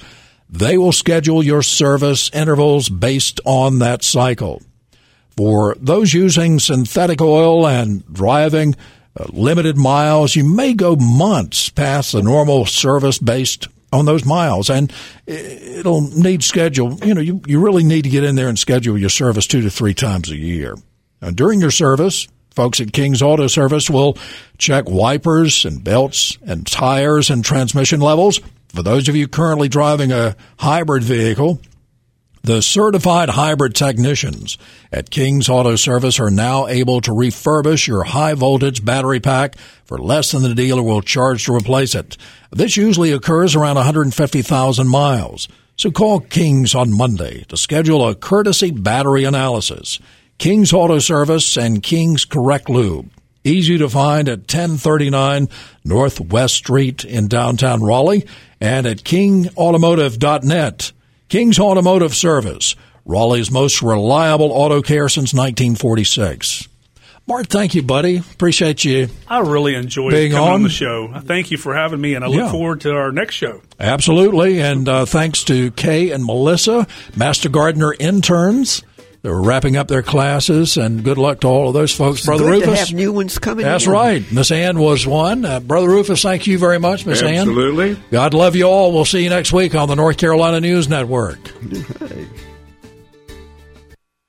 they 0.50 0.76
will 0.76 0.92
schedule 0.92 1.42
your 1.42 1.62
service 1.62 2.30
intervals 2.34 2.90
based 2.90 3.40
on 3.46 3.78
that 3.78 4.02
cycle. 4.02 4.60
For 5.34 5.76
those 5.80 6.12
using 6.12 6.58
synthetic 6.58 7.22
oil 7.22 7.66
and 7.66 8.04
driving 8.12 8.76
uh, 9.18 9.24
limited 9.32 9.78
miles, 9.78 10.36
you 10.36 10.44
may 10.44 10.74
go 10.74 10.94
months 10.94 11.70
past 11.70 12.12
the 12.12 12.22
normal 12.22 12.66
service 12.66 13.18
based 13.18 13.68
on 13.94 14.04
those 14.04 14.24
miles, 14.24 14.68
and 14.68 14.92
it'll 15.26 16.02
need 16.02 16.42
schedule. 16.42 16.98
You 17.04 17.14
know, 17.14 17.20
you, 17.20 17.40
you 17.46 17.60
really 17.60 17.84
need 17.84 18.02
to 18.02 18.10
get 18.10 18.24
in 18.24 18.34
there 18.34 18.48
and 18.48 18.58
schedule 18.58 18.98
your 18.98 19.08
service 19.08 19.46
two 19.46 19.62
to 19.62 19.70
three 19.70 19.94
times 19.94 20.30
a 20.30 20.36
year. 20.36 20.74
Now, 21.22 21.30
during 21.30 21.60
your 21.60 21.70
service, 21.70 22.28
folks 22.50 22.80
at 22.80 22.92
King's 22.92 23.22
Auto 23.22 23.46
Service 23.46 23.88
will 23.88 24.18
check 24.58 24.88
wipers 24.88 25.64
and 25.64 25.82
belts 25.82 26.36
and 26.46 26.66
tires 26.66 27.30
and 27.30 27.44
transmission 27.44 28.00
levels. 28.00 28.40
For 28.68 28.82
those 28.82 29.08
of 29.08 29.14
you 29.14 29.28
currently 29.28 29.68
driving 29.68 30.10
a 30.12 30.36
hybrid 30.58 31.04
vehicle, 31.04 31.60
the 32.44 32.60
certified 32.60 33.30
hybrid 33.30 33.74
technicians 33.74 34.58
at 34.92 35.08
King's 35.08 35.48
Auto 35.48 35.76
Service 35.76 36.20
are 36.20 36.30
now 36.30 36.66
able 36.66 37.00
to 37.00 37.10
refurbish 37.10 37.86
your 37.86 38.04
high 38.04 38.34
voltage 38.34 38.84
battery 38.84 39.18
pack 39.18 39.56
for 39.86 39.96
less 39.96 40.32
than 40.32 40.42
the 40.42 40.54
dealer 40.54 40.82
will 40.82 41.00
charge 41.00 41.46
to 41.46 41.54
replace 41.54 41.94
it. 41.94 42.18
This 42.50 42.76
usually 42.76 43.12
occurs 43.12 43.56
around 43.56 43.76
150,000 43.76 44.88
miles. 44.88 45.48
So 45.76 45.90
call 45.90 46.20
King's 46.20 46.74
on 46.74 46.92
Monday 46.92 47.44
to 47.48 47.56
schedule 47.56 48.06
a 48.06 48.14
courtesy 48.14 48.70
battery 48.70 49.24
analysis. 49.24 49.98
King's 50.36 50.74
Auto 50.74 50.98
Service 50.98 51.56
and 51.56 51.82
King's 51.82 52.26
Correct 52.26 52.68
Lube. 52.68 53.08
Easy 53.42 53.78
to 53.78 53.88
find 53.88 54.28
at 54.28 54.40
1039 54.40 55.48
Northwest 55.82 56.54
Street 56.54 57.06
in 57.06 57.26
downtown 57.26 57.82
Raleigh 57.82 58.26
and 58.60 58.86
at 58.86 58.98
kingautomotive.net. 58.98 60.92
King's 61.34 61.58
Automotive 61.58 62.14
Service, 62.14 62.76
Raleigh's 63.04 63.50
most 63.50 63.82
reliable 63.82 64.52
auto 64.52 64.80
care 64.80 65.08
since 65.08 65.34
1946. 65.34 66.68
Mart, 67.26 67.48
thank 67.48 67.74
you, 67.74 67.82
buddy. 67.82 68.18
Appreciate 68.18 68.84
you. 68.84 69.08
I 69.26 69.40
really 69.40 69.74
enjoyed 69.74 70.12
Being 70.12 70.30
coming 70.30 70.46
on. 70.48 70.54
on. 70.54 70.62
the 70.62 70.68
show. 70.68 71.12
Thank 71.24 71.50
you 71.50 71.56
for 71.56 71.74
having 71.74 72.00
me, 72.00 72.14
and 72.14 72.24
I 72.24 72.28
look 72.28 72.36
Yeah. 72.36 72.52
forward 72.52 72.82
to 72.82 72.92
our 72.92 73.10
next 73.10 73.34
show. 73.34 73.62
Absolutely. 73.80 74.60
And 74.60 74.88
uh, 74.88 75.06
thanks 75.06 75.42
to 75.44 75.72
Kay 75.72 76.12
and 76.12 76.24
Melissa, 76.24 76.86
Master 77.16 77.48
Gardener 77.48 77.92
interns. 77.98 78.84
They're 79.24 79.32
wrapping 79.40 79.74
up 79.78 79.88
their 79.88 80.02
classes, 80.02 80.76
and 80.76 81.02
good 81.02 81.16
luck 81.16 81.40
to 81.40 81.46
all 81.46 81.68
of 81.68 81.72
those 81.72 81.90
folks. 81.96 82.26
Brother 82.26 82.44
Good 82.44 82.64
to 82.64 82.66
Rufus. 82.70 82.88
have 82.90 82.92
new 82.92 83.10
ones 83.10 83.38
coming 83.38 83.64
That's 83.64 83.86
in. 83.86 83.90
right. 83.92 84.22
Miss 84.30 84.50
Ann 84.50 84.78
was 84.78 85.06
one. 85.06 85.46
Uh, 85.46 85.60
Brother 85.60 85.88
Rufus, 85.88 86.20
thank 86.20 86.46
you 86.46 86.58
very 86.58 86.78
much, 86.78 87.06
Miss 87.06 87.22
Ann. 87.22 87.36
Absolutely. 87.36 87.96
God 88.10 88.34
love 88.34 88.54
you 88.54 88.64
all. 88.64 88.92
We'll 88.92 89.06
see 89.06 89.24
you 89.24 89.30
next 89.30 89.50
week 89.50 89.74
on 89.74 89.88
the 89.88 89.94
North 89.96 90.18
Carolina 90.18 90.60
News 90.60 90.90
Network. 90.90 91.38
Hey. 92.00 92.26